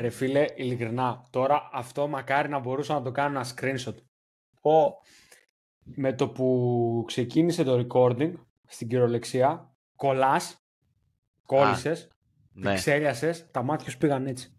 Άμα 0.00 0.08
πω, 0.08 0.18
ρε 0.18 0.26
φίλε, 0.26 0.44
ειλικρινά, 0.56 1.26
τώρα 1.30 1.70
αυτό 1.72 2.08
μακάρι 2.08 2.48
να 2.48 2.58
μπορούσα 2.58 2.94
να 2.94 3.02
το 3.02 3.10
κάνω 3.10 3.38
ένα 3.38 3.46
screenshot. 3.56 3.94
Πω, 4.60 4.94
με 5.84 6.12
το 6.14 6.28
που 6.28 7.04
ξεκίνησε 7.06 7.62
το 7.64 7.86
recording 7.88 8.32
στην 8.66 8.88
κυριολεξία, 8.88 9.74
κολλάς, 9.96 10.56
κόλλησες, 11.46 12.08
Ναι. 12.52 12.74
ξέλιασες, 12.74 13.50
τα 13.50 13.62
μάτια 13.62 13.90
σου 13.90 13.98
πήγαν 13.98 14.26
έτσι. 14.26 14.54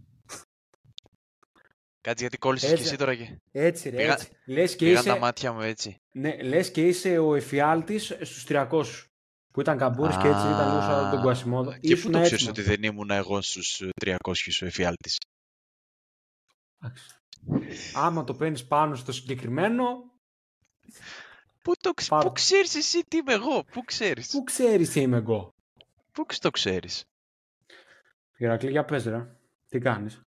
Κάτσε 2.02 2.22
γιατί 2.24 2.38
κόλλησες 2.38 2.68
και 2.70 2.74
Έτσι. 2.76 2.88
εσύ 2.88 2.98
τώρα 2.98 3.16
και 3.16 3.40
Έτσι 3.52 3.90
ρε, 3.90 3.96
Πήγα- 3.98 4.14
έτσι. 4.14 4.30
Λες 4.46 4.76
και, 4.76 4.86
πήγαν 4.86 5.04
τα 5.04 5.12
είσαι, 5.12 5.20
μάτια 5.20 5.52
μου 5.54 5.62
έτσι. 5.62 5.96
ναι, 6.12 6.42
λες 6.42 6.72
και 6.72 6.88
είσαι 6.88 7.18
ο 7.18 7.36
εφιάλτης 7.36 8.06
στους 8.06 8.44
300. 8.44 9.06
Που 9.52 9.62
ήταν 9.62 9.78
καμπούρης 9.78 10.16
και 10.18 10.28
έτσι 10.28 10.48
ήταν 10.48 10.68
λίγο 10.70 10.82
σαν 10.82 11.10
τον 11.10 11.20
Α, 11.20 11.22
Κουασιμόδο. 11.22 11.72
Και 11.72 11.78
πού 11.80 11.88
Ήσουν 11.88 12.12
το 12.12 12.18
έτσι, 12.18 12.36
ξέρεις 12.36 12.46
μα. 12.46 12.50
ότι 12.52 12.62
δεν 12.62 12.84
ήμουν 12.84 13.10
εγώ 13.12 13.42
στους 13.42 13.82
ε, 13.82 13.90
300 14.06 14.62
ο 14.62 14.66
εφιάλτης; 14.66 15.18
Εντάξει. 16.84 17.16
Άμα 17.94 18.24
το 18.24 18.34
παίρνεις 18.34 18.68
πάνω 18.68 18.96
στο 18.96 19.12
συγκεκριμένο, 19.12 20.10
Πού, 21.62 21.74
το, 21.80 21.94
ξ- 21.94 22.10
Πάρ' 22.10 22.22
πού 22.22 22.28
το. 22.28 22.34
ξέρεις 22.34 22.76
εσύ 22.76 23.04
τι 23.08 23.18
είμαι 23.18 23.34
εγώ, 23.34 23.64
πού 23.64 23.82
ξέρεις; 23.82 24.32
πού 24.32 24.44
ξέρεις 24.44 24.90
τι 24.90 25.02
είμαι 25.02 25.18
εγώ; 25.18 25.54
Πού 26.12 26.26
ξ- 26.26 26.42
το 26.42 26.50
ξέρεις; 26.50 27.04
Ηρακλή, 28.38 28.70
για 28.72 28.86
πες 28.86 29.04
ρε. 29.06 29.36
Τι 29.70 29.80
κάνεις; 29.80 30.22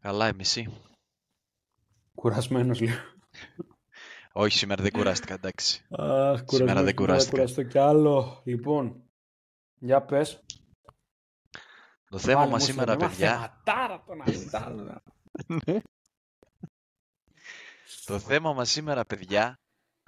Καλά 0.00 0.28
είμαι 0.28 0.42
εσύ. 0.42 0.80
Κουρασμένος 2.14 2.80
λίγο. 2.80 2.94
Όχι, 4.32 4.56
σήμερα 4.58 4.82
δεν 4.82 4.92
κουράστηκα, 4.92 5.34
εντάξει. 5.34 5.84
Αχ, 5.90 6.40
Σήμερα 6.46 6.82
δεν 6.82 6.94
κουράστηκα. 6.94 7.30
κουραστώ 7.36 7.62
κι 7.62 7.78
άλλο. 7.78 8.42
Λοιπόν, 8.44 9.02
για 9.78 10.02
πες. 10.02 10.44
Το 12.12 12.18
θέμα 12.18 12.38
Βάλε 12.38 12.50
μας 12.50 12.60
μουσική, 12.60 12.72
σήμερα, 12.72 12.98
μα 12.98 13.08
παιδιά, 13.08 13.32
θεματάρα 13.32 14.02
το 14.06 14.14
να 14.14 14.24
κοιτάμε. 14.24 15.02
το 18.04 18.18
θέμα 18.18 18.52
μας 18.52 18.70
σήμερα, 18.70 19.04
παιδιά, 19.04 19.54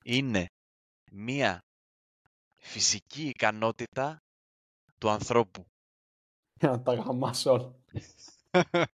είναι 0.02 0.46
μία 1.12 1.58
φυσική 2.60 3.28
ικανότητα 3.28 4.18
του 4.98 5.10
ανθρώπου. 5.10 5.64
Για 6.60 6.68
να 6.70 6.82
τα 6.82 6.94
γαμάσω 6.94 7.52
όλα. 7.52 7.74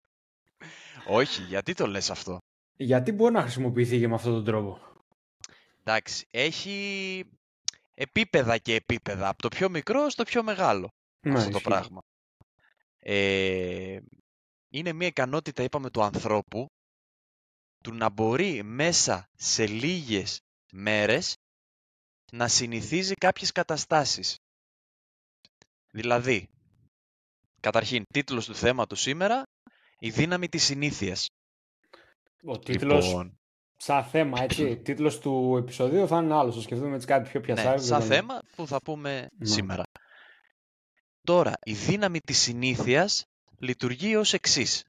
Όχι, 1.20 1.42
γιατί 1.42 1.74
το 1.74 1.88
λες 1.88 2.10
αυτό; 2.10 2.38
Γιατί 2.76 3.12
μπορεί 3.12 3.34
να 3.34 3.42
χρησιμοποιηθεί 3.42 4.00
και 4.00 4.08
με 4.08 4.16
αυτόν 4.16 4.34
τον 4.34 4.44
τρόπο; 4.44 4.80
Εντάξει, 5.80 6.26
έχει 6.32 7.26
επίπεδα 7.94 8.58
και 8.58 8.76
επίπεδα, 8.76 9.28
από 9.28 9.42
το 9.42 9.48
πιο 9.48 9.70
μικρό 9.70 10.10
στο 10.10 10.24
πιο 10.24 10.44
μεγάλο 10.44 10.88
Ναι, 11.28 11.34
αυτό 11.34 11.50
το 11.50 11.58
ισχύει. 11.58 11.70
πράγμα. 11.70 12.00
Ε, 13.12 14.00
είναι 14.74 14.94
μια 14.94 15.08
ικανότητα, 15.08 15.64
είπαμε, 15.64 15.90
του 15.90 16.04
ανθρώπου 16.04 16.66
του 17.84 17.94
να 17.94 18.10
μπορεί 18.10 18.64
μέσα 18.64 19.26
σε 19.38 19.68
λίγες 19.68 20.40
μέρες 20.72 21.36
να 22.32 22.48
συνηθίζει 22.48 23.14
κάποιες 23.14 23.52
καταστάσεις. 23.52 24.36
Δηλαδή, 25.92 26.48
καταρχήν, 27.60 28.04
τίτλος 28.14 28.46
του 28.46 28.56
θέματος 28.56 29.02
σήμερα, 29.02 29.44
η 30.00 30.10
δύναμη 30.10 30.48
της 30.50 30.64
συνήθειας. 30.64 31.28
Ο 32.44 32.60
τίτλος, 32.60 33.06
Λοιπόν, 33.08 33.40
σαν 33.76 34.04
θέμα, 34.04 34.42
έτσι, 34.42 34.78
τίτλος 34.86 35.20
του 35.20 35.56
επεισοδίου 35.58 36.08
θα 36.08 36.18
είναι 36.22 36.34
άλλος. 36.34 36.56
Θα 36.56 36.62
σκεφτούμε 36.62 36.96
έτσι 36.96 37.08
κάτι 37.08 37.30
πιο 37.30 37.40
ναι, 37.40 37.46
πιασάρικο. 37.46 37.84
σαν 37.86 38.00
δεν- 38.00 38.08
θέμα 38.09 38.40
που 38.56 38.68
θα 38.68 38.81
πούμε 38.81 39.28
Ναι. 39.38 39.46
σήμερα. 39.46 39.84
Τώρα, 41.22 41.53
η 41.63 41.74
δύναμη 41.74 42.19
της 42.19 42.38
συνήθειας 42.38 43.24
λειτουργεί 43.59 44.16
ως 44.16 44.34
εξής. 44.34 44.84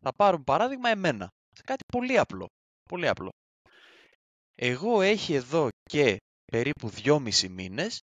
Θα 0.00 0.12
πάρουμε 0.16 0.44
παράδειγμα 0.44 0.88
εμένα. 0.88 1.28
Σε 1.56 1.62
κάτι 1.64 1.84
πολύ 1.92 2.18
απλό. 2.18 2.46
Πολύ 2.88 3.08
απλό. 3.08 3.30
Εγώ 4.54 5.00
έχει 5.00 5.34
εδώ 5.34 5.68
και 5.82 6.16
περίπου 6.44 6.88
δυόμισι 6.88 7.48
μήνες 7.48 8.00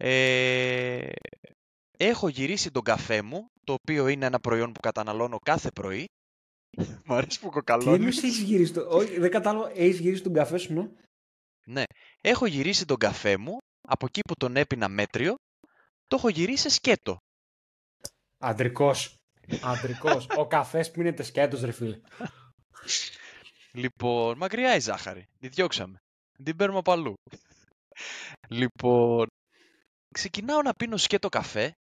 ε, 0.00 1.08
έχω 1.98 2.28
γυρίσει 2.28 2.70
τον 2.70 2.82
καφέ 2.82 3.22
μου, 3.22 3.46
το 3.64 3.72
οποίο 3.72 4.08
είναι 4.08 4.26
ένα 4.26 4.40
προϊόν 4.40 4.72
που 4.72 4.80
καταναλώνω 4.80 5.38
κάθε 5.38 5.70
πρωί. 5.70 6.04
Μ' 7.04 7.12
αρέσει 7.12 7.40
που 7.40 7.46
Τι 7.46 7.52
κοκαλώνεις. 7.52 7.94
εννοείς 7.98 8.22
έχεις 8.22 8.38
γυρίσει 8.38 8.72
το... 8.72 8.86
Όχι, 8.88 9.18
δεν 9.18 9.30
κατάλαβα. 9.30 9.70
Έχεις 9.70 9.98
γυρίσει 9.98 10.22
τον 10.22 10.32
καφέ 10.32 10.58
σου, 10.58 10.72
ναι. 10.72 10.88
Ναι. 11.66 11.82
Έχω 12.20 12.46
γυρίσει 12.46 12.84
τον 12.86 12.96
καφέ 12.96 13.36
μου, 13.36 13.56
από 13.88 14.06
εκεί 14.06 14.20
που 14.20 14.34
τον 14.34 14.56
έπινα 14.56 14.88
μέτριο, 14.88 15.34
το 16.08 16.16
έχω 16.16 16.28
γυρίσει 16.28 16.62
σε 16.62 16.68
σκέτο. 16.68 17.16
Αντρικός. 18.38 19.14
Αντρικός. 19.62 20.26
Ο 20.36 20.46
καφές 20.46 20.90
πίνεται 20.90 21.22
σκέτος, 21.22 21.60
ρε 21.60 21.72
φίλε. 21.72 22.00
Λοιπόν, 23.72 24.36
μακριά 24.36 24.74
η 24.76 24.80
ζάχαρη. 24.80 25.26
Τη 25.38 25.48
διώξαμε. 25.48 25.98
Την 26.44 26.56
παίρνουμε 26.56 26.78
από 26.78 26.92
αλλού. 26.92 27.14
λοιπόν, 28.48 29.26
ξεκινάω 30.14 30.62
να 30.62 30.72
πίνω 30.72 30.96
σκέτο 30.96 31.28
καφέ 31.28 31.72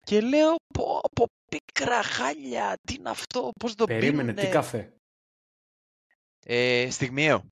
και 0.00 0.20
λέω 0.20 0.54
πω, 0.74 1.00
πω 1.14 1.26
πίκρα 1.50 2.02
χάλια, 2.02 2.76
τι 2.86 2.94
είναι 2.94 3.10
αυτό, 3.10 3.50
πώς 3.60 3.74
το 3.74 3.84
Περίμενε, 3.84 4.16
πίνουνε». 4.16 4.42
τι 4.42 4.48
καφέ; 4.48 4.92
Ε, 6.46 6.90
στιγμιαίο. 6.90 7.44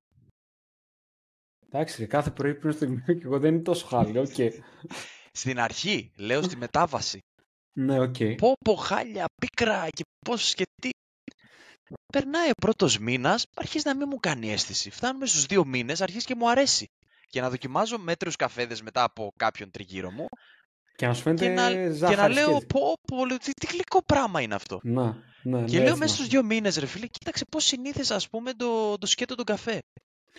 Εντάξει, 1.65 2.01
ρε, 2.01 2.07
κάθε 2.07 2.31
πρωί 2.31 2.55
πίνω 2.55 2.71
στο 2.71 2.85
γυμνό 2.85 3.13
και 3.13 3.23
εγώ 3.23 3.39
δεν 3.39 3.53
είναι 3.53 3.63
τόσο 3.63 3.85
χάλι. 3.85 4.17
Οκ. 4.17 4.35
Στην 5.37 5.59
αρχή, 5.59 6.11
λέω 6.17 6.41
στη 6.41 6.57
μετάβαση. 6.57 7.19
Ναι, 7.73 7.99
οκ. 7.99 8.15
πω 8.37 8.53
πω 8.65 8.75
χάλια, 8.75 9.25
πίκρα 9.41 9.87
και 9.89 10.03
πώς 10.25 10.53
και 10.53 10.63
τι. 10.81 10.89
Περνάει 12.13 12.49
ο 12.49 12.53
πρώτος 12.61 12.97
μήνας, 12.99 13.45
αρχίζει 13.55 13.83
να 13.87 13.95
μην 13.95 14.07
μου 14.11 14.17
κάνει 14.19 14.51
αίσθηση. 14.51 14.89
Φτάνουμε 14.89 15.25
στους 15.25 15.45
δύο 15.45 15.65
μήνες, 15.65 16.01
αρχίζει 16.01 16.25
και 16.25 16.35
μου 16.35 16.49
αρέσει. 16.49 16.85
Και 17.27 17.41
να 17.41 17.49
δοκιμάζω 17.49 17.97
μέτριους 17.97 18.35
καφέδες 18.35 18.81
μετά 18.81 19.03
από 19.03 19.29
κάποιον 19.35 19.71
τριγύρω 19.71 20.11
μου 20.11 20.25
Και 20.95 21.07
να 21.07 21.13
σου 21.13 21.23
και 21.23 21.29
φαίνεται 21.29 21.53
να, 21.53 21.71
και 21.71 21.89
ζάχαρη 21.89 22.15
να 22.17 22.27
λέω 22.27 22.49
σκέτη. 22.49 22.65
πω 22.65 22.93
πω, 23.07 23.25
λέω, 23.25 23.37
τι, 23.37 23.51
τι 23.51 23.67
γλυκό 23.67 24.03
πράγμα 24.05 24.41
είναι 24.41 24.55
αυτό. 24.55 24.79
Να, 24.83 25.03
ναι, 25.43 25.63
Και 25.63 25.77
ναι, 25.77 25.83
λέω 25.83 25.83
έτσι 25.83 25.83
μέσα 25.83 25.97
να- 25.99 26.07
στους 26.07 26.27
δύο 26.27 26.43
μήνες 26.43 26.77
ρε 26.77 26.85
φίλε, 26.85 27.07
κοίταξε 27.07 27.45
πώς 27.51 27.63
συνήθιζα 27.65 28.15
ας 28.15 28.29
πούμε 28.29 28.53
το, 28.53 28.97
το 28.97 29.05
σκέτο 29.05 29.35
τον 29.35 29.45
καφέ. 29.45 29.79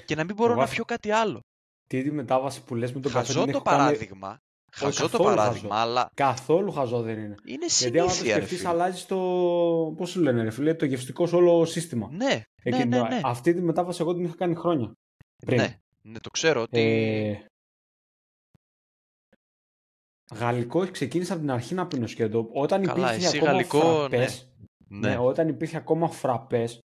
Και 0.05 0.15
να 0.15 0.25
μην 0.25 0.35
μπορώ 0.35 0.51
Εγώ 0.51 0.59
να 0.59 0.63
αυτό- 0.65 0.75
πιω 0.77 0.85
κάτι 0.85 1.11
άλλο. 1.11 1.41
Τι 1.89 2.03
τη 2.03 2.11
μετάβαση 2.11 2.63
που 2.65 2.75
λες 2.75 2.93
με 2.93 3.01
τον 3.01 3.13
καφέ 3.13 3.27
Χαζό 3.27 3.43
την 3.45 3.53
το 3.53 3.57
έχω 3.59 3.65
κάνει- 3.69 3.79
παράδειγμα. 3.83 4.39
Χαζό 4.77 5.03
το 5.03 5.09
καθόλου 5.11 5.25
παράδειγμα, 5.35 5.75
χαζό. 5.75 5.83
αλλά 5.89 6.11
Καθόλου 6.15 6.73
χαζό 6.73 7.03
δεν 7.03 7.19
είναι. 7.19 7.35
είναι 7.45 7.67
Γιατί 7.79 7.99
άμα 7.99 8.09
το 8.09 8.15
συνήθεια 8.15 8.35
ρε 8.35 8.41
σκεφτείς 8.41 8.59
φίλε. 8.59 8.69
αλλάζει 8.71 9.05
το, 9.07 9.17
πώς 9.97 10.11
σου 10.11 10.21
λένε 10.21 10.43
ρε 10.43 10.51
φίλε, 10.51 10.75
το 10.75 10.85
γευστικό 10.85 11.27
σου 11.27 11.37
όλο 11.37 11.65
σύστημα. 11.65 12.09
Ναι, 12.11 12.17
ναι, 12.27 12.43
Εκείνη 12.63 12.85
ναι, 12.89 12.97
τώρα. 12.97 13.09
ναι. 13.09 13.21
Αυτή 13.25 13.55
τη 13.55 13.61
μετάβαση 13.61 14.01
εγώ 14.03 14.15
την 14.15 14.25
είχα 14.25 14.35
κάνει 14.35 14.55
χρόνια. 14.55 14.93
πριν. 15.47 15.59
Ναι, 15.61 15.79
ναι, 16.03 16.19
το 16.19 16.31
ξέρω 16.31 16.61
ότι... 16.63 16.81
Ε, 16.81 17.45
γαλλικό 20.35 20.91
ξεκίνησα 20.91 21.33
από 21.33 21.43
την 21.43 21.51
αρχή 21.51 21.75
να 21.75 21.87
πίνω 21.87 22.07
σκέτο. 22.07 22.49
Όταν 22.53 22.83
Καλά, 22.85 23.09
υπήρχε 23.09 23.27
εσύ 23.27 23.37
ακόμα 23.37 23.51
γαλλικό, 23.53 23.81
φραπές, 23.81 24.53
ναι. 24.89 25.09
ναι, 25.09 25.19
όταν 25.19 25.49
υπήρχε 25.49 25.77
ακόμα 25.77 26.09
φραπές, 26.09 26.79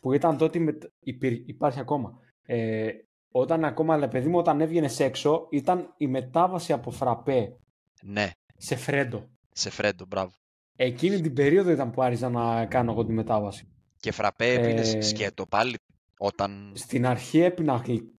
που 0.00 0.12
ήταν 0.12 0.36
τότε, 0.36 0.58
με, 0.58 0.78
υπήρ- 1.00 1.48
υπάρχει 1.48 1.80
ακόμα, 1.80 2.18
ε, 2.42 2.90
όταν 3.32 3.64
ακόμα, 3.64 3.94
αλλά 3.94 4.08
παιδί 4.08 4.28
μου, 4.28 4.38
όταν 4.38 4.60
έβγαινες 4.60 5.00
έξω, 5.00 5.46
ήταν 5.50 5.94
η 5.96 6.06
μετάβαση 6.06 6.72
από 6.72 6.90
φραπέ 6.90 7.56
ναι, 8.02 8.30
σε 8.56 8.76
φρέντο. 8.76 9.28
σε 9.52 9.70
φρέντο, 9.70 10.04
μπράβο. 10.08 10.32
Εκείνη 10.76 11.20
την 11.20 11.34
περίοδο 11.34 11.70
ήταν 11.70 11.90
που 11.90 12.02
άρχισα 12.02 12.28
να 12.28 12.66
κάνω 12.66 12.92
εγώ 12.92 13.04
τη 13.04 13.12
μετάβαση. 13.12 13.68
Και 13.96 14.12
φραπέ 14.12 14.52
έπινες 14.52 14.94
Ε, 14.94 15.00
σκέτο 15.00 15.46
πάλι 15.46 15.78
όταν... 16.18 16.72
Στην 16.74 17.06
αρχή 17.06 17.40
έπινα 17.40 17.74
γλυ... 17.74 18.14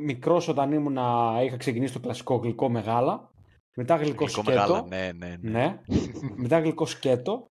μικρός 0.00 0.48
όταν 0.48 0.72
ήμουνα, 0.72 1.38
είχα 1.44 1.56
ξεκινήσει 1.56 1.92
το 1.92 2.00
κλασικό 2.00 2.36
γλυκό 2.36 2.68
μεγάλα, 2.68 3.30
μετά 3.74 3.96
γλυκό, 3.96 4.24
Γλυκό 4.24 4.42
σκέτο, 4.42 4.50
μεγάλα, 4.50 4.86
ναι, 4.86 5.12
ναι, 5.12 5.36
ναι. 5.40 5.50
ναι. 5.50 5.80
μετά 6.36 6.58
γλυκό 6.58 6.86
σκέτο, 6.86 7.50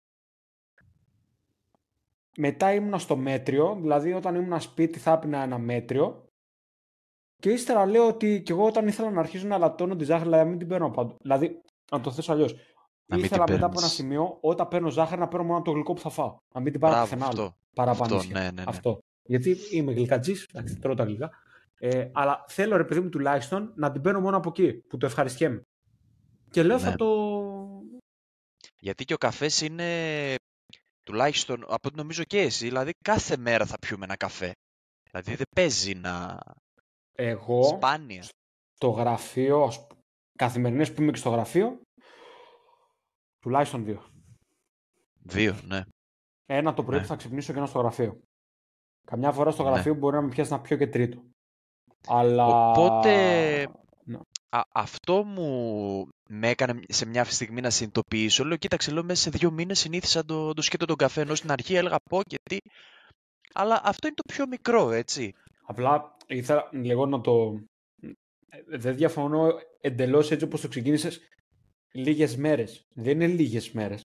μετά 2.36 2.74
ήμουνα 2.74 2.98
στο 2.98 3.16
μέτριο, 3.16 3.78
δηλαδή 3.80 4.12
όταν 4.12 4.34
ήμουνα 4.34 4.60
σπίτι 4.60 4.98
θα 4.98 5.12
έπινα 5.12 5.42
ένα 5.42 5.58
μέτριο 5.58 6.23
και 7.44 7.50
ύστερα 7.50 7.86
λέω 7.86 8.06
ότι 8.06 8.42
και 8.42 8.52
εγώ 8.52 8.66
όταν 8.66 8.86
ήθελα 8.88 9.10
να 9.10 9.20
αρχίσω 9.20 9.46
να 9.46 9.58
λατώνω 9.58 9.96
τη 9.96 10.04
ζάχαρη, 10.04 10.24
δηλαδή 10.24 10.42
να 10.44 10.48
μην 10.50 10.58
την 10.58 10.68
παίρνω 10.68 10.90
παντού. 10.90 11.16
Δηλαδή, 11.22 11.60
να 11.90 12.00
το 12.00 12.10
θέσω 12.12 12.32
αλλιώς. 12.32 12.52
Να 13.06 13.16
μην 13.16 13.24
Ήθελα 13.24 13.44
την 13.44 13.54
μετά 13.54 13.66
από 13.66 13.74
ένα 13.74 13.80
παίρνεις. 13.80 13.92
σημείο, 13.92 14.38
όταν 14.40 14.68
παίρνω 14.68 14.90
ζάχαρη, 14.90 15.20
να 15.20 15.28
παίρνω 15.28 15.46
μόνο 15.46 15.62
το 15.62 15.70
γλυκό 15.70 15.92
που 15.92 16.00
θα 16.00 16.10
φάω. 16.10 16.36
Να 16.54 16.60
μην 16.60 16.72
την 16.72 16.80
πάρω 16.80 16.92
Μπράβο, 16.94 17.08
πουθενά 17.08 17.26
άλλο. 17.30 17.42
αυτό. 17.42 17.56
Παραπάνω. 17.74 18.16
Αυτό, 18.16 18.32
ναι, 18.32 18.40
ναι, 18.40 18.50
ναι. 18.50 18.62
Αυτό. 18.66 18.98
Γιατί 19.22 19.56
είμαι 19.70 19.92
γλυκατζή, 19.92 20.34
εντάξει, 20.52 20.76
τρώω 20.78 20.94
τα 20.94 21.04
γλυκά. 21.04 21.30
Ε, 21.78 22.08
αλλά 22.12 22.44
θέλω 22.48 22.76
ρε 22.76 22.84
παιδί 22.84 23.00
μου 23.00 23.08
τουλάχιστον 23.08 23.72
να 23.76 23.92
την 23.92 24.00
παίρνω 24.02 24.20
μόνο 24.20 24.36
από 24.36 24.48
εκεί 24.48 24.72
που 24.72 24.96
το 24.96 25.06
ευχαριστιέμαι. 25.06 25.62
Και 26.50 26.62
λέω 26.62 26.78
θα 26.78 26.90
Ναι. 26.90 26.96
το. 26.96 27.08
Γιατί 28.78 29.04
και 29.04 29.14
ο 29.14 29.18
καφές 29.18 29.60
είναι, 29.60 29.90
τουλάχιστον 31.02 31.62
από 31.62 31.88
ό,τι 31.88 31.96
νομίζω 31.96 32.24
και 32.24 32.40
εσύ, 32.40 32.64
δηλαδή 32.66 32.90
κάθε 33.04 33.36
μέρα 33.36 33.66
θα 33.66 33.78
πιούμε 33.78 34.04
ένα 34.04 34.16
καφέ. 34.16 34.52
Δηλαδή 35.10 35.34
δεν 35.34 35.46
παίζει 35.56 35.94
να... 35.94 36.38
Εγώ 37.16 37.62
Σπάνια. 37.62 38.22
στο 38.74 38.88
γραφείο, 38.88 39.62
ας 39.62 39.86
π- 39.86 39.92
καθημερινές 40.38 40.92
που 40.92 41.02
είμαι 41.02 41.10
και 41.12 41.18
στο 41.18 41.30
γραφείο, 41.30 41.80
Τουλάχιστον 43.40 43.84
δύο. 43.84 44.02
Δύο, 45.22 45.56
ναι. 45.64 45.80
Ένα 46.46 46.74
το 46.74 46.84
πρωί 46.84 46.96
Ναι. 46.96 47.02
που 47.02 47.08
θα 47.08 47.16
ξυπνήσω 47.16 47.52
και 47.52 47.58
ένα 47.58 47.66
στο 47.66 47.78
γραφείο. 47.78 48.20
Καμιά 49.06 49.32
φορά 49.32 49.50
στο 49.50 49.62
Ναι. 49.62 49.70
γραφείο 49.70 49.94
μπορεί 49.94 50.16
να 50.16 50.22
με 50.22 50.28
πιάσει 50.28 50.52
να 50.52 50.60
πιω 50.60 50.76
και 50.76 50.86
τρίτο. 50.86 51.22
Αλλά... 52.06 52.70
Οπότε 52.70 53.12
Ναι. 54.04 54.18
α, 54.48 54.60
αυτό 54.72 55.24
μου 55.24 56.08
με 56.28 56.48
έκανε 56.48 56.80
σε 56.88 57.06
μια 57.06 57.24
στιγμή 57.24 57.60
να 57.60 57.70
συνειδητοποιήσω. 57.70 58.44
Λέω, 58.44 58.56
κοίταξε, 58.56 58.90
λέω, 58.90 59.04
μέσα 59.04 59.22
σε 59.22 59.30
δύο 59.30 59.50
μήνες 59.50 59.78
συνήθισα 59.78 60.24
το, 60.24 60.52
το 60.52 60.62
σκέτο 60.62 60.84
τον 60.86 60.96
καφέ, 60.96 61.20
ενώ 61.20 61.34
στην 61.34 61.50
αρχή 61.50 61.74
έλεγα 61.74 61.96
πω 62.10 62.22
και 62.22 62.36
τι. 62.42 62.56
Αλλά 63.54 63.80
αυτό 63.84 64.06
είναι 64.06 64.16
το 64.16 64.32
πιο 64.34 64.46
μικρό, 64.46 64.90
έτσι. 64.90 65.34
Απλά 65.66 66.16
ήθελα 66.26 66.68
λίγο 66.72 67.06
να 67.06 67.20
το... 67.20 67.58
Ε, 68.48 68.76
Δεν 68.78 68.96
διαφωνώ 68.96 69.52
εντελώς 69.80 70.30
έτσι 70.30 70.44
όπως 70.44 70.60
το 70.60 70.68
ξεκίνησες 70.68 71.20
λίγες 71.92 72.36
μέρες. 72.36 72.86
Δεν 72.94 73.20
είναι 73.20 73.26
λίγες 73.26 73.72
μέρες. 73.72 74.02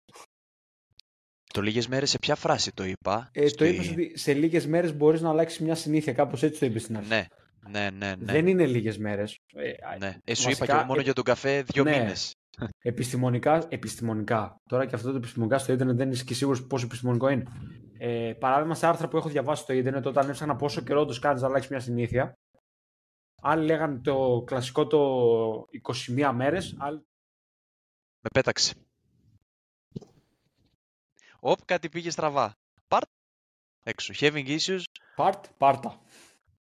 Το 1.54 1.62
λίγες 1.62 1.88
μέρες 1.88 2.10
σε 2.10 2.20
ποια 2.20 2.36
φράση 2.36 2.72
το 2.72 2.84
είπα; 2.84 3.30
Ε, 3.34 3.42
Το 3.42 3.48
στη- 3.48 3.68
είπες 3.68 3.90
ότι 3.92 4.18
σε 4.18 4.34
λίγες 4.34 4.68
μέρες 4.68 4.96
μπορείς 4.96 5.22
να 5.22 5.30
αλλάξεις 5.30 5.60
μια 5.60 5.76
συνήθεια. 5.76 6.14
Κάπως 6.14 6.44
έτσι 6.44 6.60
το 6.60 6.66
είπες 6.66 6.82
στην 6.82 6.98
αρχή. 6.98 7.10
Ναι, 7.10 7.26
ναι, 7.70 7.90
ναι, 7.90 8.16
ναι. 8.16 8.32
Δεν 8.32 8.48
είναι 8.48 8.66
λίγες 8.66 8.98
μέρες. 8.98 9.38
Ε, 9.54 9.70
α, 9.70 9.98
ναι. 10.00 10.18
Ε, 10.24 10.34
σου 10.34 10.42
είπα 10.42 10.50
βασικά, 10.50 10.66
και 10.66 10.72
εγώ 10.72 10.84
μόνο 10.86 11.00
ε, 11.00 11.04
για 11.04 11.14
τον 11.14 11.24
καφέ 11.24 11.62
δύο 11.62 11.84
ναι. 11.84 12.00
μήνες. 12.00 12.34
Επιστημονικά, 12.82 13.66
επιστημονικά. 13.70 14.56
Τώρα 14.70 14.86
και 14.86 14.96
αυτό 14.96 15.12
το 15.12 15.18
επιστημονικά 15.18 15.58
στο 15.58 15.74
ίντερνετ 15.74 15.98
δεν 15.98 16.12
είσαι 16.12 16.24
και 16.24 16.34
σίγουρος 16.34 16.68
πόσο 16.68 16.86
επιστημονικό 16.86 17.30
είναι. 17.30 17.44
Ε, 18.02 18.34
παράδειγμα, 18.40 18.76
σε 18.76 18.88
άρθρα 18.88 19.08
που 19.08 19.18
έχω 19.18 19.30
διαβάσει 19.30 19.62
στο 19.64 19.74
ίντερνετ, 19.74 20.06
όταν 20.06 20.30
έψαχνα 20.30 20.56
πόσο 20.56 20.82
καιρό 20.82 21.06
τους 21.06 21.20
κάνεις 21.20 21.42
να 21.42 21.48
αλλάξεις 21.48 21.70
μια 21.70 21.80
συνήθεια, 21.80 22.38
άλλοι 23.42 23.66
λέγανε 23.66 24.00
το 24.00 24.44
κλασικό 24.46 24.88
το 24.88 25.66
21 26.08 26.32
μέρες, 26.34 26.76
άλλοι 26.80 27.08
Με 28.22 28.30
πέταξε. 28.34 28.74
Οπ, 31.40 31.66
κάτι 31.66 31.90
πήγε 31.90 32.10
στραβά. 32.10 32.56
Πάρ. 32.88 33.02
Έξω. 33.84 34.14
Having 34.20 34.58
issues, 34.60 34.82
part, 35.16 35.42
πάρτα. 35.58 36.02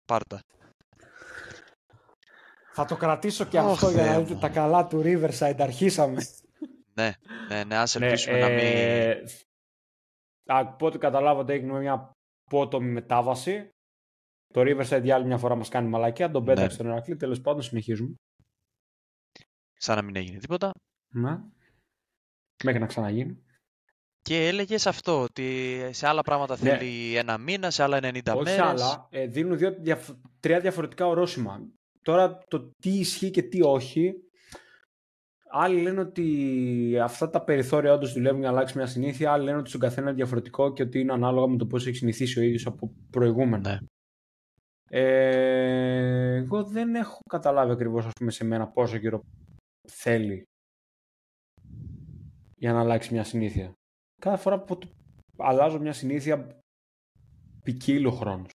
πάρτα. 0.05 0.41
Θα 2.71 2.85
το 2.85 2.95
κρατήσω 2.95 3.45
και 3.45 3.59
Ωχ, 3.59 3.71
αυτό 3.71 3.89
για 3.89 4.03
να 4.03 4.11
Θεέ 4.11 4.19
δείτε 4.19 4.33
μου. 4.33 4.39
τα 4.39 4.49
καλά 4.49 4.87
του 4.87 5.01
Riverside. 5.05 5.55
Αρχίσαμε. 5.59 6.25
Ναι, 6.93 7.13
ναι, 7.47 7.63
ναι, 7.63 7.77
ας 7.77 7.95
Ναι, 7.95 8.05
ελπίσουμε 8.05 8.39
να 8.39 8.47
μην... 8.47 8.57
ε, 8.59 9.23
Από 10.51 10.85
ό,τι 10.85 10.97
καταλάβατε 10.97 11.53
έγινε 11.53 11.79
μια 11.79 12.11
απότομη 12.45 12.89
μετάβαση. 12.91 13.69
Το 14.53 14.61
Riverside 14.61 15.01
για 15.03 15.15
άλλη 15.15 15.25
μια 15.25 15.37
φορά 15.37 15.55
μας 15.55 15.69
κάνει 15.69 15.89
μαλακία. 15.89 16.31
Τον 16.31 16.43
Ναι. 16.43 16.53
πέταξε 16.53 16.77
τον 16.77 16.85
Ερακλή. 16.87 17.15
Τέλος 17.15 17.41
πάντων 17.41 17.61
συνεχίζουμε. 17.61 18.15
Σαν 19.73 19.95
να 19.95 20.01
μην 20.01 20.15
έγινε 20.15 20.37
τίποτα. 20.39 20.71
Ναι. 21.13 21.37
Μέχρι 22.63 22.79
να 22.79 22.85
ξαναγίνει. 22.85 23.43
Και 24.21 24.47
έλεγες 24.47 24.87
αυτό, 24.87 25.21
ότι 25.21 25.79
σε 25.91 26.07
άλλα 26.07 26.21
πράγματα 26.21 26.57
Ναι. 26.61 26.69
θέλει 26.77 27.15
ένα 27.15 27.37
μήνα, 27.37 27.69
σε 27.71 27.83
άλλα 27.83 27.97
90 28.01 28.33
Όχι 28.35 28.43
μέρες. 28.43 28.59
άλλα, 28.59 29.07
ε, 29.11 29.27
δίνουν 29.27 29.57
δύο, 29.57 29.71
διαφ- 29.79 30.09
τρία 30.39 30.59
διαφορετικά 30.59 31.05
ορόσημα. 31.07 31.61
Τώρα 32.01 32.37
το 32.47 32.71
τι 32.81 32.89
ισχύει 32.99 33.29
και 33.31 33.41
τι 33.43 33.61
όχι. 33.61 34.13
Άλλοι 35.51 35.81
λένε 35.81 35.99
ότι 35.99 36.99
αυτά 37.03 37.29
τα 37.29 37.43
περιθώρια 37.43 37.93
όντως 37.93 38.13
δουλεύουν 38.13 38.39
για 38.39 38.49
να 38.51 38.55
αλλάξει 38.55 38.77
μια 38.77 38.85
συνήθεια. 38.87 39.31
Άλλοι 39.31 39.43
λένε 39.43 39.57
ότι 39.57 39.69
στον 39.69 39.81
καθένα 39.81 40.07
είναι 40.07 40.15
διαφορετικό 40.15 40.73
και 40.73 40.83
ότι 40.83 40.99
είναι 40.99 41.13
ανάλογα 41.13 41.47
με 41.47 41.57
το 41.57 41.65
πώς 41.65 41.87
έχει 41.87 41.95
συνηθίσει 41.95 42.39
ο 42.39 42.41
ίδιος 42.41 42.65
από 42.65 42.91
προηγούμενα. 43.09 43.69
Ναι. 43.71 43.77
Ε, 44.91 46.35
εγώ 46.35 46.63
δεν 46.63 46.95
έχω 46.95 47.19
καταλάβει 47.29 47.71
ακριβώς 47.71 48.07
σε 48.27 48.43
μένα 48.43 48.67
πόσο 48.67 48.97
καιρό 48.97 49.21
θέλει 49.91 50.43
για 52.55 52.73
να 52.73 52.79
αλλάξει 52.79 53.13
μια 53.13 53.23
συνήθεια. 53.23 53.73
Κάθε 54.21 54.41
φορά 54.41 54.59
που 54.63 54.77
το- 54.77 54.89
αλλάζω 55.37 55.79
μια 55.79 55.93
συνήθεια 55.93 56.59
ποικίλει 57.63 58.05
ο 58.05 58.11
χρόνος. 58.11 58.49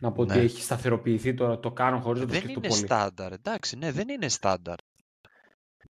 Να 0.00 0.12
πω 0.12 0.22
ότι 0.22 0.34
Ναι. 0.34 0.40
έχει 0.40 0.62
σταθεροποιηθεί 0.62 1.34
τώρα, 1.34 1.58
το 1.60 1.72
κάνω 1.72 2.00
χωρίς 2.00 2.20
να 2.20 2.26
το 2.26 2.32
Δεν 2.32 2.40
σκεφτώ 2.42 2.58
είναι 2.60 2.68
πολύ. 2.68 2.80
στάνταρ, 2.86 3.32
εντάξει, 3.32 3.76
ναι, 3.76 3.92
δεν 3.92 4.08
είναι 4.08 4.28
στάνταρ. 4.28 4.76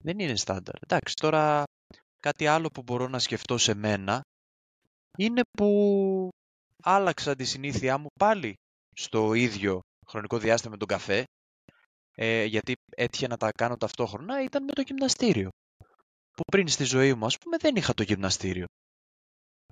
Δεν 0.02 0.20
είναι 0.20 0.36
στάνταρ. 0.36 0.76
Εντάξει, 0.88 1.14
τώρα 1.16 1.64
κάτι 2.20 2.48
άλλο 2.48 2.68
που 2.68 2.82
μπορώ 2.82 3.08
να 3.08 3.20
σκεφτώ 3.20 3.58
σε 3.58 3.74
μένα 3.74 4.22
είναι 5.18 5.42
που 5.58 6.30
άλλαξα 6.84 7.36
τη 7.36 7.44
συνήθειά 7.44 7.98
μου 7.98 8.08
πάλι 8.20 8.54
στο 8.96 9.34
ίδιο 9.34 9.80
χρονικό 10.08 10.38
διάστημα 10.38 10.72
με 10.72 10.78
τον 10.78 10.88
καφέ, 10.88 11.24
ε, 12.16 12.44
γιατί 12.44 12.74
έτυχε 12.96 13.28
να 13.28 13.38
τα 13.38 13.52
κάνω 13.52 13.78
ταυτόχρονα, 13.78 14.44
ήταν 14.44 14.64
με 14.64 14.72
το 14.72 14.82
γυμναστήριο. 14.82 15.50
Που 16.32 16.44
πριν 16.52 16.68
στη 16.68 16.84
ζωή 16.84 17.14
μου, 17.14 17.26
ας 17.26 17.38
πούμε, 17.38 17.58
δεν 17.58 17.76
είχα 17.76 17.94
το 17.94 18.04
γυμναστήριο. 18.04 18.66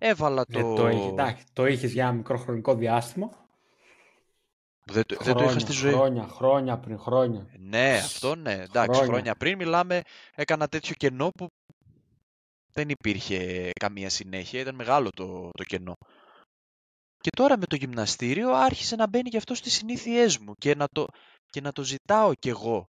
Έβαλα 0.02 0.46
το... 0.46 0.60
Δεν 0.60 0.76
το, 0.76 0.90
είχε, 0.90 1.08
εντάξει, 1.08 1.44
το 1.54 1.66
είχες 1.66 1.92
για 1.92 2.04
ένα 2.04 2.14
μικρό 2.14 2.38
χρονικό 2.38 2.76
διάστημα. 2.76 3.49
Δεν, 4.92 5.04
το- 5.06 5.18
δεν 5.22 5.36
το 5.36 5.44
είχα 5.44 5.60
στη 5.60 5.72
ζωή. 5.72 5.92
Χρόνια, 5.92 6.28
χρόνια 6.28 6.78
πριν, 6.78 7.00
χρόνια. 7.00 7.48
Ναι, 7.60 7.98
αυτό 7.98 8.36
ναι. 8.36 8.52
Εντάξει, 8.54 8.90
Χρόνια. 8.92 9.06
χρόνια 9.06 9.36
πριν 9.36 9.58
μιλάμε, 9.58 10.02
έκανα 10.36 10.68
τέτοιο 10.68 10.94
κενό 10.96 11.30
που 11.30 11.48
δεν 12.74 12.90
υπήρχε 12.90 13.70
καμία 13.80 14.10
συνέχεια, 14.10 14.60
ήταν 14.60 14.76
μεγάλο 14.76 15.10
το, 15.10 15.50
το 15.58 15.64
κενό. 15.64 15.94
Και 17.18 17.30
τώρα 17.30 17.58
με 17.58 17.66
το 17.66 17.76
γυμναστήριο 17.76 18.52
άρχισε 18.54 18.96
να 18.96 19.08
μπαίνει 19.08 19.30
γι' 19.30 19.38
αυτό 19.38 19.56
στις 19.56 19.74
συνήθειές 19.74 20.38
μου 20.38 20.54
και 20.54 20.76
να 20.76 20.86
το, 20.88 21.06
και 21.50 21.62
να 21.62 21.72
το 21.72 21.84
ζητάω 21.84 22.34
κι 22.34 22.50
εγώ 22.50 22.86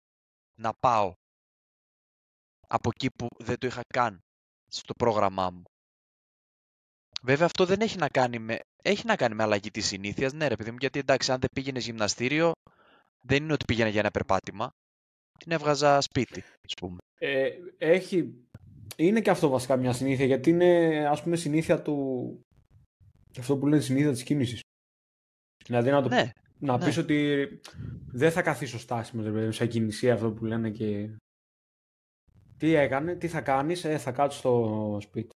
να 0.61 0.71
πάω 0.79 1.13
από 2.67 2.89
εκεί 2.95 3.07
που 3.17 3.27
δεν 3.37 3.57
το 3.57 3.67
είχα 3.67 3.81
καν 3.93 4.19
στο 4.67 4.93
πρόγραμμά 4.93 5.49
μου. 5.49 5.63
Βέβαια 7.21 7.45
αυτό 7.45 7.65
δεν 7.65 7.81
έχει 7.81 7.97
να 7.97 8.07
κάνει 8.07 8.39
με, 8.39 8.59
έχει 8.83 9.05
να 9.05 9.15
κάνει 9.15 9.35
με 9.35 9.43
αλλαγή 9.43 9.71
της 9.71 9.85
συνήθειας, 9.85 10.33
ναι 10.33 10.47
ρε 10.47 10.55
παιδί 10.55 10.71
μου, 10.71 10.77
γιατί 10.79 10.99
εντάξει 10.99 11.31
αν 11.31 11.39
δεν 11.39 11.49
πήγαινες 11.53 11.85
γυμναστήριο 11.85 12.51
δεν 13.21 13.43
είναι 13.43 13.53
ότι 13.53 13.65
πήγαινα 13.65 13.89
για 13.89 13.99
ένα 13.99 14.11
περπάτημα, 14.11 14.69
την 15.39 15.51
έβγαζα 15.51 16.01
σπίτι, 16.01 16.41
ας 16.41 16.73
πούμε. 16.81 16.97
Ε, 17.19 17.49
έχει, 17.77 18.33
είναι 18.95 19.21
και 19.21 19.29
αυτό 19.29 19.49
βασικά 19.49 19.77
μια 19.77 19.93
συνήθεια, 19.93 20.25
γιατί 20.25 20.49
είναι 20.49 21.05
ας 21.07 21.23
πούμε 21.23 21.35
συνήθεια 21.35 21.81
του, 21.81 22.39
αυτό 23.39 23.57
που 23.57 23.67
λένε 23.67 23.81
συνήθεια 23.81 24.11
της 24.11 24.23
κίνησης. 24.23 24.59
Δηλαδή 25.65 25.89
να, 25.89 26.01
το, 26.01 26.09
Ναι, 26.09 26.31
να 26.59 26.77
ναι. 26.77 26.85
πεις 26.85 26.97
ότι 26.97 27.47
δεν 28.11 28.31
θα 28.31 28.41
καθίσω 28.41 28.79
στάσιμο, 28.79 29.23
ρε 29.23 29.31
παιδί 29.31 29.45
μου, 29.45 29.51
σαν 29.51 29.67
κινησία 29.67 30.13
αυτό 30.13 30.31
που 30.31 30.45
λένε 30.45 30.69
και... 30.69 31.09
Τι 32.57 32.73
έκανε, 32.73 33.15
τι 33.15 33.27
θα 33.27 33.41
κάνεις, 33.41 33.83
ε, 33.83 33.97
θα 33.97 34.11
κάτσω 34.11 34.37
στο 34.37 34.97
σπίτι. 35.01 35.38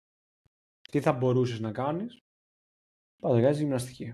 Τι 0.91 1.01
θα 1.01 1.13
μπορούσες 1.13 1.59
να 1.59 1.71
κάνεις, 1.71 2.17
πας 3.21 3.33
να 3.33 3.41
κάνεις 3.41 3.57
γυμναστική. 3.59 4.13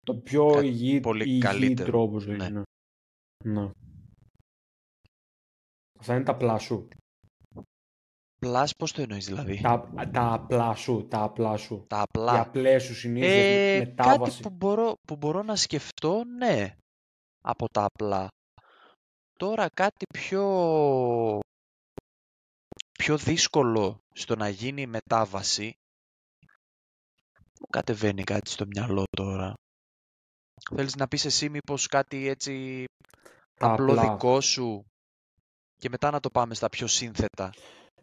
Το 0.00 0.14
πιο 0.14 0.46
Κάτι 0.46 0.66
υγιή, 0.66 1.00
πολύ 1.00 1.24
υγιή 1.24 1.40
καλύτερο, 1.40 1.90
τρόπος 1.90 2.22
ζωής. 2.22 2.38
ναι. 2.38 2.48
Ναι. 2.48 2.62
ναι. 3.60 3.70
Αυτά 5.98 6.14
είναι 6.14 6.24
τα 6.24 6.32
απλά 6.32 6.58
σου. 6.58 6.88
πλάς 8.38 8.72
πώς 8.76 8.92
το 8.92 9.02
εννοείς 9.02 9.26
δηλαδή; 9.26 9.60
Τα, 9.60 9.90
τα 10.12 10.32
απλά 10.32 10.74
σου, 10.74 11.06
τα 11.10 11.22
απλά 11.22 11.56
σου. 11.56 11.84
Τα 11.88 11.98
Οι 11.98 12.00
απλά. 12.02 12.40
απλές 12.40 12.82
σου 12.84 12.94
συνήθειες, 12.94 13.32
Ε, 13.32 13.78
μετάβασης. 13.78 14.34
κάτι 14.40 14.48
που 14.48 14.54
μπορώ, 14.54 14.94
που 15.06 15.16
μπορώ 15.16 15.42
να 15.42 15.56
σκεφτώ, 15.56 16.24
ναι, 16.24 16.74
από 17.44 17.66
τα 17.68 17.84
απλά. 17.84 18.28
Τώρα 19.38 19.66
κάτι 19.74 20.04
πιο, 20.12 20.42
πιο 22.98 23.16
δύσκολο 23.18 23.98
στο 24.14 24.36
να 24.36 24.48
γίνει 24.48 24.82
η 24.82 24.86
μετάβαση, 24.86 25.74
μου 27.60 27.66
κατεβαίνει 27.70 28.22
κάτι 28.24 28.50
στο 28.50 28.66
μυαλό 28.66 29.04
τώρα. 29.16 29.54
Θέλεις 30.74 30.96
να 30.96 31.08
πεις 31.08 31.24
εσύ 31.24 31.48
μήπως 31.48 31.86
κάτι 31.86 32.28
έτσι 32.28 32.84
Τα 33.54 33.72
απλό 33.72 33.92
απλά. 33.92 34.12
δικό 34.12 34.40
σου 34.40 34.84
και 35.76 35.88
μετά 35.88 36.10
να 36.10 36.20
το 36.20 36.30
πάμε 36.30 36.54
στα 36.54 36.68
πιο 36.68 36.86
σύνθετα. 36.86 37.52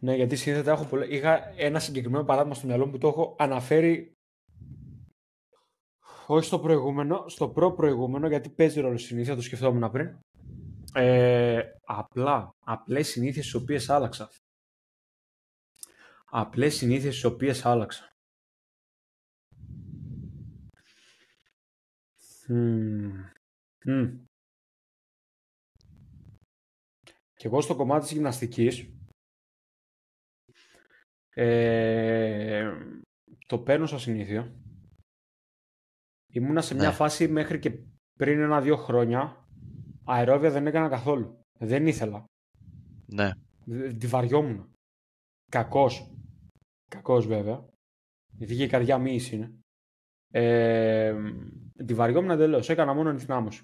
Ναι, 0.00 0.14
γιατί 0.14 0.36
σύνθετα 0.36 0.72
έχω 0.72 0.84
πολλά. 0.84 1.06
Είχα 1.06 1.52
ένα 1.56 1.78
συγκεκριμένο 1.78 2.24
παράδειγμα 2.24 2.54
στο 2.54 2.66
μυαλό 2.66 2.84
μου 2.86 2.92
που 2.92 2.98
το 2.98 3.08
έχω 3.08 3.36
αναφέρει 3.38 4.12
όχι 6.26 6.46
στο 6.46 6.58
προηγούμενο, 6.58 7.24
στο 7.28 7.48
προ-προηγούμενο, 7.48 8.28
γιατί 8.28 8.48
παίζει 8.48 8.80
ρόλο 8.80 8.98
στη 8.98 9.06
συνήθεια, 9.06 9.34
το 9.34 9.42
σκεφτόμουν 9.42 9.90
πριν. 9.90 10.18
Ε, 10.94 11.62
απλά, 11.84 12.50
απλές 12.64 13.08
συνήθειες 13.08 13.44
τις 13.44 13.54
οποίες 13.54 13.90
άλλαξα. 13.90 14.30
Απλές 16.36 16.74
συνήθειες 16.74 17.14
τις 17.14 17.24
οποίες 17.24 17.64
άλλαξα. 17.64 18.12
Μμμ. 22.48 23.24
Μμ. 23.84 24.24
Και 27.34 27.46
εγώ 27.46 27.60
στο 27.60 27.76
κομμάτι 27.76 28.02
της 28.04 28.12
γυμναστικής 28.12 28.90
ε, 31.28 32.72
το 33.46 33.58
παίρνω 33.58 33.86
σαν 33.86 33.98
συνήθεια. 33.98 34.54
Ήμουνα 36.32 36.60
σε 36.62 36.74
μια 36.74 36.88
Ναι. 36.88 36.94
φάση 36.94 37.28
μέχρι 37.28 37.58
και 37.58 37.70
πριν 38.18 38.40
ένα-δύο 38.40 38.76
χρόνια 38.76 39.48
αερόβια 40.04 40.50
δεν 40.50 40.66
έκανα 40.66 40.88
καθόλου. 40.88 41.40
Δεν 41.58 41.86
ήθελα. 41.86 42.24
Ναι, 43.06 43.30
Δ- 43.64 43.98
Τη 43.98 44.06
βαριόμουν. 44.06 44.72
κακός, 45.50 46.13
κακός 46.94 47.26
βέβαια, 47.26 47.64
γιατί 48.26 48.56
και 48.56 48.62
η 48.62 48.68
καρδιά 48.68 48.98
μη 48.98 49.20
είναι, 49.32 49.54
ε, 50.30 51.14
τη 51.86 51.94
βαριόμουν 51.94 52.30
εντελώς. 52.30 52.68
Έκανα 52.68 52.94
μόνο 52.94 53.08
ενθυνάμωση 53.08 53.62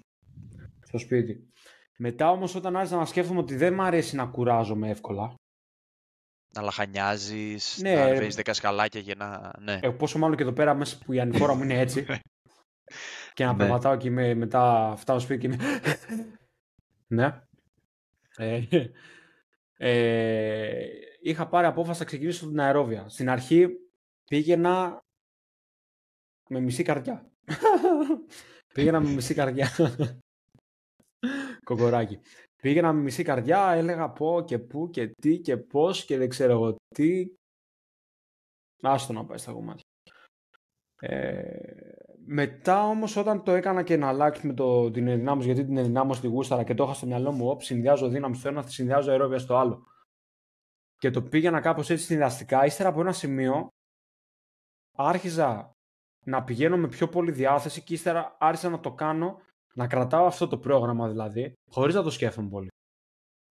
στο 0.81 0.97
σπίτι. 0.97 1.49
Μετά 1.97 2.31
όμως, 2.31 2.55
όταν 2.55 2.75
άρχισα 2.75 2.97
να 2.97 3.05
σκέφτομαι 3.05 3.39
ότι 3.39 3.55
δεν 3.55 3.73
μ' 3.73 3.81
αρέσει 3.81 4.15
να 4.15 4.25
κουράζομαι 4.25 4.89
εύκολα. 4.89 5.33
Να 6.53 6.61
λαχανιάζεις, 6.61 7.77
Ναι, 7.81 7.93
να 7.95 8.05
ρε. 8.07 8.15
βάζει 8.15 8.27
δεκασκαλάκια 8.27 8.99
για 8.99 9.15
να. 9.15 9.51
Ναι. 9.59 9.79
Ε, 9.81 9.89
πόσο 9.89 10.17
μάλλον 10.17 10.35
και 10.37 10.43
εδώ 10.43 10.51
πέρα 10.53 10.73
μέσα 10.73 10.97
που 11.05 11.13
η 11.13 11.19
ανηφόρα 11.19 11.53
μου 11.53 11.63
είναι 11.63 11.79
έτσι. 11.79 12.05
και 13.33 13.45
να 13.45 13.51
Ναι. 13.51 13.57
περπατάω 13.57 13.97
και 13.97 14.07
είμαι, 14.07 14.33
μετά 14.33 14.93
φτάνω 14.97 15.19
στο 15.19 15.27
σπίτι 15.33 15.47
και 15.47 15.53
είμαι. 15.53 15.79
ναι. 17.17 17.41
Ε, 18.37 18.61
ε, 19.77 20.87
είχα 21.21 21.47
πάρει 21.47 21.67
απόφαση 21.67 21.99
να 21.99 22.05
ξεκινήσω 22.05 22.47
την 22.47 22.59
αερόβια. 22.59 23.09
Στην 23.09 23.29
αρχή 23.29 23.67
πήγαινα 24.25 24.99
με 26.49 26.59
μισή 26.59 26.83
καρδιά. 26.83 27.31
πήγαινα 28.73 28.99
με 28.99 29.09
μισή 29.09 29.33
καρδιά. 29.33 29.69
Κοκοράκι. 31.63 32.19
Πήγαινα 32.61 32.93
με 32.93 33.01
μισή 33.01 33.23
καρδιά, 33.23 33.71
έλεγα 33.71 34.09
πω 34.09 34.43
και 34.45 34.59
πού 34.59 34.89
και 34.89 35.07
τι 35.07 35.39
και 35.39 35.57
πώς 35.57 36.05
και 36.05 36.17
δεν 36.17 36.29
ξέρω 36.29 36.51
εγώ 36.51 36.75
τι. 36.95 37.25
Άστο 38.81 39.13
να 39.13 39.25
πάει 39.25 39.37
στα 39.37 39.51
κομμάτια. 39.51 39.85
Ε, 41.01 42.01
μετά 42.25 42.87
όμως 42.87 43.15
όταν 43.15 43.43
το 43.43 43.51
έκανα 43.51 43.83
και 43.83 43.97
να 43.97 44.07
αλλάξει 44.07 44.47
με 44.47 44.53
το, 44.53 44.91
την 44.91 45.07
ενδυνάμωση, 45.07 45.47
γιατί 45.47 45.65
την 45.65 45.77
ενδυνάμωση 45.77 46.21
τη 46.21 46.27
γούσταρα 46.27 46.63
και 46.63 46.73
το 46.73 46.83
είχα 46.83 46.93
στο 46.93 47.05
μυαλό 47.05 47.31
μου, 47.31 47.47
όπ, 47.49 47.61
συνδυάζω 47.61 48.07
δύναμη 48.07 48.35
στο 48.35 48.47
ένα, 48.47 48.61
συνδυάζω 48.61 49.11
αερόβια 49.11 49.37
στο 49.37 49.55
άλλο. 49.55 49.90
Και 51.01 51.09
το 51.09 51.21
πήγαινα 51.21 51.59
κάπως 51.59 51.89
έτσι 51.89 52.05
συνδυαστικά, 52.05 52.65
ύστερα 52.65 52.89
από 52.89 53.01
ένα 53.01 53.11
σημείο 53.13 53.67
άρχιζα 54.97 55.71
να 56.25 56.43
πηγαίνω 56.43 56.77
με 56.77 56.87
πιο 56.87 57.07
πολύ 57.09 57.31
διάθεση 57.31 57.81
και 57.83 57.93
ύστερα 57.93 58.35
άρχισα 58.39 58.69
να 58.69 58.79
το 58.79 58.91
κάνω, 58.93 59.39
να 59.73 59.87
κρατάω 59.87 60.25
αυτό 60.25 60.47
το 60.47 60.57
πρόγραμμα 60.57 61.07
δηλαδή, 61.09 61.53
χωρίς 61.71 61.95
να 61.95 62.03
το 62.03 62.09
σκέφτομαι 62.09 62.49
πολύ. 62.49 62.67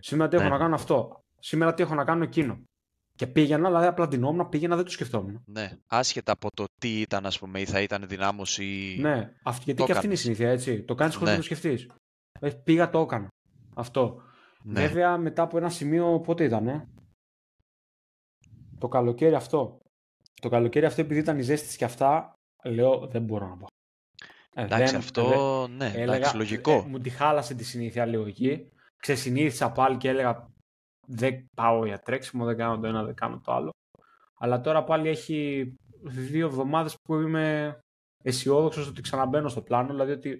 Σήμερα 0.03 0.29
τι 0.31 0.37
έχω 0.37 0.45
Ναι. 0.45 0.51
να 0.51 0.59
κάνω 0.59 0.75
αυτό, 0.75 1.21
σήμερα 1.41 1.75
τι 1.75 1.83
έχω 1.83 1.95
να 1.95 2.05
κάνω 2.05 2.23
εκείνο. 2.25 2.63
Και 3.15 3.27
πήγαινα, 3.27 3.67
δηλαδή 3.69 3.87
απλά 3.87 4.09
ντυνόμουν, 4.09 4.49
πήγαινα, 4.49 4.77
δεν 4.77 4.85
το 4.85 4.91
σκεφτόμουν. 4.91 5.43
ναι. 5.47 5.71
Άσχετα 5.87 6.33
από 6.33 6.49
το 6.57 6.65
τι 6.81 7.01
ήταν, 7.01 7.27
ας 7.27 7.39
πούμε, 7.39 7.61
ή 7.61 7.65
θα 7.67 7.81
ήταν 7.81 8.05
δυνάμωση. 8.09 8.65
ή- 8.65 9.01
Ναι, 9.01 9.33
αυτή, 9.43 9.63
γιατί 9.65 9.81
Το 9.81 9.87
και 9.87 9.93
αυτή 9.93 10.07
είναι 10.07 10.15
η 10.15 10.19
έκανες. 10.19 10.21
συνήθεια, 10.21 10.51
έτσι. 10.51 10.83
Το 10.83 10.95
κάνεις 10.95 11.15
χωρίς 11.15 11.29
Ναι. 11.29 11.37
να 11.39 11.43
το 11.43 11.55
σκεφτείς. 11.55 11.87
Πήγα, 12.65 12.91
το 12.91 13.01
έκανα. 13.01 13.29
Αυτό. 13.75 14.23
Ναι. 14.63 14.81
Βέβαια, 14.87 15.17
μετά 15.19 15.43
από 15.43 15.57
ένα 15.57 15.69
σημείο, 15.71 16.21
πότε 16.21 16.45
ήταν, 16.45 16.89
Το 18.81 18.89
καλοκαίρι 18.89 19.35
αυτό. 19.35 19.79
Το 20.41 20.49
καλοκαίρι 20.49 20.87
αυτό, 20.87 21.01
επειδή 21.01 21.21
ήταν 21.21 21.39
η 21.39 21.43
ζέστη 21.43 21.67
της 21.67 21.77
και 21.77 21.85
αυτά, 21.85 22.33
λέω 22.65 23.07
δεν 23.07 23.23
μπορώ 23.23 23.47
να 23.49 23.57
πάω. 23.57 23.69
Ε, 24.55 24.63
Εντάξει, 24.65 24.85
δεν- 24.85 24.97
αυτό 25.01 25.29
δεν- 25.67 25.77
ναι, 25.77 25.87
έλεγα, 25.95 26.15
εντάξει, 26.17 26.37
λογικό. 26.37 26.71
ε, 26.73 26.85
μου 26.87 26.99
τη 27.01 27.11
χάλασε 27.11 27.55
τη 27.55 27.65
συνήθεια 27.65 28.07
λίγο 28.07 28.27
εκεί. 28.27 28.69
Ξεσυνήθισα 28.97 29.73
πάλι 29.73 29.97
και 29.97 30.09
έλεγα 30.09 30.49
δεν 31.07 31.45
πάω 31.57 31.87
για 31.87 31.99
τρέξιμο, 31.99 32.45
δεν 32.45 32.57
κάνω 32.57 32.79
το 32.79 32.87
ένα, 32.87 33.05
δεν 33.05 33.15
κάνω 33.15 33.41
το 33.45 33.53
άλλο. 33.53 33.71
Αλλά 34.39 34.61
τώρα 34.61 34.85
πάλι 34.85 35.09
έχει 35.09 35.73
δύο 36.03 36.47
εβδομάδες 36.47 36.97
που 37.03 37.15
είμαι 37.15 37.79
αισιόδοξος 38.25 38.89
ότι 38.89 39.01
ξαναμπαίνω 39.01 39.49
στο 39.49 39.63
πλάνο, 39.63 39.89
δηλαδή 39.89 40.13
ότι 40.13 40.39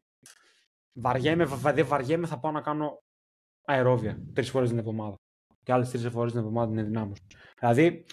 βαριέμαι, 0.99 1.45
βα- 1.45 1.73
δεν 1.73 1.87
βαριέμαι, 1.87 2.27
θα 2.27 2.39
πάω 2.39 2.53
να 2.53 2.61
κάνω 2.61 2.99
αερόβια 3.67 4.19
τρεις 4.35 4.51
φορές 4.51 4.69
την 4.69 4.79
εβδομάδα. 4.79 5.15
Και 5.63 5.73
άλλες 5.73 5.91
τρεις 5.91 6.09
φορές 6.09 6.31
την 6.33 6.41
εβδομάδα 6.41 6.69
την 6.71 6.79
ενδυνάμωση. 6.79 7.23
Δηλαδή, 7.61 8.05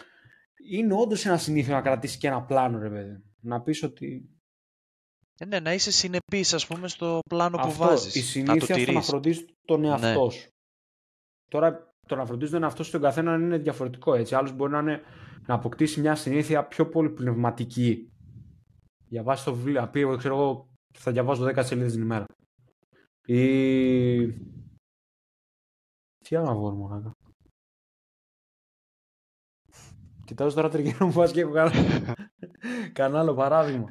είναι 0.63 0.93
όντως 0.93 1.25
ένα 1.25 1.37
συνήθειο 1.37 1.73
να 1.73 1.81
κρατήσεις 1.81 2.17
και 2.17 2.27
ένα 2.27 2.41
πλάνο, 2.43 2.79
ρε 2.79 2.89
παιδί. 2.89 3.23
Να 3.41 3.61
πεις 3.61 3.83
ότι. 3.83 4.29
Ε, 5.39 5.45
ναι, 5.45 5.59
να 5.59 5.73
είσαι 5.73 5.91
συνεπής, 5.91 6.53
ας 6.53 6.67
πούμε, 6.67 6.87
στο 6.87 7.19
πλάνο 7.29 7.57
που 7.57 7.67
αυτό, 7.67 7.83
βάζεις. 7.85 8.35
η 8.35 8.43
να 8.43 8.57
το 8.57 8.65
συνήθεια 8.65 8.75
στο 8.75 8.77
να 8.77 8.85
τηρείς. 8.85 9.05
φροντίσει 9.05 9.45
τον 9.65 9.83
εαυτό 9.83 10.25
Ναι. 10.25 10.31
σου. 10.31 10.49
Τώρα, 11.51 11.93
το 12.07 12.15
να 12.15 12.25
φροντίζεις 12.25 12.53
τον 12.53 12.63
εαυτό 12.63 12.83
σου 12.83 12.89
στον 12.89 13.01
καθένα 13.01 13.35
είναι 13.35 13.57
διαφορετικό. 13.57 14.13
Έτσι. 14.13 14.35
Άλλος 14.35 14.51
μπορεί 14.55 14.71
να, 14.71 14.79
είναι, 14.79 15.01
να 15.47 15.53
αποκτήσει 15.53 15.99
μια 15.99 16.15
συνήθεια 16.15 16.67
πιο 16.67 16.89
πολύ 16.89 17.09
πνευματική. 17.09 18.11
Διαβάσεις 19.09 19.45
το 19.45 19.53
βιβλίο, 19.55 19.81
να 19.81 19.89
πει, 19.89 19.99
εγώ 19.99 20.15
ξέρω 20.17 20.35
εγώ, 20.35 20.67
θα 20.97 21.11
διαβάζω 21.11 21.45
10 21.45 21.63
σελίδες 21.63 21.91
την 21.93 22.01
ημέρα. 22.01 22.25
Ή. 23.25 24.27
Τι 26.23 26.35
άλλο 26.35 26.45
να 26.45 26.53
βγω, 26.53 27.13
Κοιτάζω 30.27 30.55
τώρα 30.55 30.69
τριγύρω 30.69 31.05
μου, 31.05 31.13
πας 31.13 31.31
και 31.31 31.41
έχω 31.41 31.51
κανένα, 31.51 32.15
κανένα 32.93 33.19
άλλο 33.19 33.34
παράδειγμα. 33.34 33.89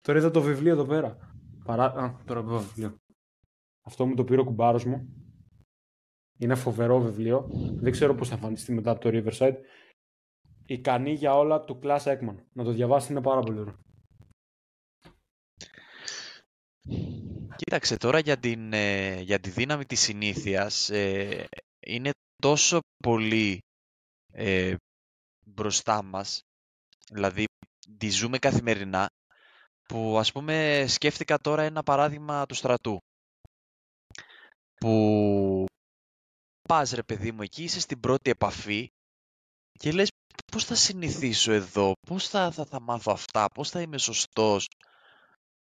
Τώρα 0.00 0.18
είδα 0.18 0.30
το 0.30 0.40
βιβλίο 0.40 0.72
εδώ 0.72 0.84
πέρα. 0.84 1.16
Παρά... 1.64 1.84
Α, 1.84 2.14
τώρα 2.24 2.42
βλέπω 2.42 2.58
βιβλίο. 2.58 3.00
Αυτό 3.82 4.06
μου 4.06 4.14
το 4.14 4.24
πήρε 4.24 4.40
ο 4.40 4.44
κουμπάρος 4.44 4.84
μου. 4.84 5.08
Είναι 6.38 6.54
φοβερό 6.54 7.00
βιβλίο. 7.00 7.50
Δεν 7.76 7.92
ξέρω 7.92 8.14
πώς 8.14 8.28
θα 8.28 8.34
εμφανιστεί 8.34 8.72
μετά 8.72 8.90
από 8.90 9.00
το 9.00 9.10
Riverside. 9.12 9.54
Ικανή 10.66 11.12
για 11.12 11.36
όλα 11.36 11.64
του 11.64 11.78
Class 11.82 12.02
Ekman. 12.02 12.36
Να 12.52 12.64
το 12.64 12.70
διαβάσετε 12.70 13.12
είναι 13.12 13.22
πάρα 13.22 13.40
πολύ 13.40 13.58
ωραίο. 13.58 13.78
Κοίταξε 17.56 17.96
τώρα 17.96 18.18
για, 18.18 18.36
την, 18.36 18.72
ε, 18.72 19.20
για 19.20 19.38
τη 19.38 19.50
δύναμη 19.50 19.84
της 19.84 20.00
συνήθειας 20.00 20.90
ε, 20.90 21.44
είναι 21.86 22.10
τόσο 22.42 22.78
πολύ 23.02 23.58
ε, 24.32 24.74
μπροστά 25.50 26.02
μας 26.02 26.40
δηλαδή 27.10 27.44
τη 27.98 28.10
ζούμε 28.10 28.38
καθημερινά 28.38 29.06
που 29.88 30.18
ας 30.18 30.32
πούμε 30.32 30.84
σκέφτηκα 30.88 31.38
τώρα 31.38 31.62
ένα 31.62 31.82
παράδειγμα 31.82 32.46
του 32.46 32.54
στρατού 32.54 32.98
που 34.74 35.64
πας 36.68 36.90
ρε 36.90 37.02
παιδί 37.02 37.32
μου 37.32 37.42
εκεί 37.42 37.62
είσαι 37.62 37.80
στην 37.80 38.00
πρώτη 38.00 38.30
επαφή 38.30 38.88
και 39.72 39.92
λες 39.92 40.08
πώς 40.52 40.64
θα 40.64 40.74
συνηθίσω 40.74 41.52
εδώ, 41.52 41.92
πώς 42.06 42.28
θα, 42.28 42.50
θα, 42.50 42.64
θα 42.64 42.80
μάθω 42.80 43.12
αυτά, 43.12 43.46
πώς 43.46 43.70
θα 43.70 43.80
είμαι 43.80 43.98
σωστός 43.98 44.68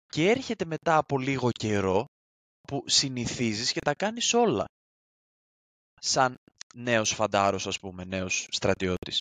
και 0.06 0.30
έρχεται 0.30 0.64
μετά 0.64 0.96
από 0.96 1.18
λίγο 1.18 1.50
καιρό 1.50 2.04
που 2.60 2.82
συνηθίζεις 2.86 3.72
και 3.72 3.80
τα 3.80 3.94
κάνεις 3.94 4.34
όλα. 4.34 4.64
Σαν 6.00 6.34
νέος 6.74 7.14
φαντάρος, 7.14 7.66
ας 7.66 7.78
πούμε, 7.78 8.04
νέος 8.04 8.46
στρατιώτης. 8.50 9.18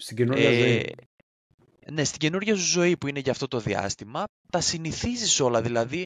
Στην 0.00 0.16
καινούργια 0.16 0.48
Ε, 0.48 0.58
ζωή. 0.58 0.94
ναι, 1.90 2.04
στην 2.04 2.18
καινούργια 2.18 2.56
σου 2.56 2.64
ζωή 2.64 2.96
που 2.96 3.06
είναι 3.06 3.18
για 3.20 3.32
αυτό 3.32 3.48
το 3.48 3.60
διάστημα, 3.60 4.24
τα 4.50 4.60
συνηθίζεις 4.60 5.40
όλα, 5.40 5.62
δηλαδή 5.62 6.02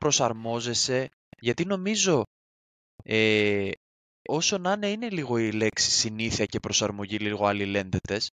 προσαρμόζεσαι, 0.00 1.08
γιατί 1.40 1.64
νομίζω 1.64 2.22
ε, 3.04 3.70
όσο 4.28 4.58
να 4.58 4.72
είναι, 4.72 4.88
είναι 4.90 5.08
λίγο 5.10 5.38
η 5.38 5.52
λέξη 5.52 5.90
συνήθεια 5.90 6.44
και 6.44 6.60
προσαρμογή 6.60 7.16
λίγο 7.18 7.46
αλληλένδετες, 7.46 8.28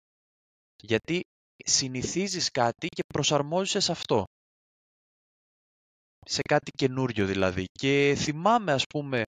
γιατί 0.82 1.20
συνηθίζεις 1.64 2.50
κάτι 2.50 2.87
και 2.87 3.02
προσαρμόζεσαι 3.14 3.80
σε 3.80 3.92
αυτό. 3.92 4.25
Σε 6.26 6.40
κάτι 6.42 6.70
καινούριο 6.70 7.26
δηλαδή. 7.26 7.64
Και 7.72 8.14
θυμάμαι 8.18 8.72
ας 8.72 8.84
πούμε 8.87 9.22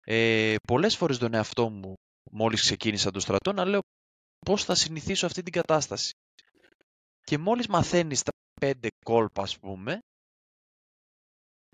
ε, 0.00 0.54
πολλές 0.66 0.96
φορές 0.96 1.18
τον 1.18 1.34
εαυτό 1.34 1.70
μου 1.70 1.94
μόλις 2.30 2.60
ξεκίνησα 2.60 3.10
το 3.10 3.20
στρατό 3.20 3.52
να 3.52 3.64
λέω 3.64 3.80
πώς 4.46 4.64
θα 4.64 4.74
συνηθίσω 4.74 5.26
αυτή 5.26 5.42
την 5.42 5.52
κατάσταση. 5.52 6.10
Και 7.20 7.38
μόλις 7.38 7.66
μαθαίνεις 7.66 8.22
τα 8.22 8.30
πέντε 8.60 8.88
κόλπα 9.04 9.42
ας 9.42 9.58
πούμε 9.58 9.98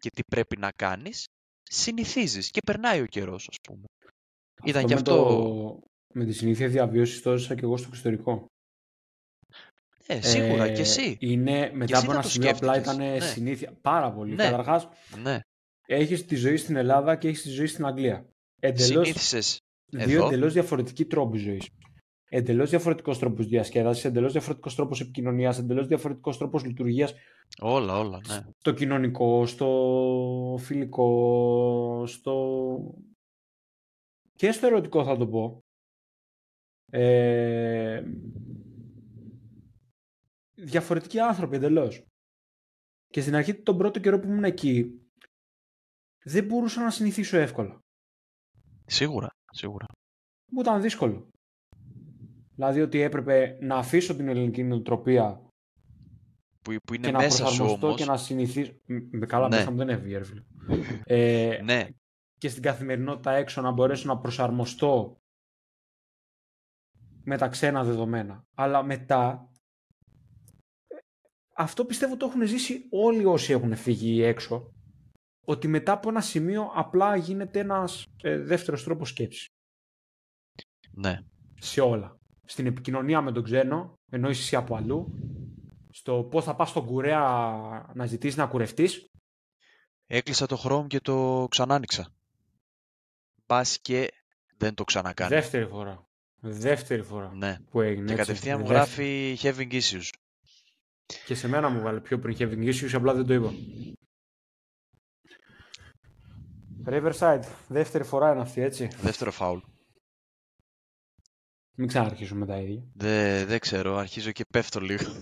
και 0.00 0.08
τι 0.10 0.20
πρέπει 0.30 0.56
να 0.56 0.70
κάνεις, 0.76 1.24
συνηθίζεις 1.62 2.50
και 2.50 2.60
περνάει 2.66 3.00
ο 3.00 3.06
καιρός 3.06 3.48
ας 3.48 3.56
πούμε. 3.68 3.84
Ήταν 4.64 4.82
και 4.82 4.88
με, 4.88 4.94
αυτό... 4.94 5.16
το- 5.16 5.80
με 6.14 6.24
τη 6.24 6.32
συνήθεια 6.32 6.68
διαβίωσης 6.68 7.22
το 7.22 7.30
έζησα 7.30 7.54
και 7.54 7.60
εγώ 7.62 7.76
στο 7.76 7.88
εξωτερικό. 7.90 8.46
Ε, 10.06 10.20
σίγουρα 10.20 10.64
Ε, 10.64 10.74
και 10.74 10.80
εσύ. 10.80 11.16
Είναι, 11.20 11.70
μετά 11.72 11.96
εσύ 11.96 12.04
από 12.04 12.06
θα 12.06 12.12
ένα 12.12 12.22
το 12.22 12.28
σημείο 12.28 12.50
απλά 12.50 12.72
σκέφτηκες. 12.72 12.94
ήταν 12.96 13.18
Ναι. 13.18 13.20
συνήθεια. 13.20 13.72
Πάρα 13.72 14.12
πολύ. 14.12 14.34
Ναι. 14.34 14.44
Καταρχάς, 14.44 14.88
Ναι, 15.22 15.40
έχεις 15.86 16.24
τη 16.26 16.36
ζωή 16.36 16.56
στην 16.56 16.76
Ελλάδα 16.76 17.16
και 17.16 17.28
έχεις 17.28 17.42
τη 17.42 17.48
ζωή 17.48 17.66
στην 17.66 17.86
Αγγλία. 17.86 18.28
Εντελώς, 18.60 19.06
συνήθισες 19.06 19.58
δύο 19.86 20.16
εδώ. 20.18 20.26
εντελώς 20.26 20.52
διαφορετικοί 20.52 21.04
τρόποι 21.04 21.38
ζωής. 21.38 21.68
Εντελώς 22.36 22.70
διαφορετικός 22.70 23.18
τρόπος 23.18 23.46
διασκέδασης, 23.46 24.04
εντελώς 24.04 24.32
διαφορετικός 24.32 24.74
τρόπος 24.74 25.00
επικοινωνίας, 25.00 25.58
εντελώς 25.58 25.86
διαφορετικός 25.86 26.38
τρόπος 26.38 26.64
λειτουργίας 26.64 27.14
όλα, 27.60 27.98
όλα, 27.98 28.20
ναι. 28.28 28.52
στο 28.58 28.72
κοινωνικό, 28.72 29.46
στο 29.46 30.56
φιλικό, 30.60 32.06
στο... 32.06 32.76
και 34.32 34.52
στο 34.52 34.66
ερωτικό 34.66 35.04
θα 35.04 35.16
το 35.16 35.28
πω. 35.28 35.64
Ε... 36.90 38.02
Διαφορετικοί 40.54 41.20
άνθρωποι 41.20 41.56
εντελώς. 41.56 42.04
Και 43.06 43.20
στην 43.20 43.34
αρχή 43.34 43.54
τον 43.54 43.78
πρώτο 43.78 44.00
καιρό 44.00 44.18
που 44.18 44.26
ήμουν 44.26 44.44
εκεί 44.44 45.00
δεν 46.24 46.44
μπορούσα 46.44 46.82
να 46.82 46.90
συνηθίσω 46.90 47.36
εύκολα. 47.36 47.78
Σίγουρα, 48.86 49.28
σίγουρα. 49.52 49.86
Μου 50.52 50.60
ήταν 50.60 50.82
δύσκολο. 50.82 51.28
Δηλαδή 52.54 52.80
ότι 52.80 53.00
έπρεπε 53.00 53.58
να 53.60 53.76
αφήσω 53.76 54.16
την 54.16 54.28
ελληνική 54.28 54.62
νοοτροπία 54.64 55.40
Που, 56.62 56.74
που 56.84 56.94
είναι 56.94 57.06
και 57.06 57.12
να 57.12 57.18
μέσα 57.18 57.36
σου 57.36 57.42
προσαρμοστώ 57.42 57.86
όμως. 57.86 58.00
και 58.00 58.06
να 58.06 58.16
συνηθίσω. 58.16 58.72
Μ, 58.86 58.94
Με 59.10 59.26
καλά, 59.26 59.48
Ναι. 59.48 59.56
μέσα 59.56 59.70
μου 59.70 59.76
δεν 59.76 59.88
έφυγε, 59.88 60.18
ρε 60.18 60.24
φίλε. 60.24 60.42
Ε, 61.04 61.60
Ναι, 61.64 61.88
και 62.38 62.48
στην 62.48 62.62
καθημερινότητα 62.62 63.32
έξω 63.32 63.60
να 63.60 63.70
μπορέσω 63.70 64.08
να 64.08 64.18
προσαρμοστώ 64.18 65.18
με 67.24 67.36
τα 67.38 67.48
ξένα 67.48 67.84
δεδομένα. 67.84 68.44
Αλλά 68.54 68.82
μετά, 68.82 69.48
ε, 70.86 70.96
αυτό 71.56 71.84
πιστεύω 71.84 72.16
το 72.16 72.26
έχουν 72.26 72.46
ζήσει 72.46 72.86
όλοι 72.90 73.24
όσοι 73.24 73.52
έχουν 73.52 73.76
φύγει 73.76 74.22
έξω, 74.22 74.72
ότι 75.44 75.68
μετά 75.68 75.92
από 75.92 76.08
ένα 76.08 76.20
σημείο 76.20 76.70
απλά 76.74 77.16
γίνεται 77.16 77.58
ένας 77.58 78.06
ε, 78.22 78.38
δεύτερος 78.38 78.84
τρόπος 78.84 79.08
σκέψης 79.08 79.48
ναι. 80.90 81.18
σε 81.54 81.80
όλα. 81.80 82.18
Στην 82.44 82.66
επικοινωνία 82.66 83.20
με 83.20 83.32
τον 83.32 83.42
ξένο, 83.42 83.98
ενώ 84.10 84.28
είσαι 84.28 84.40
εσύ 84.42 84.56
από 84.56 84.76
αλλού, 84.76 85.14
στο 85.90 86.28
πώς 86.30 86.44
θα 86.44 86.54
πας 86.56 86.68
στον 86.68 86.86
κουρέα 86.86 87.20
να 87.94 88.06
ζητήσεις 88.06 88.36
να 88.36 88.46
κουρευτείς, 88.46 89.08
Έκλεισα 90.06 90.46
το 90.46 90.60
Chrome 90.64 90.86
και 90.86 91.00
το 91.00 91.46
ξανά 91.50 91.74
άνοιξα. 91.74 92.08
Πας 93.46 93.78
και 93.80 94.12
δεν 94.56 94.74
το 94.74 94.84
ξανακάνεις. 94.84 95.34
δεύτερη 95.34 95.66
φορά. 95.66 96.06
Δεύτερη 96.40 97.02
φορά 97.02 97.32
Ναι. 97.34 97.56
που 97.70 97.80
έγινε. 97.80 98.06
Και 98.06 98.12
έτσι. 98.12 98.24
κατευθείαν 98.26 98.60
μου 98.60 98.66
Δεύτερη. 98.66 99.36
γράφει 99.36 99.68
having 99.70 99.72
issues. 99.80 100.08
Και 101.26 101.34
σε 101.34 101.48
μένα 101.48 101.68
μου 101.68 101.80
βάλε 101.80 102.00
πιο 102.00 102.18
πριν 102.18 102.36
having 102.38 102.64
issues, 102.74 102.90
απλά 102.92 103.14
δεν 103.14 103.26
το 103.26 103.34
είπα. 103.34 103.52
Riverside, 106.86 107.42
δεύτερη 107.68 108.04
φορά 108.04 108.32
είναι 108.32 108.40
αυτή, 108.40 108.60
έτσι. 108.60 108.88
Δεύτερο 109.00 109.30
φάουλ. 109.30 109.58
Μην 111.74 111.88
ξαναρχίσουμε 111.88 112.46
τα 112.46 112.56
ίδια. 112.56 112.82
Δεν, 112.94 113.46
δεν 113.46 113.58
ξέρω, 113.58 113.96
αρχίζω 113.96 114.30
και 114.32 114.44
πέφτω 114.52 114.80
λίγο. 114.80 115.12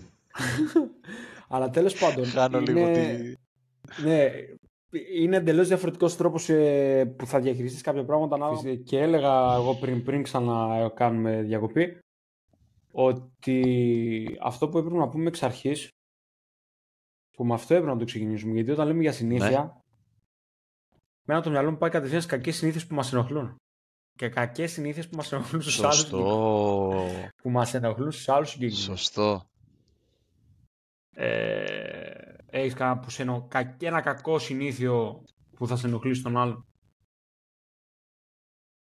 Αλλά 1.49 1.71
τέλος 1.71 1.99
πάντων, 1.99 2.27
Χάνω 2.27 2.59
είναι... 2.59 2.73
λίγο 2.73 2.91
τη... 2.93 3.35
Ναι, 4.03 4.31
είναι 5.15 5.37
εντελώς 5.37 5.69
διαφορετικός 5.69 6.17
τρόπος 6.17 6.47
που 7.17 7.27
θα 7.27 7.41
διαχειριστείς 7.41 7.83
κάποια 7.83 8.05
πράγματα. 8.05 8.35
ανάλογα. 8.35 8.75
Και 8.75 8.99
έλεγα 8.99 9.55
εγώ 9.55 9.75
πριν, 9.75 10.03
πριν 10.03 10.23
ξανακάνουμε 10.23 11.43
διακοπή 11.43 11.99
ότι 12.93 14.39
αυτό 14.41 14.69
που 14.69 14.79
έπρεπε 14.79 14.97
να 14.97 15.09
πούμε 15.09 15.29
εξ 15.29 15.43
αρχής, 15.43 15.89
που 17.37 17.45
με 17.45 17.55
αυτό 17.55 17.75
έπρεπε 17.75 17.93
να 17.93 17.99
το 17.99 18.05
ξεκινήσουμε, 18.05 18.55
γιατί 18.55 18.71
όταν 18.71 18.87
λέμε 18.87 19.03
για 19.03 19.13
συνήθεια, 19.13 19.83
μένα 21.27 21.43
το 21.43 21.51
μυαλό 21.51 21.71
μου 21.71 21.79
πάει 21.79 21.91
κατευθείαν 21.91 22.21
στις 22.21 22.33
κακές 22.33 22.57
συνήθειες 22.57 22.87
που 22.87 22.95
μας 22.95 23.13
ενοχλούν. 23.13 23.57
Και 24.23 24.29
κακές 24.29 24.73
συνήθειες 24.73 25.09
που 25.09 25.17
μας 25.17 25.33
ενοχλούν 25.33 25.63
στους 25.63 25.83
άλλους. 25.83 25.97
Σωστό. 25.97 27.07
Που 27.43 27.51
μας 27.51 27.75
ενοχλούν 27.75 28.13
στους 28.13 28.29
άλλους 28.29 28.51
συγκεκριμένου. 28.51 28.97
Σωστό. 28.97 29.45
Ε, 31.11 32.35
Έχεις 32.47 32.75
κανένα 32.75 32.99
που 33.01 33.11
σε 33.11 33.23
ενο... 33.23 33.47
κα- 33.51 33.77
ένα 33.81 34.01
κακό 34.01 34.39
συνήθειο 34.39 35.25
που 35.57 35.67
θα 35.67 35.77
σε 35.77 35.87
ενοχλήσει 35.87 36.23
τον 36.23 36.37
άλλον; 36.37 36.67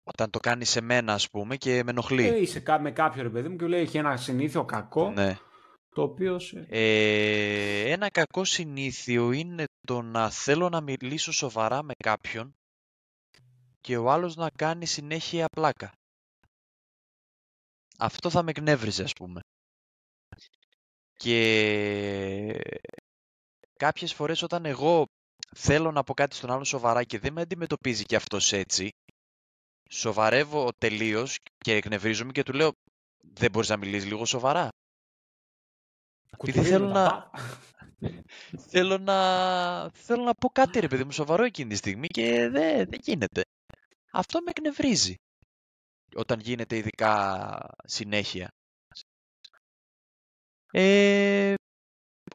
Όταν 0.03 0.29
το 0.29 0.39
κάνεις 0.39 0.69
σε 0.69 0.81
μένα, 0.81 1.13
ας 1.13 1.29
πούμε, 1.29 1.55
και 1.57 1.83
με 1.83 1.89
ενοχλεί. 1.91 2.27
Ε, 2.27 2.41
είσαι 2.41 2.59
κα- 2.59 2.79
με 2.79 2.91
κάποιο 2.91 3.21
ρε 3.23 3.29
παιδί 3.29 3.49
μου 3.49 3.55
και 3.55 3.67
λέει 3.67 3.81
έχει 3.81 3.97
ένα 3.97 4.17
συνήθειο 4.17 4.65
κακό 4.65 5.11
Ναι. 5.11 5.37
το 5.89 6.01
οποίο 6.01 6.39
σε... 6.39 6.65
Ε, 6.69 7.91
ένα 7.91 8.09
κακό 8.09 8.43
συνήθειο 8.43 9.31
είναι 9.31 9.63
το 9.87 10.01
να 10.01 10.29
θέλω 10.29 10.69
να 10.69 10.81
μιλήσω 10.81 11.31
σοβαρά 11.31 11.83
με 11.83 11.93
κάποιον 12.03 12.55
και 13.81 13.97
ο 13.97 14.11
άλλος 14.11 14.35
να 14.35 14.49
κάνει 14.49 14.85
συνέχεια 14.85 15.45
πλάκα. 15.47 15.91
Αυτό 17.97 18.29
θα 18.29 18.43
με 18.43 18.49
εκνεύριζε, 18.51 19.03
ας 19.03 19.13
πούμε. 19.13 19.39
Και 21.13 22.61
κάποιες 23.77 24.13
φορές 24.13 24.41
όταν 24.41 24.65
εγώ 24.65 25.05
θέλω 25.55 25.91
να 25.91 26.03
πω 26.03 26.13
κάτι 26.13 26.35
στον 26.35 26.51
άλλον 26.51 26.65
σοβαρά 26.65 27.03
και 27.03 27.19
δεν 27.19 27.33
με 27.33 27.41
αντιμετωπίζει 27.41 28.03
και 28.03 28.15
αυτός 28.15 28.51
έτσι, 28.53 28.89
σοβαρεύω 29.89 30.69
τελείως 30.77 31.37
και 31.57 31.73
εκνευρίζομαι 31.75 32.31
και 32.31 32.43
του 32.43 32.53
λέω 32.53 32.71
δεν 33.17 33.51
μπορείς 33.51 33.69
να 33.69 33.77
μιλήσεις 33.77 34.09
λίγο 34.09 34.25
σοβαρά. 34.25 34.69
Επειδή 36.31 36.37
κουτουρίζει 36.37 36.69
θέλω 36.69 36.87
με 36.87 36.93
τα 36.93 37.03
να, 37.03 37.09
πα- 37.09 37.31
θέλω 38.57 38.97
να, 38.97 39.89
θέλω 39.89 40.23
να 40.23 40.33
πω 40.33 40.49
κάτι 40.49 40.79
ρε 40.79 40.87
παιδί 40.87 41.03
μου 41.03 41.11
σοβαρό 41.11 41.43
εκείνη 41.43 41.69
τη 41.69 41.75
στιγμή 41.75 42.07
και 42.07 42.49
δεν, 42.49 42.89
δεν 42.89 42.99
γίνεται. 43.03 43.41
Αυτό 44.11 44.41
με 44.41 44.49
εκνευρίζει. 44.49 45.15
Όταν 46.15 46.39
γίνεται 46.39 46.77
ειδικά 46.77 47.59
συνέχεια. 47.83 48.47
Ε, 50.71 51.53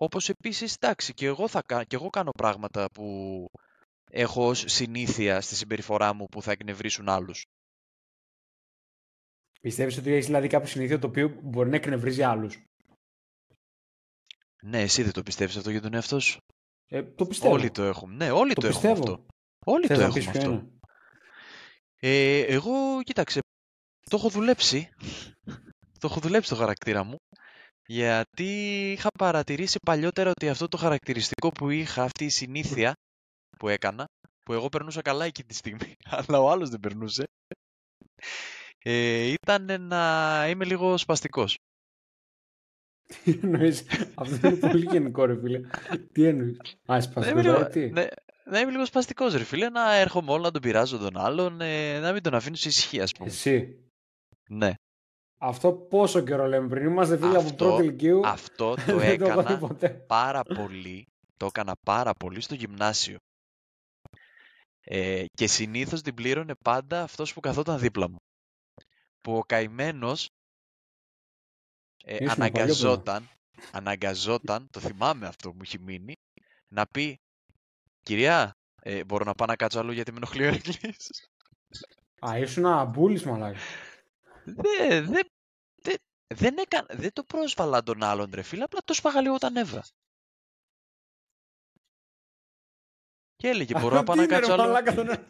όπως 0.00 0.28
επίσης, 0.28 0.74
εντάξει, 0.74 1.14
και 1.14 1.26
εγώ, 1.26 1.48
θα, 1.48 1.62
κα- 1.62 1.84
και 1.84 1.96
εγώ 1.96 2.10
κάνω 2.10 2.30
πράγματα 2.30 2.86
που 2.90 3.46
έχω 4.10 4.48
ως 4.48 4.64
συνήθεια 4.66 5.40
στη 5.40 5.54
συμπεριφορά 5.54 6.12
μου 6.12 6.26
που 6.26 6.42
θα 6.42 6.50
εκνευρίσουν 6.52 7.08
άλλους. 7.08 7.44
Πιστεύεις 9.60 9.96
ότι 9.96 10.12
έχεις 10.12 10.26
δηλαδή 10.26 10.48
κάποιο 10.48 10.68
συνήθειο 10.68 10.98
το 10.98 11.06
οποίο 11.06 11.28
μπορεί 11.42 11.70
να 11.70 11.76
εκνευρίζει 11.76 12.22
άλλους; 12.22 12.62
Ναι, 14.62 14.80
εσύ 14.80 15.02
δεν 15.02 15.12
το 15.12 15.22
πιστεύεις 15.22 15.56
αυτό 15.56 15.70
για 15.70 15.80
τον 15.80 15.94
εαυτό 15.94 16.20
σου; 16.20 16.38
Ε, 16.86 17.02
το 17.02 17.26
πιστεύω. 17.26 17.54
Όλοι 17.54 17.70
το 17.70 17.82
έχουμε. 17.82 18.14
Ναι, 18.14 18.30
όλοι 18.30 18.52
το, 18.52 18.60
Το 18.60 18.66
έχουμε 18.66 18.92
πιστεύω. 18.92 19.12
αυτό. 19.12 19.26
Όλοι 19.64 19.86
Θες 19.86 19.98
το 19.98 20.06
να 20.06 20.12
πεις 20.12 20.26
έχουμε 20.26 20.40
ποιο 20.44 20.52
αυτό. 20.52 20.75
Είναι. 22.00 22.12
Ε, 22.14 22.40
εγώ, 22.40 23.02
κοίταξε, 23.02 23.40
το 24.11 24.16
έχω 24.16 24.28
δουλέψει. 24.28 24.88
το 25.98 26.06
έχω 26.11 26.20
δουλέψει 26.20 26.50
το 26.50 26.56
χαρακτήρα 26.56 27.04
μου. 27.04 27.16
Γιατί 27.88 28.46
είχα 28.92 29.09
παρατηρήσει 29.18 29.78
παλιότερα 29.87 30.30
ότι 30.30 30.48
αυτό 30.48 30.68
το 30.68 30.76
χαρακτηριστικό 30.76 31.48
που 31.48 31.70
είχα, 31.70 32.02
αυτή 32.02 32.24
η 32.24 32.28
συνήθεια 32.28 32.92
που 33.59 33.68
έκανα, 33.68 34.04
που 34.42 34.52
εγώ 34.52 34.68
περνούσα 34.68 35.02
καλά 35.02 35.24
εκείνη 35.24 35.48
τη 35.48 35.54
στιγμή, 35.54 35.94
αλλά 36.16 36.40
ο 36.40 36.50
άλλος 36.50 36.70
δεν 36.70 36.80
περνούσε, 36.80 37.24
ε, 38.78 39.32
ήταν 39.42 39.82
να 39.82 40.44
είμαι 40.48 40.64
λίγο 40.64 40.96
σπαστικός. 40.96 41.59
Τι 43.24 43.38
εννοείς. 43.42 43.85
Αυτό 44.14 44.48
είναι 44.48 44.56
πολύ 44.56 44.87
γενικό 44.90 45.24
ρε 45.24 45.38
φίλε. 45.40 45.61
Τι 46.12 46.24
εννοείς; 46.24 46.59
Α, 46.59 46.66
Να 46.87 46.94
είμαι, 46.94 47.02
σπαστικό 47.02 47.40
λίγο, 47.40 47.54
δηλαδή, 47.54 47.87
τι; 47.87 47.90
ναι, 47.90 48.06
να 48.50 48.61
είμαι 48.61 48.70
λίγος 48.70 48.88
σπαστικός 48.88 49.35
ρε 49.35 49.44
φίλε, 49.44 49.68
να 49.68 49.94
έρχομαι 49.94 50.32
όλο 50.32 50.42
να 50.42 50.50
τον 50.50 50.61
πειράζω 50.62 50.98
τον 50.98 51.16
άλλον, 51.16 51.61
ε, 51.61 51.98
να 52.00 52.12
μην 52.12 52.22
τον 52.22 52.35
αφήνω 52.35 52.56
σε 52.56 52.68
ησυχία 52.68 53.02
ας 53.02 53.12
πούμε. 53.12 53.28
Εσύ. 53.30 53.80
Ναι, 54.48 54.72
Αυτό 55.38 55.72
πόσο 55.72 56.20
καιρό 56.22 56.46
λέμε 56.46 56.68
πριν. 56.68 56.85
Είμαστε 56.87 57.16
φίλοι 57.16 57.37
από 57.37 57.46
Αυτό- 57.46 57.54
πρώτη 57.66 57.82
ηλικίου. 57.82 58.26
αυτό 58.26 58.74
το 58.74 58.82
Δεν 58.98 59.18
το 59.18 59.24
έχω 59.26 59.40
δει 59.42 59.52
έκανα 59.52 59.59
ποτέ. 59.59 59.88
πάρα 59.88 60.42
πολύ, 60.42 61.06
το 61.37 61.46
έκανα 61.46 61.74
πάρα 61.85 62.12
πολύ 62.14 62.40
στο 62.40 62.54
γυμνάσιο. 62.54 63.16
Ε, 64.88 65.24
και 65.35 65.46
συνήθως 65.46 66.02
την 66.02 66.14
πλήρωνε 66.14 66.54
πάντα 66.64 67.02
αυτός 67.02 67.32
που 67.32 67.40
καθόταν 67.40 67.78
δίπλα 67.78 68.09
μου. 68.11 68.16
Που 69.20 69.37
ο 69.37 69.42
καημένος 69.44 70.28
ε, 72.04 72.14
Ήσουν 72.14 72.26
παλιό 72.26 72.44
αναγκαζόταν, 72.44 73.28
αναγκαζόταν, 73.72 74.66
το 74.70 74.80
θυμάμαι 74.80 75.26
αυτό 75.26 75.48
που 75.50 75.54
μου 75.56 75.62
έχει 75.64 75.78
μείνει, 75.78 76.12
να 76.68 76.87
πει 76.87 77.16
«Κυρία, 78.06 78.56
ε, 78.82 79.04
μπορώ 79.04 79.24
να 79.24 79.34
πάω 79.34 79.46
να 79.46 79.56
κάτσω 79.56 79.78
αλλού 79.78 79.92
γιατί 79.92 80.10
με 80.10 80.16
ενοχλεί 80.16 80.42
ο 80.44 80.46
Ερακλής». 80.46 81.28
Α, 82.28 82.38
ήσουν 82.38 82.66
αμπούλης 82.66 83.24
μαλάκα. 83.24 83.58
Δε, 84.44 85.00
δε, 85.00 85.20
δε, 85.82 85.94
δεν, 86.34 86.58
έκανα, 86.58 86.86
δεν 86.90 87.12
το 87.12 87.24
πρόσβαλα 87.24 87.82
τον 87.82 88.02
άλλον 88.02 88.30
ρε 88.34 88.42
φίλε, 88.42 88.62
απλά 88.62 88.80
το 88.84 88.94
σπάγα 88.94 89.20
λίγο 89.20 89.34
όταν 89.34 89.56
έβα. 89.56 89.84
Και 93.36 93.48
έλεγε 93.48 93.78
μπορώ 93.80 93.94
να 93.94 94.02
πάω 94.02 94.16
Τι 94.16 94.20
να 94.20 94.26
είναι, 94.26 94.34
ρε 94.34 94.40
κάτσω 94.46 94.52
αλλού. 94.62 94.62
μαλάκα, 94.72 94.94
τον- 94.94 95.26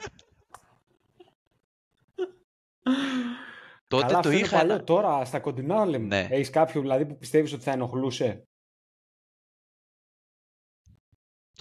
Τότε 3.89 4.03
Καλά, 4.07 4.13
το 4.13 4.17
αυτό 4.19 4.31
είναι 4.31 4.41
είχα 4.47 4.57
παλιό. 4.59 4.75
ένα... 4.75 4.85
Τώρα 4.85 5.25
στα 5.25 5.41
κοντινά 5.41 5.85
λέμε. 5.87 6.07
Ναι. 6.07 6.29
Έχεις 6.31 6.51
κάποιο 6.51 6.81
δηλαδή 6.81 7.07
που 7.07 7.17
πιστεύεις 7.19 7.53
ότι 7.53 7.63
θα 7.63 7.71
ενοχλούσε; 7.71 8.49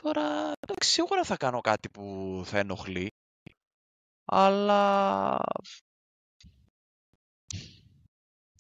Τώρα, 0.06 0.52
εντάξει, 0.60 0.90
σίγουρα 0.92 1.24
θα 1.24 1.38
κάνω 1.38 1.62
κάτι 1.62 1.90
που 1.90 2.42
θα 2.46 2.58
ενοχλεί. 2.58 3.12
Αλλά... 4.26 5.38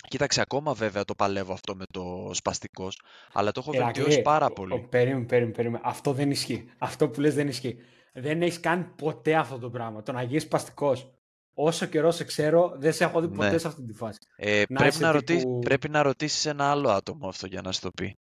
Κοίταξε, 0.08 0.41
ακόμα 0.41 0.73
βέβαια 0.73 1.03
το 1.05 1.15
παλεύω 1.15 1.53
αυτό 1.53 1.75
με 1.75 1.86
το 1.93 2.29
σπαστικός, 2.34 3.01
αλλά 3.34 3.51
το 3.51 3.60
έχω 3.60 3.73
Ηρακλή, 3.73 3.93
βελτιώσει 3.93 4.21
πάρα 4.21 4.45
ο- 4.45 4.53
πολύ. 4.53 4.73
ο- 4.73 4.88
Περίμενε, 4.89 5.25
περίμενε, 5.25 5.53
περίμενε. 5.55 5.84
Αυτό 5.86 6.13
δεν 6.13 6.31
ισχύει. 6.31 6.69
Αυτό 6.77 7.10
που 7.10 7.19
λες 7.19 7.34
δεν 7.36 7.47
ισχύει. 7.47 7.77
Δεν 8.13 8.41
έχεις 8.41 8.60
κάνει 8.60 8.84
ποτέ 8.84 9.36
αυτό 9.36 9.60
το 9.60 9.69
πράγμα. 9.69 10.03
Το 10.03 10.12
να 10.12 10.21
γίνεις 10.23 10.47
παστικός. 10.47 11.10
Όσο 11.53 11.86
καιρό 11.86 12.12
σε 12.12 12.23
ξέρω, 12.23 12.73
δεν 12.77 12.93
σε 12.93 13.03
έχω 13.03 13.21
δει 13.21 13.27
ποτέ 13.36 13.51
Ναι. 13.51 13.58
σε 13.58 13.67
αυτή 13.67 13.84
τη 13.86 13.93
φάση. 13.93 14.19
Ε, 14.36 14.63
να 14.69 14.79
πρέπει, 14.79 14.93
είσαι 14.95 15.03
να 15.03 15.12
ρωτήσεις, 15.12 15.41
τύπου- 15.43 15.63
πρέπει 15.63 15.89
να 15.89 16.01
ρωτήσεις 16.01 16.45
ένα 16.45 16.71
άλλο 16.71 16.89
άτομο 16.89 17.27
αυτό 17.27 17.47
για 17.47 17.62
να 17.62 17.71
σου 17.71 17.81
το 17.81 17.91
πει. 17.91 18.15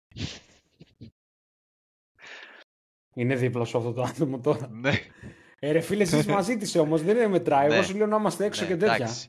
Είναι 3.14 3.36
δίπλα 3.36 3.66
σου 3.66 3.78
αυτό 3.78 3.94
το 3.94 4.02
άτομο 4.04 4.40
τώρα. 4.40 4.68
Ναι, 4.68 4.92
Ε, 5.60 5.72
ρε 5.72 5.80
φίλε, 5.82 6.04
εσύ 6.04 6.30
μαζί 6.30 6.58
της 6.58 6.76
όμως. 6.76 7.02
Δεν 7.02 7.16
είναι 7.16 7.28
μετράει. 7.28 7.68
Ναι. 7.68 7.74
Εγώ 7.74 7.84
σου 7.84 7.96
λέω 7.96 8.08
να 8.08 8.16
είμαστε 8.18 8.46
έξω 8.46 8.62
ναι, 8.62 8.68
και 8.68 8.78
τέτοια. 8.78 8.96
εντάξει. 8.96 9.28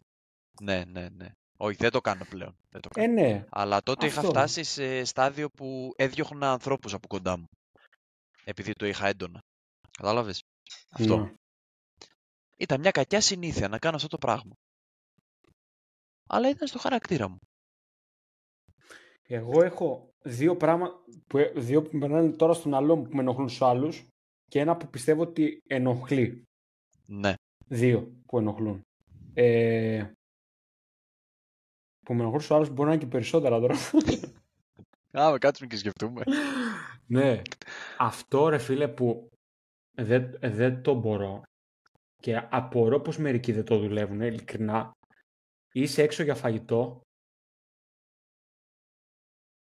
Ναι, 0.62 0.84
ναι, 0.84 1.08
ναι. 1.08 1.28
Όχι, 1.56 1.76
δεν 1.76 1.90
το 1.90 2.00
κάνω 2.00 2.24
πλέον. 2.24 2.56
Δεν 2.70 2.80
το 2.80 2.88
κάνω. 2.88 3.06
Ε, 3.06 3.14
ναι. 3.22 3.44
Αλλά 3.50 3.82
τότε 3.82 4.06
είχα 4.06 4.20
αυτό. 4.20 4.30
φτάσει 4.30 4.62
σε 4.62 5.04
στάδιο 5.04 5.48
που 5.50 5.92
έδιωχνα 5.96 6.52
ανθρώπους 6.52 6.94
από 6.94 7.06
κοντά 7.06 7.36
μου. 7.36 7.46
Επειδή 8.44 8.72
το 8.72 8.86
είχα 8.86 9.06
έντονα. 9.06 9.40
Κατάλαβες; 9.98 10.42
Αυτό. 10.90 11.16
Ναι. 11.18 11.32
Ήταν 12.56 12.80
μια 12.80 12.90
κακιά 12.90 13.20
συνήθεια 13.20 13.68
να 13.68 13.78
κάνω 13.78 13.96
αυτό 13.96 14.08
το 14.08 14.18
πράγμα. 14.18 14.52
Αλλά 16.26 16.48
ήταν 16.48 16.68
στο 16.68 16.78
χαρακτήρα 16.78 17.28
μου. 17.28 17.38
Εγώ 19.22 19.62
έχω 19.62 20.13
δύο 20.26 20.56
πράγματα 20.56 21.04
που, 21.26 21.38
ε- 21.38 21.52
δύο 21.56 21.82
που 21.82 21.88
με 21.92 21.98
περνάνε 21.98 22.30
τώρα 22.30 22.52
στο 22.52 22.68
μυαλό 22.68 22.96
μου 22.96 23.02
που 23.02 23.14
με 23.14 23.20
ενοχλούν 23.20 23.48
στους 23.48 23.62
άλλους 23.62 24.06
και 24.50 24.60
ένα 24.60 24.76
που 24.76 24.88
πιστεύω 24.88 25.22
ότι 25.22 25.62
ενοχλεί. 25.66 26.42
Ναι. 27.06 27.34
Δύο 27.66 28.12
που 28.26 28.38
ενοχλούν. 28.38 28.80
Ε, 29.34 30.10
που 32.00 32.14
με 32.14 32.20
ενοχλούν 32.20 32.40
στους 32.40 32.56
άλλους 32.56 32.68
μπορεί 32.68 32.88
να 32.88 32.94
είναι 32.94 33.04
και 33.04 33.10
περισσότερα 33.10 33.60
τώρα. 33.60 33.74
Άμα 35.10 35.38
κάτσουμε 35.38 35.68
και 35.68 35.76
σκεφτούμε. 35.76 36.22
ναι. 37.06 37.42
Αυτό 37.98 38.48
ρε 38.48 38.58
φίλε 38.58 38.88
που 38.88 39.28
δεν, 39.96 40.38
δεν 40.40 40.82
το 40.82 40.94
μπορώ 40.94 41.42
και 42.22 42.46
απορώ 42.50 43.00
πως 43.00 43.18
μερικοί 43.18 43.52
δεν 43.52 43.64
το 43.64 43.78
δουλεύουν, 43.78 44.20
ειλικρινά. 44.20 44.92
Είσαι 45.72 46.02
έξω 46.02 46.22
για 46.22 46.34
φαγητό 46.34 47.03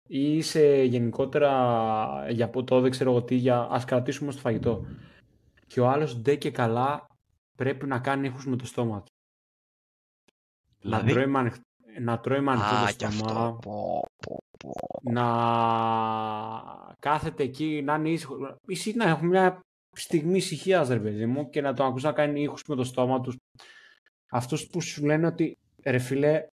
ή 0.07 0.37
είσαι 0.37 0.83
γενικότερα 0.83 2.31
για 2.31 2.51
ποτό, 2.51 2.81
δεν 2.81 2.90
ξέρω 2.90 3.11
εγώ 3.11 3.23
τι, 3.23 3.35
για... 3.35 3.66
ας 3.71 3.85
κρατήσουμε 3.85 4.33
στο 4.33 4.40
φαγητό. 4.40 4.87
Και 5.66 5.81
ο 5.81 5.88
άλλος 5.88 6.21
ντε 6.21 6.37
και 6.37 6.51
καλά 6.51 7.07
πρέπει 7.57 7.87
να 7.87 7.99
κάνει 7.99 8.27
ήχους 8.27 8.47
με 8.47 8.57
το 8.57 8.66
στόμα 8.66 9.03
του. 9.03 9.12
Να 10.83 10.99
Δηλαδή; 10.99 11.12
τρώει 11.12 11.27
με, 11.27 11.38
ανοιχ... 11.38 11.55
να 12.01 12.21
τρώει 12.21 12.40
με 12.40 12.51
ανοιχτό 12.51 12.75
Α, 12.75 12.87
το 12.87 12.95
και 12.97 13.07
στόμα. 13.11 13.31
αυτό. 13.31 13.59
Πω, 13.62 14.03
πω, 14.16 14.37
πω. 14.59 14.73
να 15.03 15.25
κάθεται 16.99 17.42
εκεί, 17.42 17.83
να 17.85 17.95
είναι 17.95 18.09
ήσυχο. 18.09 18.57
Εσύ 18.69 18.92
να 18.97 19.09
έχουμε 19.09 19.29
μια 19.29 19.61
στιγμή 19.97 20.37
ησυχίας, 20.37 20.88
ρε 20.88 21.01
παιδί 21.01 21.27
μου, 21.27 21.49
και 21.49 21.61
να 21.61 21.73
τον 21.73 21.87
ακούς 21.87 22.03
να 22.03 22.12
κάνει 22.12 22.42
ήχους 22.42 22.62
με 22.69 22.75
το 22.75 22.85
στόμα 22.85 23.21
τους. 23.21 23.37
Αυτούς 24.31 24.66
που 24.66 24.81
σου 24.81 25.05
λένε 25.05 25.27
ότι 25.27 25.59
ρε 25.85 25.99
φιλέ, 25.99 26.35
ε, 26.35 26.47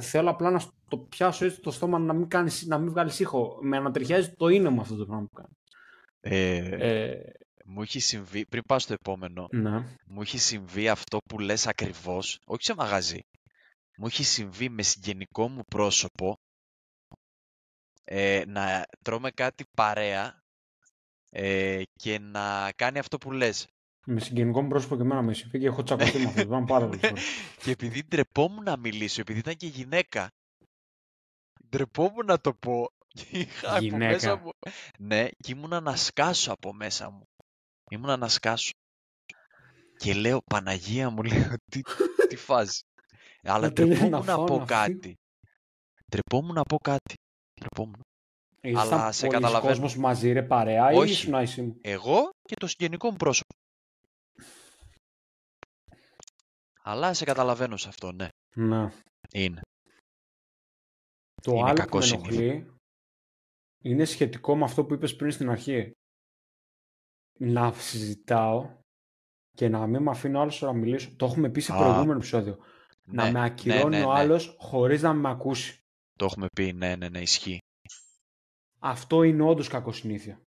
θέλω 0.00 0.30
απλά 0.30 0.50
να 0.50 0.62
το 0.88 0.98
πιάσω 0.98 1.44
έτσι 1.44 1.60
το 1.60 1.70
στόμα 1.70 1.98
να 1.98 2.12
μην, 2.12 2.28
κάνεις, 2.28 2.66
να 2.66 2.78
μην 2.78 2.90
βγάλεις 2.90 3.20
ήχο. 3.20 3.58
Με 3.60 3.76
ανατριχιάζει 3.76 4.32
το 4.32 4.48
είναι 4.48 4.68
μου 4.68 4.80
αυτό 4.80 4.96
το 4.96 5.06
πράγμα 5.06 5.26
που 5.26 5.34
κάνει. 5.34 5.56
Ε, 6.20 6.56
Ε, 7.10 7.32
μου 7.64 7.82
έχει 7.82 8.00
συμβεί, 8.00 8.46
πριν 8.46 8.62
πάω 8.62 8.78
στο 8.78 8.92
επόμενο, 8.92 9.48
ναι. 9.50 9.98
μου 10.06 10.20
έχει 10.20 10.38
συμβεί 10.38 10.88
αυτό 10.88 11.18
που 11.28 11.38
λες 11.38 11.66
ακριβώς, 11.66 12.40
όχι 12.44 12.64
σε 12.64 12.74
μαγαζί. 12.74 13.20
Μου 13.96 14.06
έχει 14.06 14.24
συμβεί 14.24 14.68
με 14.68 14.82
συγγενικό 14.82 15.48
μου 15.48 15.62
πρόσωπο 15.64 16.38
ε, 18.04 18.42
να 18.46 18.84
τρώμε 19.02 19.30
κάτι 19.30 19.64
παρέα 19.76 20.42
ε, 21.30 21.82
και 21.92 22.18
να 22.18 22.72
κάνει 22.76 22.98
αυτό 22.98 23.18
που 23.18 23.32
λες. 23.32 23.66
Με 24.06 24.20
συγγενικό 24.20 24.62
μου 24.62 24.68
πρόσωπο 24.68 24.96
και 24.96 25.02
εμένα 25.02 25.22
με 25.22 25.34
συμβεί 25.34 25.58
και 25.58 25.66
έχω 25.66 25.82
τσακωθεί 25.82 26.18
με 26.18 26.24
αυτό 26.24 26.40
το 26.40 26.46
πράγμα 26.46 26.66
πάρα 26.66 26.86
πολλές 26.86 27.00
φορές. 27.08 27.24
Και 27.62 27.70
επειδή 27.70 28.04
ντρεπόμουν 28.04 28.64
να 28.64 28.76
μιλήσω, 28.76 29.20
επειδή 29.20 29.38
ήταν 29.38 29.56
και 29.56 29.66
γυναίκα, 29.66 30.28
ντρεπόμουν 31.68 32.26
να 32.26 32.40
το 32.40 32.54
πω. 32.54 32.88
Και 33.08 33.26
είχα 33.30 33.70
από 33.70 33.84
Γυναίκα. 33.84 34.12
μέσα 34.12 34.36
μου... 34.36 34.50
Ναι, 34.98 35.28
και 35.28 35.52
ήμουνα 35.52 35.80
να 35.80 35.96
σκάσω 35.96 36.52
από 36.52 36.72
μέσα 36.72 37.10
μου. 37.10 37.22
Ήμουνα 37.90 38.16
να 38.16 38.28
σκάσω. 38.28 38.70
Και 39.96 40.14
λέω, 40.14 40.40
Παναγία 40.50 41.10
μου, 41.10 41.22
λέω, 41.32 41.54
τι, 41.70 41.80
τι 42.28 42.36
φάση. 42.36 42.82
Αλλά 43.42 43.66
Ε, 43.66 43.70
τέλεια, 43.70 44.08
να 44.08 44.20
ντρεπόμουν 44.20 44.24
να 44.26 44.34
φάω, 44.34 44.44
πω 44.44 44.58
να 44.58 44.66
φύγω. 44.66 44.80
κάτι. 44.80 45.14
Ντρεπόμουν 46.10 46.54
να 46.54 46.62
πω 46.62 46.78
κάτι. 46.78 47.14
Ντρεπόμουν. 47.60 48.00
Ήσασταν 48.60 49.00
Αλλά 49.00 49.12
σε 49.12 49.26
πολλοί 49.26 49.38
καταλαβαίνω. 49.40 49.72
κόσμος 49.72 49.96
μαζί 49.96 50.32
ρε 50.32 50.42
παρέα 50.42 50.92
ή 50.92 50.96
Όχι. 50.96 51.12
ήσουν 51.12 51.34
εσύ 51.34 51.62
μου. 51.62 51.78
Εγώ 51.80 52.30
και 52.42 52.54
το 52.54 52.66
συγγενικό 52.66 53.10
μου 53.10 53.16
πρόσωπο. 53.16 53.54
Αλλά 56.84 57.14
σε 57.14 57.24
καταλαβαίνω 57.24 57.76
σε 57.76 57.88
αυτό, 57.88 58.12
ναι. 58.12 58.28
Ναι. 58.54 58.92
Είναι. 59.32 59.60
Το 61.42 61.52
Είναι 61.52 61.62
άλλο 61.62 61.74
κακός 61.74 62.10
που 62.10 62.20
με 62.20 62.30
συνήθι. 62.30 62.44
ενοχλεί 62.48 62.70
είναι 63.84 64.04
σχετικό 64.04 64.56
με 64.56 64.64
αυτό 64.64 64.84
που 64.84 64.94
είπες 64.94 65.16
πριν 65.16 65.30
στην 65.30 65.50
αρχή. 65.50 65.92
Να 67.38 67.72
συζητάω 67.72 68.80
και 69.56 69.68
να 69.68 69.86
μην 69.86 70.02
με 70.02 70.10
αφήνει 70.10 70.36
ο 70.36 70.40
άλλος 70.40 70.60
να 70.60 70.72
μιλήσω. 70.72 71.16
Το 71.16 71.26
έχουμε 71.26 71.50
πει 71.50 71.60
σε 71.60 71.72
Α, 71.72 71.76
προηγούμενο 71.76 72.12
επεισόδιο. 72.12 72.58
να 73.04 73.24
Ναι, 73.24 73.30
με 73.30 73.38
ναι, 73.38 73.44
ακυρώνει 73.44 73.96
ναι, 73.96 74.04
ο 74.04 74.12
ναι. 74.12 74.18
άλλος 74.18 74.56
χωρίς 74.58 75.02
να 75.02 75.12
με 75.12 75.30
ακούσει. 75.30 75.80
Το 76.18 76.24
έχουμε 76.24 76.46
πει, 76.54 76.72
ναι, 76.72 76.96
ναι, 76.96 77.08
ναι, 77.08 77.20
ισχύει. 77.20 77.58
Αυτό 78.78 79.22
είναι 79.22 79.42
όντως 79.42 79.68
κακό 79.68 79.92
συνήθεια. 79.92 80.42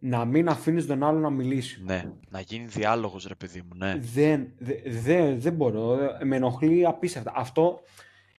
Να 0.00 0.24
μην 0.24 0.48
αφήνεις 0.48 0.86
τον 0.86 1.02
άλλο 1.02 1.18
να 1.18 1.30
μιλήσει. 1.30 1.82
Ναι, 1.84 2.12
να 2.28 2.40
γίνει 2.40 2.64
διάλογος, 2.66 3.26
ρε 3.26 3.34
παιδί 3.34 3.62
μου, 3.62 3.74
ναι. 3.76 3.96
Δεν, 3.98 4.52
δε, 4.58 4.74
δε- 4.86 5.34
δεν 5.36 5.52
μπορώ. 5.52 5.98
Με 6.24 6.36
ενοχλεί 6.36 6.86
απίστευτα. 6.86 7.32
Αυτό 7.34 7.80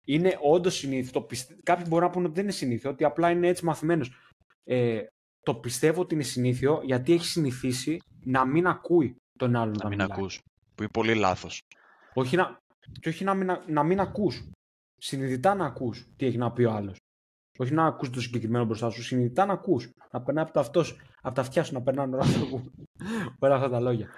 είναι 0.04 0.38
όντως 0.42 0.74
συνήθιο. 0.74 1.12
Το 1.12 1.20
πιστε... 1.20 1.56
Κάποιοι 1.62 1.84
μπορεί 1.88 2.04
να 2.04 2.10
πούνε 2.10 2.24
ότι 2.26 2.34
δεν 2.34 2.42
είναι 2.44 2.52
συνήθιο, 2.52 2.90
ότι 2.90 3.04
απλά 3.04 3.30
είναι 3.30 3.48
έτσι 3.48 3.64
μαθημένος. 3.64 4.10
Ε, 4.64 5.00
το 5.42 5.54
πιστεύω 5.54 6.00
ότι 6.00 6.14
είναι 6.14 6.22
συνήθιο 6.22 6.80
γιατί 6.84 7.12
έχει 7.12 7.26
συνηθίσει 7.26 7.98
να 8.24 8.44
μην 8.46 8.66
ακούει 8.66 9.16
τον 9.38 9.56
άλλον 9.56 9.74
Να 9.82 9.88
μην 9.88 9.98
μιλάει. 9.98 10.16
ακούς. 10.18 10.40
Που 10.74 10.82
είναι 10.82 10.90
πολύ 10.92 11.14
λάθος. 11.14 11.60
Όχι 12.14 12.36
να, 12.36 12.58
και 13.00 13.08
όχι 13.08 13.24
να 13.24 13.34
μην, 13.34 13.50
να 13.66 13.82
μην 13.82 14.00
ακούς. 14.00 14.42
Συνειδητά 14.96 15.54
να 15.54 15.66
ακούς 15.66 16.06
τι 16.16 16.26
έχει 16.26 16.36
να 16.36 16.52
πει 16.52 16.64
ο 16.64 16.72
άλλος. 16.72 16.96
Όχι 17.58 17.72
να 17.74 17.86
ακούς 17.86 18.10
το 18.10 18.20
συγκεκριμένο 18.20 18.64
μπροστά 18.64 18.90
σου. 18.90 19.02
Συνειδητά 19.02 19.46
να 19.46 19.52
ακούς. 19.52 19.90
Να 20.10 20.22
περνάει 20.22 20.44
από 20.44 20.52
τα, 20.52 20.60
αυτός, 20.60 21.00
από 21.22 21.34
τα 21.34 21.40
αυτιά 21.40 21.64
σου 21.64 21.72
να 21.72 21.82
περνάνε 21.82 22.14
όλα 22.16 22.24
αυτά, 22.24 22.46
που- 22.48 22.70
όλα 23.44 23.54
αυτά 23.54 23.68
τα 23.68 23.80
λόγια. 23.80 24.08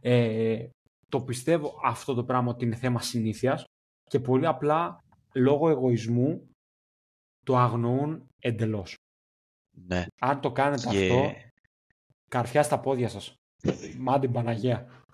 Ε, 0.00 0.66
το 1.08 1.20
πιστεύω 1.22 1.80
αυτό 1.84 2.14
το 2.14 2.24
πράγμα 2.24 2.50
ότι 2.50 2.64
είναι 2.64 2.76
θέμα 2.76 3.00
συνήθειας 3.00 3.64
και 4.10 4.20
πολύ 4.20 4.46
απλά 4.46 4.98
λόγω 5.32 5.68
εγωισμού 5.68 6.48
το 7.42 7.56
αγνοούν 7.56 8.26
εντελώς. 8.38 8.94
Ναι. 9.86 10.06
Αν 10.20 10.40
το 10.40 10.52
κάνετε 10.52 10.88
Και- 10.90 11.02
αυτό, 11.12 11.32
καρφιά 12.28 12.62
στα 12.62 12.80
πόδια 12.80 13.08
σας. 13.08 13.34
Μα 13.98 14.18
την 14.18 14.32
Παναγία. 14.32 15.04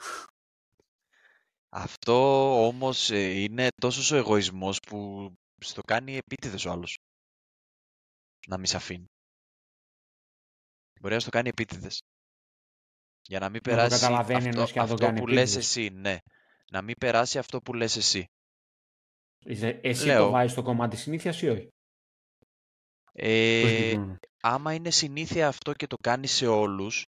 Αυτό 1.69 2.17
όμως 2.67 3.11
ε, 3.11 3.43
είναι 3.43 3.69
τόσο 3.81 4.15
ο 4.15 4.19
εγωισμός 4.19 4.79
που 4.81 5.29
στο 5.59 5.81
κάνει 5.87 6.17
επίτηδες 6.17 6.65
ο 6.65 6.71
άλλος. 6.71 6.97
Να 8.47 8.59
μη 8.59 8.67
σε 8.67 8.77
αφήνει. 8.77 9.07
Μπορεί 11.01 11.15
να 11.15 11.21
στο 11.21 11.31
κάνει 11.31 11.49
επίτηδες. 11.49 12.01
Για 13.29 13.39
να 13.39 13.49
μην 13.49 13.61
Να 13.65 13.71
το 13.71 13.71
περάσει 13.71 14.01
καταλαβαίνει 14.01 14.49
αυτό, 14.49 14.49
εννοείς 14.49 14.73
και 14.73 14.79
να 14.81 14.87
το 14.87 14.93
αυτό 14.93 15.07
κάνει 15.07 15.19
που 15.21 15.27
λες 15.27 15.57
επίτηδες. 15.57 15.77
εσύ, 15.77 15.89
ναι. 15.91 16.19
Να 16.71 16.83
μην 16.83 16.95
περάσει 17.01 17.39
αυτό 17.39 17.61
που 17.61 17.75
λες 17.75 17.97
εσύ. 17.97 18.25
Είσαι- 19.45 19.81
Εσύ 19.83 20.07
Λέω. 20.07 20.25
το 20.25 20.31
βάζεις 20.31 20.53
στο 20.53 20.63
κομμάτι 20.63 20.97
συνήθειας 20.97 21.43
ή 21.43 21.49
όχι; 21.49 21.69
Το 23.05 23.13
Ε, 23.13 23.61
συγκεκριμένο. 23.67 24.19
άμα 24.41 24.75
είναι 24.75 24.91
συνήθεια 24.91 25.49
αυτό 25.49 25.73
και 25.73 25.87
το 25.87 25.97
κάνεις 26.03 26.33
σε 26.33 26.47
όλους, 26.47 27.05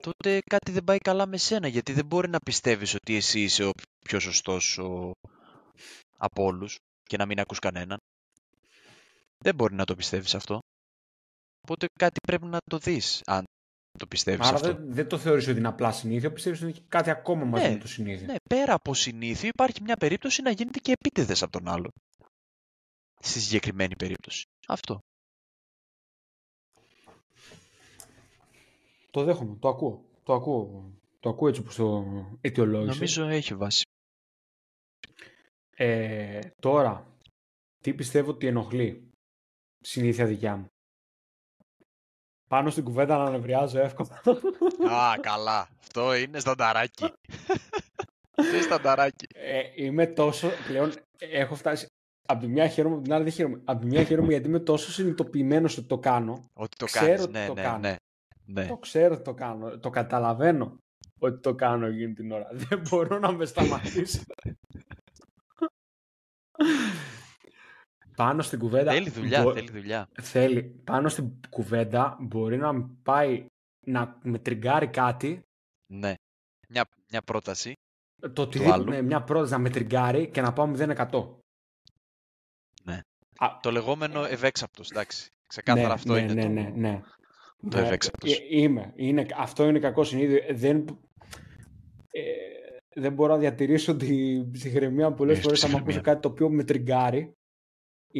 τότε 0.00 0.40
κάτι 0.40 0.72
δεν 0.72 0.84
πάει 0.84 0.98
καλά 0.98 1.26
με 1.26 1.36
σένα, 1.36 1.68
γιατί 1.68 1.92
δεν 1.92 2.06
μπορεί 2.06 2.28
να 2.28 2.38
πιστεύεις 2.38 2.94
ότι 2.94 3.14
εσύ 3.16 3.42
είσαι 3.42 3.64
ο 3.64 3.70
πιο 4.04 4.20
σωστός 4.20 4.78
ο... 4.78 5.12
από 6.18 6.44
όλους 6.44 6.78
και 7.02 7.16
να 7.16 7.26
μην 7.26 7.40
ακούς 7.40 7.58
κανέναν. 7.58 7.98
Δεν 9.38 9.54
μπορεί 9.54 9.74
να 9.74 9.84
το 9.84 9.94
πιστεύεις 9.94 10.34
αυτό. 10.34 10.58
Οπότε 11.60 11.86
κάτι 11.98 12.20
πρέπει 12.26 12.46
να 12.46 12.58
το 12.70 12.78
δεις, 12.78 13.22
αν 13.26 13.44
το 13.98 14.06
πιστεύεις 14.06 14.46
Άρα 14.46 14.56
αυτό. 14.56 14.74
δεν, 14.74 14.92
δεν 14.92 15.08
το 15.08 15.18
θεωρείς 15.18 15.48
ότι 15.48 15.58
είναι 15.58 15.68
απλά 15.68 15.92
συνήθεια, 15.92 16.32
πιστεύεις 16.32 16.62
ότι 16.62 16.70
έχει 16.70 16.82
κάτι 16.88 17.10
ακόμα 17.10 17.44
μαζί 17.44 17.66
Ναι, 17.66 17.72
με 17.72 17.78
το 17.78 17.88
συνήθεια. 17.88 18.26
Ναι, 18.26 18.34
πέρα 18.48 18.74
από 18.74 18.94
συνήθιο 18.94 19.48
υπάρχει 19.48 19.82
μια 19.82 19.96
περίπτωση 19.96 20.42
να 20.42 20.50
γίνεται 20.50 20.78
και 20.78 20.92
επίτηδες 20.92 21.42
από 21.42 21.52
τον 21.52 21.68
άλλο. 21.68 21.88
Στη 23.20 23.40
συγκεκριμένη 23.40 23.96
περίπτωση. 23.96 24.44
Αυτό. 24.66 24.98
Το 29.10 29.24
δέχομαι, 29.24 29.56
το 29.56 29.68
ακούω. 29.68 30.04
Το 30.22 30.32
ακούω, 30.34 30.90
το 31.20 31.28
ακούω 31.28 31.48
έτσι 31.48 31.60
όπως 31.60 31.74
το 31.74 32.04
αιτιολόγησες. 32.40 33.16
Νομίζω 33.16 33.24
έχει 33.36 33.54
βάση. 33.54 33.82
Ε, 35.76 36.40
τώρα, 36.62 37.16
τι 37.82 37.94
πιστεύω 37.94 38.30
ότι 38.30 38.46
ενοχλεί; 38.46 39.10
Συνήθεια 39.88 40.26
δικιά 40.26 40.56
μου. 40.56 40.66
Πάνω 42.48 42.70
στην 42.70 42.84
κουβέντα 42.84 43.16
να 43.16 43.30
νευριάζω 43.30 43.78
εύκολα. 43.80 44.22
Α, 44.90 45.18
καλά. 45.20 45.68
Αυτό 45.78 46.14
είναι 46.14 46.38
στανταράκι. 46.38 47.04
Αυτό 48.36 48.52
είναι 48.54 48.62
στανταράκι. 48.62 49.26
Ε, 49.34 49.62
είμαι 49.74 50.06
τόσο, 50.06 50.48
πλέον 50.66 50.92
έχω 51.18 51.54
φτάσει, 51.54 51.86
από 52.28 52.40
τη 52.40 52.46
μια 52.48 52.68
χαίρομαι, 52.68 52.94
από 52.94 53.04
την 53.04 53.12
άλλη 53.12 53.24
δεν 53.24 53.32
χαίρομαι. 53.32 53.60
Από 53.64 53.80
τη 53.80 53.86
μια 53.86 54.04
χαίρομαι 54.04 54.28
γιατί 54.32 54.48
είμαι 54.48 54.60
τόσο 54.60 54.92
συνειδητοποιημένος 54.92 55.78
ότι 55.78 55.86
το 55.86 55.98
κάνω. 55.98 56.44
Ότι 56.52 56.76
το 56.76 56.84
Ξέρω 56.84 57.06
κάνεις. 57.06 57.22
ότι 57.22 57.32
Ναι, 57.32 57.46
το 57.46 57.54
ναι, 57.54 57.62
κάνω. 57.62 57.78
ναι. 57.78 57.96
ναι. 58.44 58.66
Το 58.66 58.76
ξέρω 58.76 59.14
ότι 59.14 59.22
το 59.24 59.34
κάνω. 59.34 59.78
Το 59.78 59.90
καταλαβαίνω 59.90 60.76
ότι 61.18 61.40
το 61.40 61.54
κάνω 61.54 61.86
εκείνη 61.86 62.12
την 62.12 62.32
ώρα. 62.32 62.48
Δεν 62.52 62.80
μπορώ 62.88 63.18
να 63.18 63.32
με 63.32 63.44
σταματήσω. 63.44 64.20
Πάνω 68.16 68.42
στην 68.42 68.58
κουβέντα... 68.58 68.92
Θέλει 68.92 69.10
δουλειά, 69.10 69.42
μπο- 69.42 69.52
θέλει 69.52 69.70
δουλειά. 69.70 70.08
θέλει. 70.22 70.62
Πάνω 70.62 71.08
στην 71.08 71.40
κουβέντα 71.50 72.16
μπορεί 72.20 72.56
να 72.56 72.88
πάει 73.02 73.46
να 73.86 74.18
με 74.22 74.38
τριγκάρει 74.38 74.88
κάτι 74.88 75.42
Ναι. 75.92 76.14
Μια, 76.68 76.84
μια 77.10 77.22
πρόταση. 77.22 77.72
το 78.32 78.42
οτιδήποτε, 78.42 78.74
άλλου. 78.76 78.90
ναι, 78.90 79.02
μια 79.02 79.22
πρόταση 79.22 79.52
να 79.52 79.58
με 79.58 79.70
τριγκάρει 79.70 80.28
και 80.30 80.40
να 80.40 80.52
πάω 80.52 80.70
0%. 80.76 81.28
Ναι. 82.82 83.00
Α, 83.38 83.46
Το 83.62 83.70
λεγόμενο 83.70 84.24
ευέξαπτος, 84.24 84.90
εντάξει. 84.90 85.28
Ξεκάθαρα 85.48 85.86
ναι, 85.86 85.92
αυτό 85.92 86.12
ναι, 86.12 86.20
είναι 86.20 86.32
ναι, 86.34 86.42
το... 86.42 86.48
ναι, 86.48 86.72
ναι. 86.76 87.00
το 87.70 87.76
Ναι, 87.80 87.86
ευέξαπτος. 87.86 88.32
ε, 88.38 88.42
Είμαι. 88.50 88.92
Είναι, 88.96 89.26
αυτό 89.36 89.66
είναι 89.68 89.78
κακό 89.78 90.04
συνείδητο. 90.04 90.44
Ε, 90.46 90.52
Δεν, 90.54 90.98
ε, 92.10 92.22
δεν 92.94 93.12
μπορώ 93.12 93.32
να 93.32 93.38
διατηρήσω 93.38 93.96
την 93.96 94.50
ψυχραιμία 94.50 95.12
πολλέ 95.12 95.32
Έχεις 95.32 95.44
φορές. 95.44 95.64
Αν 95.64 95.70
ακούσω 95.70 95.84
ψυχραιμία. 95.84 96.12
κάτι 96.12 96.22
το 96.22 96.28
οποίο 96.28 96.50
με 96.50 96.64
τριγκάρει, 96.64 97.32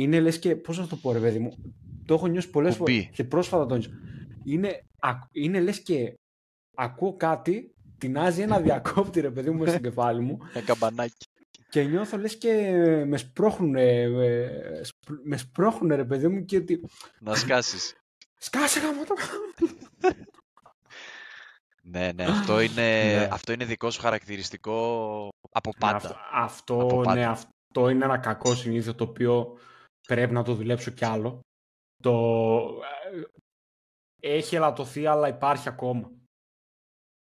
είναι 0.00 0.20
λες 0.20 0.38
και. 0.38 0.56
Πώς 0.56 0.78
να 0.78 0.86
το 0.86 0.96
πω, 0.96 1.12
ρε 1.12 1.18
παιδί 1.18 1.38
μου. 1.38 1.74
Το 2.04 2.14
έχω 2.14 2.26
νιώσει 2.26 2.50
πολλές 2.50 2.76
φορές. 2.76 2.94
Κουμπί. 2.96 3.10
Και 3.14 3.24
πρόσφατα 3.24 3.66
το 3.66 3.74
νιώσα. 3.74 3.90
Είναι, 4.44 4.80
ακ- 5.00 5.28
είναι 5.32 5.60
λες 5.60 5.82
και 5.82 6.14
ακούω 6.76 7.16
κάτι, 7.16 7.74
τεινάζει 7.98 8.42
ένα 8.42 8.60
διακόπτη, 8.60 9.20
ρε 9.20 9.30
παιδί 9.30 9.50
μου, 9.50 9.58
μέσα 9.58 9.70
στο 9.72 9.80
κεφάλι 9.88 10.20
μου 10.20 10.38
Ένα 10.54 10.64
καμπανάκι. 10.64 11.26
και 11.70 11.82
νιώθω 11.82 12.16
λες 12.18 12.38
και 12.38 12.52
με 13.06 13.16
σπρώχνουνε, 13.16 14.08
με, 14.08 14.50
σπ- 14.82 15.20
με 15.24 15.36
σπρώχνουνε 15.36 15.94
ρε 15.94 16.04
παιδί 16.04 16.28
μου 16.28 16.44
και 16.44 16.56
ότι 16.56 16.80
Να 17.20 17.34
σκάσεις. 17.34 17.94
σκάσε 18.38 18.80
γάμο 18.80 19.04
το 19.04 19.14
ναι, 21.82 22.12
ναι, 22.14 22.24
αυτό 22.24 22.60
είναι, 22.60 23.02
Ναι. 23.16 23.28
αυτό 23.32 23.52
είναι 23.52 23.64
δικό 23.64 23.90
σου 23.90 24.00
χαρακτηριστικό 24.00 25.28
από 25.50 25.70
Ναι, 25.74 25.78
πάντα. 25.78 25.96
Αυτό, 25.96 26.16
αυτό, 26.32 26.74
Από 26.80 26.96
πάντα. 27.00 27.14
ναι, 27.14 27.26
αυτό 27.26 27.88
είναι 27.88 28.04
ένα 28.04 28.18
κακό 28.18 28.54
συνήθειο 28.54 28.94
το 28.94 29.04
οποίο 29.04 29.58
πρέπει 30.06 30.32
να 30.32 30.42
το 30.42 30.54
δουλέψω 30.54 30.90
κι 30.90 31.04
άλλο. 31.04 31.40
Το 32.02 32.12
ε, 34.20 34.28
έχει 34.36 34.56
ελαττωθεί 34.56 35.06
αλλά 35.06 35.28
υπάρχει 35.28 35.68
ακόμα. 35.68 36.10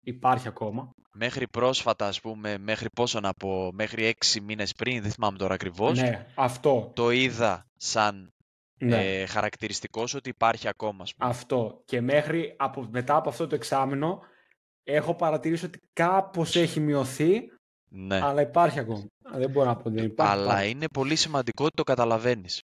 Υπάρχει 0.06 0.48
ακόμα. 0.48 0.90
Μέχρι 1.16 1.48
πρόσφατα, 1.48 2.06
ας 2.06 2.20
πούμε, 2.20 2.58
μέχρι 2.58 2.88
πόσο 2.90 3.20
να 3.20 3.32
πω, 3.34 3.70
μέχρι 3.72 4.04
έξι 4.04 4.40
μήνες 4.40 4.72
πριν, 4.72 5.02
δεν 5.02 5.10
θυμάμαι 5.10 5.38
τώρα 5.38 5.54
ακριβώς, 5.54 6.00
Ναι, 6.00 6.26
αυτό. 6.34 6.92
το 6.94 7.10
είδα 7.10 7.66
σαν 7.76 8.28
Ναι. 8.80 9.20
ε, 9.20 9.26
χαρακτηριστικός 9.26 10.10
σου 10.10 10.16
ότι 10.18 10.28
υπάρχει 10.28 10.68
ακόμα, 10.68 11.02
ας 11.02 11.14
πούμε. 11.14 11.30
Αυτό. 11.30 11.82
Και 11.84 12.00
μέχρι 12.00 12.54
από, 12.58 12.88
μετά 12.90 13.16
από 13.16 13.28
αυτό 13.28 13.46
το 13.46 13.54
εξάμεινο 13.54 14.20
έχω 14.82 15.14
παρατηρήσει 15.14 15.64
ότι 15.64 15.78
κάπως 15.92 16.56
έχει 16.56 16.80
μειωθεί 16.80 17.40
Ναι. 17.96 18.20
αλλά 18.22 18.40
υπάρχει 18.40 18.78
ακόμα. 18.78 19.06
Δεν 19.34 19.50
μπορώ 19.50 19.66
να 19.66 19.74
πω 19.76 19.88
ότι 19.88 19.96
δεν 19.96 20.04
υπάρχει. 20.04 20.32
Αλλά 20.32 20.44
υπάρχει. 20.52 20.70
είναι 20.70 20.86
πολύ 20.88 21.16
σημαντικό 21.16 21.64
ότι 21.64 21.74
το 21.76 21.82
καταλαβαίνεις. 21.82 22.60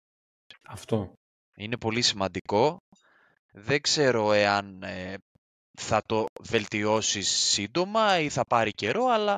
Αυτό. 0.68 1.12
Είναι 1.56 1.76
πολύ 1.76 2.02
σημαντικό. 2.02 2.76
Δεν 3.52 3.80
ξέρω 3.80 4.32
εάν 4.32 4.82
ε, 4.82 5.14
θα 5.80 6.02
το 6.06 6.26
βελτιώσεις 6.42 7.28
σύντομα 7.28 8.20
ή 8.20 8.28
θα 8.28 8.44
πάρει 8.44 8.70
καιρό, 8.70 9.04
αλλά 9.06 9.36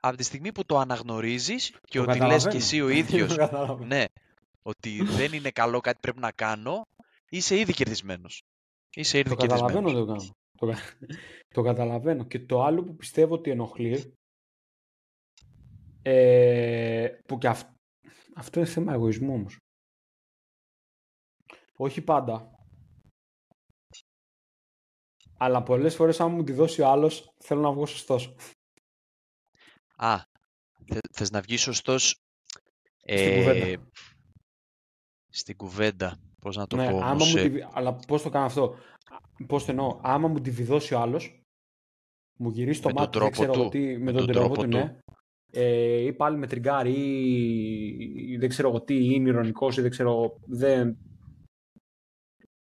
από 0.00 0.16
τη 0.16 0.22
στιγμή 0.22 0.52
που 0.52 0.64
το 0.64 0.78
αναγνωρίζεις 0.78 1.70
και 1.80 1.98
Το 1.98 2.04
ότι 2.04 2.06
λες 2.06 2.16
και 2.18 2.20
καταλαβαίνω. 2.20 2.56
εσύ 2.56 2.80
ο 2.80 2.88
ίδιος, 2.88 3.28
Το 3.34 3.36
καταλαβαίνω. 3.36 3.86
ναι, 3.86 4.04
ότι 4.62 5.02
δεν 5.04 5.32
είναι 5.32 5.50
καλό 5.50 5.80
κάτι 5.80 5.98
πρέπει 6.00 6.18
να 6.20 6.32
κάνω, 6.32 6.82
είσαι 7.28 7.58
ήδη 7.58 7.72
κερδισμένος. 7.72 8.42
Είσαι 8.90 9.18
ήδη 9.18 9.28
Το 9.28 9.34
καταλαβαίνω 9.36 9.86
κερδισμένος. 9.88 10.32
το 10.58 10.66
κάνω. 10.66 10.72
Το, 10.78 10.80
κα- 11.06 11.16
το 11.54 11.62
καταλαβαίνω. 11.62 12.24
Και 12.24 12.40
το 12.40 12.62
άλλο 12.62 12.82
που 12.84 12.96
πιστεύω 12.96 13.34
ότι 13.34 13.50
ενοχλεί 13.50 14.14
ε, 16.02 17.08
που 17.26 17.38
και 17.38 17.48
αυ- 17.48 17.74
αυτό 18.34 18.60
είναι 18.60 18.68
θέμα 18.68 18.92
εγωισμού 18.92 19.34
όμως. 19.34 19.56
Όχι 21.76 22.00
πάντα. 22.02 22.54
Αλλά 25.38 25.62
πολλές 25.62 25.94
φορές 25.94 26.20
αν 26.20 26.30
μου 26.32 26.44
τη 26.44 26.52
δώσει 26.52 26.80
ο 26.82 26.88
άλλος 26.88 27.34
θέλω 27.38 27.60
να 27.60 27.72
βγω 27.72 27.86
σωστός. 27.86 28.34
Α, 29.96 30.22
θε- 30.86 31.12
θες 31.12 31.30
να 31.30 31.40
βγεις 31.40 31.60
σωστός 31.60 32.16
Στην 32.96 33.34
κουβέντα. 33.36 33.90
στην 35.28 35.56
κουβέντα. 35.56 36.18
Πώς 36.40 36.56
να 36.56 36.66
το 36.66 36.76
ναι, 36.76 36.90
πω 36.90 36.96
άμα 36.96 37.10
όμως, 37.10 37.32
μου 37.34 37.38
ε, 37.38 37.42
τη... 37.42 37.48
βι- 37.50 37.68
Αλλά 37.72 37.94
πώς 37.94 38.22
το 38.22 38.30
κάνω 38.30 38.44
αυτό; 38.46 38.62
Α, 38.64 39.44
Πώς 39.46 39.64
το 39.64 39.70
εννοώ; 39.70 40.00
Άμα 40.02 40.28
μου 40.28 40.40
τη 40.40 40.50
βιδώσει 40.50 40.94
ο 40.94 41.00
άλλος, 41.00 41.42
μου 42.38 42.50
γυρίσει 42.50 42.82
το 42.82 42.88
Με 42.88 42.94
τον 42.94 43.02
μάτι, 43.02 43.18
δεν 43.18 43.28
τρόπο 43.30 43.42
ξέρω 43.42 43.64
του. 43.64 43.68
τι, 43.68 43.78
με, 43.78 43.98
Με 43.98 44.12
τον, 44.12 44.26
τον 44.26 44.34
τρόπο 44.34 44.54
τρόπο 44.54 44.62
του, 44.62 44.68
του. 44.68 44.76
ναι. 44.76 44.98
Ε, 45.52 45.96
ή 45.96 46.12
πάλι 46.12 46.36
με 46.36 46.46
τριγκάρει 46.46 46.92
ή, 46.92 48.32
ή 48.32 48.36
δεν 48.36 48.48
ξέρω 48.48 48.68
εγώ 48.68 48.80
τι, 48.82 48.94
ή 48.94 49.10
είναι 49.12 49.28
ηρωνικός 49.28 49.76
ή 49.76 49.80
δεν 49.80 49.90
ξέρω, 49.90 50.38
δεν, 50.46 50.96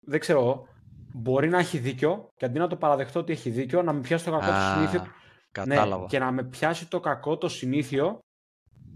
δεν 0.01 0.21
ξέρω 0.21 0.41
εγώ. 0.41 0.69
Μπορεί 1.15 1.49
να 1.49 1.59
έχει 1.59 1.79
δίκιο 1.79 2.29
και 2.37 2.45
αντί 2.45 2.59
να 2.59 2.67
το 2.67 2.77
παραδεχτώ 2.77 3.21
ότι 3.21 3.33
έχει 3.33 3.51
δίκιο, 3.51 3.83
να 3.83 3.93
με 3.93 4.01
πιάσει 4.01 4.25
το 4.25 4.31
κακό 4.31 4.47
του 4.47 4.75
συνήθειο. 4.75 5.01
Α, 5.01 5.07
κατάλαβα. 5.53 6.01
Ναι, 6.03 6.07
και 6.09 6.19
να 6.19 6.33
με 6.33 6.45
πιάσει 6.45 6.89
το 6.89 7.01
κακό 7.01 7.37
το 7.39 7.49
συνήθιο 7.49 8.19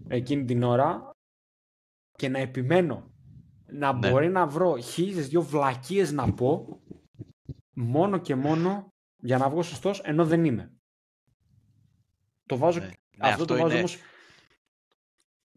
εκείνη 0.08 0.44
την 0.44 0.62
ώρα 0.62 1.10
και 2.12 2.28
να 2.28 2.38
επιμένω. 2.38 3.10
Να 3.66 3.92
Ναι. 3.92 4.10
μπορεί 4.10 4.28
να 4.28 4.46
βρω 4.46 4.76
χίλιες 4.76 5.28
δυο 5.28 5.42
βλακίες 5.42 6.12
να 6.12 6.32
πω 6.34 6.80
μόνο 7.74 8.18
και 8.18 8.34
μόνο 8.34 8.88
για 9.22 9.38
να 9.38 9.48
βγω 9.50 9.62
σωστός 9.62 10.00
ενώ 10.00 10.24
δεν 10.24 10.44
είμαι. 10.44 10.72
Το 12.46 12.56
βάζω, 12.56 12.80
Ναι. 12.80 12.90
Ναι, 13.20 13.28
αυτό, 13.28 13.44
το 13.44 13.54
βάζω 13.54 13.66
είναι- 13.66 13.78
όμως 13.78 13.98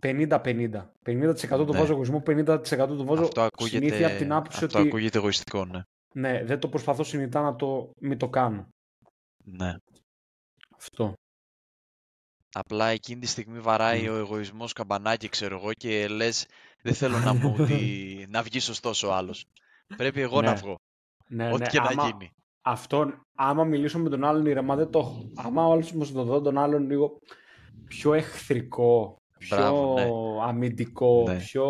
50-50. 0.02 0.92
50% 1.06 1.66
το 1.66 1.72
Ναι. 1.74 1.80
βάζω 1.80 1.94
εγωισμό, 1.94 2.22
50% 2.26 2.98
το 2.98 3.06
βάζω 3.06 3.24
αυτό 3.24 3.42
ακούγεται, 3.42 3.78
συνήθεια 3.78 4.08
από 4.08 4.18
την 4.18 4.32
άποψη 4.32 4.64
αυτό 4.66 4.80
ότι 4.80 4.88
ακούγεται 4.88 5.18
εγωιστικό, 5.18 5.66
ναι. 5.66 5.82
ναι, 6.14 6.44
δεν 6.44 6.60
το 6.60 6.68
προσπαθώ 6.70 7.04
συνειδητά 7.04 7.42
να 7.42 7.56
το 7.56 7.92
μην 8.00 8.18
το 8.18 8.30
κάνω. 8.30 8.68
ναι. 9.46 9.74
Αυτό. 10.78 11.14
Απλά 12.56 12.88
εκείνη 12.88 13.20
τη 13.22 13.28
στιγμή 13.28 13.60
βαράει 13.60 14.02
Μμ. 14.10 14.12
ο 14.14 14.18
εγωισμός 14.18 14.74
καμπανάκι, 14.74 15.30
ξέρω 15.30 15.56
εγώ, 15.58 15.74
και 15.74 16.08
λες 16.08 16.46
δεν 16.82 16.94
θέλω 16.94 17.18
να 17.20 17.34
μου 17.34 17.56
ότι 17.60 17.76
να 18.34 18.42
βγει 18.44 18.60
σωστός 18.60 19.04
ο 19.04 19.14
άλλος. 19.14 19.46
Πρέπει 19.98 20.22
εγώ 20.22 20.42
να 20.42 20.52
Ναι. 20.52 20.58
βγω. 20.58 20.76
Ναι, 21.28 21.48
Ό,τι 21.52 21.62
ναι, 21.62 21.68
και 21.68 21.80
να 21.80 21.88
άμα- 21.90 22.06
γίνει. 22.06 22.30
Αυτό, 22.62 23.14
άμα 23.38 23.64
μιλήσω 23.64 24.00
με 24.00 24.10
τον 24.10 24.24
άλλον 24.24 24.46
ηρεμά, 24.46 24.76
δεν 24.76 24.90
το 24.90 25.00
έχω. 25.00 25.32
Άμα 25.36 25.66
ο 25.68 25.72
άλλος 25.72 25.92
μου 25.92 26.12
το 26.12 26.24
δω 26.24 26.42
τον 26.42 26.58
άλλον 26.58 26.88
λίγο 26.90 27.18
πιο 27.88 28.14
εχθρικό, 28.14 29.16
πιο 29.40 29.58
Μπράβο, 29.58 29.94
ναι. 29.94 30.10
αμυντικό, 30.44 31.24
Ναι. 31.28 31.38
πιο 31.38 31.68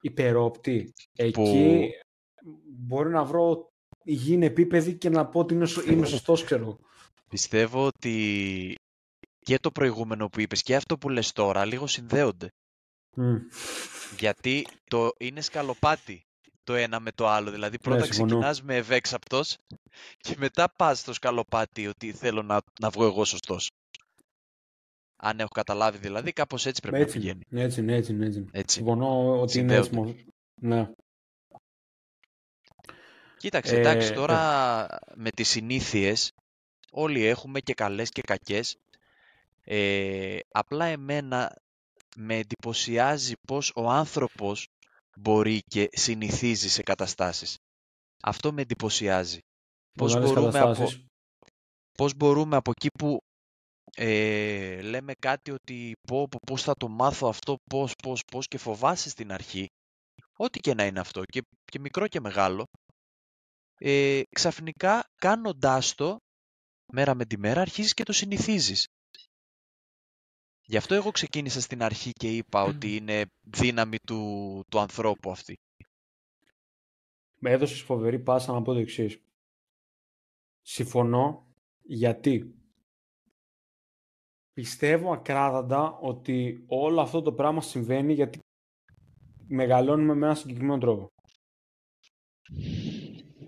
υπερόπτη, 0.00 0.92
εκεί 1.16 1.90
μπορεί 2.68 3.10
να 3.10 3.24
βρω 3.24 3.68
υγιεινή 4.04 4.46
επίπεδη 4.46 4.94
και 4.94 5.08
να 5.08 5.26
πω 5.26 5.40
ότι 5.40 5.54
είμαι, 5.54 5.66
σω- 5.66 5.86
είμαι 5.86 6.06
σωστός, 6.06 6.44
ξέρω. 6.44 6.62
εγώ. 6.62 6.78
Πιστεύω 7.28 7.86
ότι 7.86 8.74
και 9.38 9.58
το 9.58 9.70
προηγούμενο 9.70 10.28
που 10.28 10.40
είπες 10.40 10.62
και 10.62 10.76
αυτό 10.76 10.98
που 10.98 11.08
λες 11.08 11.32
τώρα 11.32 11.64
λίγο 11.64 11.86
συνδέονται. 11.86 12.48
Μμ. 13.16 13.36
Γιατί 14.18 14.66
το 14.84 15.10
είναι 15.18 15.40
σκαλοπάτι 15.40 16.20
το 16.64 16.74
ένα 16.74 17.00
με 17.00 17.10
το 17.12 17.28
άλλο. 17.28 17.50
Δηλαδή 17.50 17.78
πρώτα 17.78 17.98
Ναι, 17.98 18.04
συμφωνώ. 18.04 18.26
ξεκινάς 18.28 18.62
με 18.62 18.76
ευέξαπτος 18.76 19.56
και 20.18 20.34
μετά 20.38 20.68
πας 20.76 20.98
στο 20.98 21.12
σκαλοπάτι 21.12 21.86
ότι 21.86 22.12
θέλω 22.12 22.42
να, 22.42 22.60
να 22.80 22.90
βγω 22.90 23.04
εγώ 23.04 23.24
σωστός. 23.24 23.67
Αν 25.20 25.38
έχω 25.40 25.48
καταλάβει 25.54 25.98
δηλαδή, 25.98 26.32
κάπως 26.32 26.66
έτσι 26.66 26.80
πρέπει 26.80 26.96
Έτσι 27.00 27.18
να 27.18 27.24
είναι, 27.24 27.34
πηγαίνει. 27.44 27.64
έτσι 27.64 27.80
είναι, 27.80 27.94
έτσι 27.94 28.12
είναι, 28.12 28.26
έτσι 28.26 28.38
είναι. 28.38 28.48
Έτσι. 28.52 28.76
Συμφωνώ 28.76 29.40
ότι 29.40 29.58
είναι 29.58 29.74
έτσι. 29.76 29.90
Συνδέονται. 29.90 30.12
μο- 30.12 30.24
Ναι. 30.60 30.90
Κοίταξε, 33.36 33.76
Ε, 33.76 33.78
εντάξει, 33.78 34.08
ναι. 34.08 34.14
τώρα 34.14 34.86
με 35.14 35.30
τις 35.30 35.48
συνήθειες 35.48 36.32
όλοι 36.90 37.24
έχουμε 37.24 37.60
και 37.60 37.74
καλές 37.74 38.08
και 38.10 38.20
κακές. 38.22 38.76
Ε, 39.64 40.38
απλά 40.48 40.84
εμένα 40.84 41.54
με 42.16 42.34
εντυπωσιάζει 42.36 43.32
πως 43.46 43.72
ο 43.74 43.90
άνθρωπος 43.90 44.66
μπορεί 45.16 45.60
και 45.68 45.88
συνηθίζει 45.92 46.68
σε 46.68 46.82
καταστάσεις. 46.82 47.56
Αυτό 48.22 48.52
με 48.52 48.62
εντυπωσιάζει. 48.62 49.38
Πώς 49.98 50.12
Μεγάλες 50.14 50.34
μπορούμε, 50.34 50.58
από, 50.58 50.66
καταστάσεις. 50.68 51.04
πώς 51.92 52.14
μπορούμε 52.14 52.56
από 52.56 52.70
εκεί 52.76 52.88
που 52.98 53.18
ε, 54.00 54.80
λέμε 54.82 55.12
κάτι 55.18 55.50
ότι 55.50 55.92
πω, 56.06 56.28
πω, 56.28 56.38
πώς 56.46 56.62
θα 56.62 56.74
το 56.74 56.88
μάθω 56.88 57.28
αυτό, 57.28 57.56
πώς, 57.70 57.94
πώς, 58.02 58.24
πώς 58.24 58.48
και 58.48 58.58
φοβάσαι 58.58 59.08
στην 59.08 59.32
αρχή, 59.32 59.66
ό,τι 60.36 60.60
και 60.60 60.74
να 60.74 60.86
είναι 60.86 61.00
αυτό, 61.00 61.24
και, 61.24 61.42
και 61.64 61.78
μικρό 61.78 62.08
και 62.08 62.20
μεγάλο, 62.20 62.64
ε, 63.78 64.20
ξαφνικά 64.30 65.04
κάνοντάς 65.16 65.94
το 65.94 66.16
μέρα 66.92 67.14
με 67.14 67.24
τη 67.24 67.38
μέρα 67.38 67.60
αρχίζεις 67.60 67.94
και 67.94 68.02
το 68.02 68.12
συνηθίζεις. 68.12 68.86
Γι' 70.62 70.76
αυτό 70.76 70.94
εγώ 70.94 71.10
ξεκίνησα 71.10 71.60
στην 71.60 71.82
αρχή 71.82 72.10
και 72.12 72.36
είπα 72.36 72.62
ότι 72.62 72.96
είναι 72.96 73.24
δύναμη 73.40 73.96
του, 74.06 74.62
του 74.68 74.78
ανθρώπου 74.78 75.30
αυτή. 75.30 75.56
Με 77.38 77.50
έδωσες 77.50 77.80
φοβερή 77.80 78.18
πάσα 78.18 78.52
να 78.52 78.62
πω 78.62 78.72
το 78.72 78.78
εξής. 78.78 79.20
Συμφωνώ 80.62 81.46
γιατί; 81.82 82.57
Πιστεύω 84.60 85.12
ακράδαντα 85.12 85.98
ότι 86.00 86.64
όλο 86.66 87.00
αυτό 87.00 87.22
το 87.22 87.32
πράγμα 87.32 87.60
συμβαίνει 87.60 88.12
γιατί 88.12 88.38
μεγαλώνουμε 89.46 90.14
με 90.14 90.24
έναν 90.24 90.36
συγκεκριμένο 90.36 90.78
τρόπο. 90.78 91.06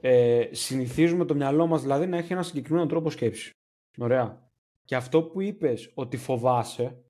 Ε, 0.00 0.48
συνηθίζουμε 0.50 1.24
το 1.24 1.34
μυαλό 1.34 1.66
μας 1.66 1.82
δηλαδή 1.82 2.06
να 2.06 2.16
έχει 2.16 2.32
ένα 2.32 2.42
συγκεκριμένο 2.42 2.86
τρόπο 2.86 3.10
σκέψης. 3.10 3.50
Ωραία. 3.98 4.50
Και 4.84 4.96
αυτό 4.96 5.22
που 5.22 5.40
είπες 5.40 5.92
ότι 5.94 6.16
φοβάσαι, 6.16 7.04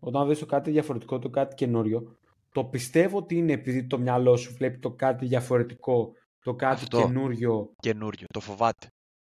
όταν 0.00 0.28
δεις 0.28 0.38
το 0.38 0.46
κάτι 0.46 0.70
διαφορετικό, 0.70 1.18
το 1.18 1.30
κάτι 1.30 1.54
καινούριο, 1.54 2.18
το 2.52 2.64
πιστεύω 2.64 3.18
ότι 3.18 3.36
είναι 3.36 3.52
επειδή 3.52 3.86
το 3.86 3.98
μυαλό 3.98 4.36
σου 4.36 4.54
βλέπει 4.54 4.78
το 4.78 4.90
κάτι 4.90 5.26
διαφορετικό, 5.26 6.12
το 6.44 6.54
κάτι 6.54 6.82
Αυτό. 6.82 6.98
καινούριο, 6.98 7.72
Καινούριο. 7.76 8.26
Το 8.32 8.40
φοβάται. 8.40 8.86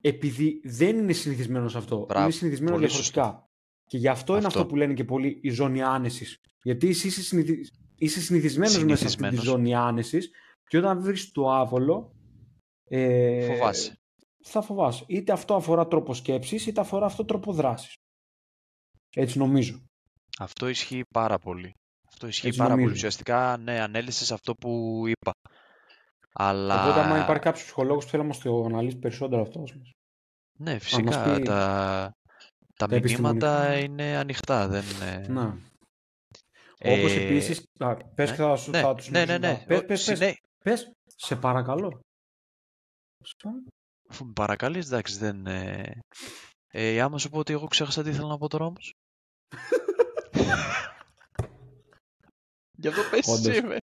επειδή 0.00 0.60
δεν 0.64 0.98
είναι 0.98 1.12
συνηθισμένο 1.12 1.68
σε 1.68 1.78
αυτό. 1.78 2.04
Μπράβο. 2.04 2.22
Είναι 2.24 2.32
συνηθισμένο 2.32 2.74
Πολύ 2.74 2.86
διαφορετικά. 2.86 3.45
Και 3.86 3.98
γι' 3.98 4.08
αυτό, 4.08 4.36
είναι 4.36 4.46
Αυτό. 4.46 4.58
αυτό 4.58 4.70
που 4.70 4.76
λένε 4.76 4.94
και 4.94 5.04
πολλοί 5.04 5.38
η 5.42 5.50
ζώνη 5.50 5.82
άνεσης. 5.82 6.40
Γιατί 6.62 6.88
εσύ 6.88 7.06
είσαι, 7.06 7.22
συνηθι... 7.22 7.60
είσαι 7.96 8.20
συνηθισμένος 8.20 8.84
μέσα 8.84 8.96
σε 8.96 9.04
αυτή 9.04 9.06
τη 9.06 9.10
Συνηθισμένος. 9.10 9.44
ζώνη 9.44 9.74
άνεσης 9.74 10.30
και 10.68 10.78
όταν 10.78 11.00
βρεις 11.02 11.30
το 11.32 11.50
άβολο. 11.50 12.14
Ε, 12.88 13.54
Φοβάσαι. 13.54 13.98
Θα 14.42 14.62
φοβάσαι. 14.62 15.04
Είτε 15.06 15.32
αυτό 15.32 15.54
αφορά 15.54 15.86
τρόπο 15.86 16.14
σκέψης, 16.14 16.66
είτε 16.66 16.80
αφορά 16.80 17.06
αυτό 17.06 17.24
τρόπο 17.24 17.52
δράσης. 17.52 17.94
Έτσι 19.14 19.38
νομίζω. 19.38 19.82
Αυτό 20.38 20.68
ισχύει 20.68 21.02
πάρα 21.14 21.38
πολύ. 21.38 21.74
Αυτό 22.12 22.26
ισχύει 22.26 22.46
Έτσι 22.46 22.58
πάρα 22.58 22.70
πολύ. 22.70 22.82
νομίζω. 22.82 22.98
Ουσιαστικά, 22.98 23.56
ναι, 23.56 23.80
ανέλησες 23.80 24.32
αυτό 24.32 24.54
που 24.54 25.02
είπα. 25.06 25.32
Αλλά... 26.32 26.84
Οπότε, 26.84 27.00
άμα 27.00 27.22
υπάρχει 27.22 27.42
κάποιος 27.42 27.64
ψυχολόγος 27.64 28.04
που 28.04 28.10
θέλει 28.10 28.22
να 28.22 28.28
μας 28.28 28.38
το 28.38 28.64
αναλύσει 28.64 28.98
περισσότερο 28.98 29.42
αυτός, 29.42 29.62
ας 29.62 29.72
πούμε. 29.72 29.90
Ναι, 30.58 30.78
φυσικά. 30.78 31.34
πει 31.34 31.42
Τα, 31.42 32.12
τα, 32.76 32.86
τα 32.86 32.88
μηνύματα 32.88 32.96
επιστημονικά. 32.96 33.78
είναι 33.78 34.16
ανοιχτά. 34.16 34.68
Δεν... 34.68 34.84
είναι- 34.94 35.26
Να. 35.28 35.58
Ε, 36.78 36.98
Όπως 36.98 37.12
επίσης... 37.16 37.66
Α, 37.78 37.96
πες 37.96 38.30
ναι, 38.30 38.36
και 38.36 38.42
θα, 38.42 38.56
σου, 38.56 38.70
ναι, 38.70 38.80
θα 38.80 38.94
τους 38.94 39.08
ναι, 39.10 39.24
ναι, 39.24 39.32
συνεχίσω. 39.32 39.38
ναι. 39.54 39.62
Α, 39.62 39.66
Πες, 39.66 39.78
Ο- 39.80 39.84
πες, 39.84 40.04
πες, 40.04 40.18
συνέ- 40.18 40.38
πες, 40.64 40.90
σε 41.16 41.36
παρακαλώ. 41.36 42.00
Σε 43.24 43.34
παρακαλώ. 43.42 43.64
Αφού 44.08 44.24
με 44.26 44.32
παρακαλείς, 44.32 44.86
εντάξει, 44.86 45.18
δεν... 45.18 45.46
Ε... 45.46 46.00
Ε, 46.68 47.00
άμα 47.00 47.18
σου 47.18 47.28
πω 47.28 47.38
ότι 47.38 47.52
εγώ 47.52 47.66
ξέχασα 47.66 48.02
τι 48.02 48.08
ήθελα 48.10 48.26
να 48.28 48.38
πω 48.38 48.48
τώρα 48.48 48.64
όμως. 48.64 48.94
Γι' 52.78 52.88
αυτό 52.88 53.02
πες 53.10 53.26
Όντως. 53.26 53.46
εσύ 53.46 53.62
με. 53.62 53.76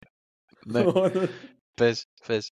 ναι, 0.65 0.83
πες, 1.73 2.05
πες. 2.27 2.49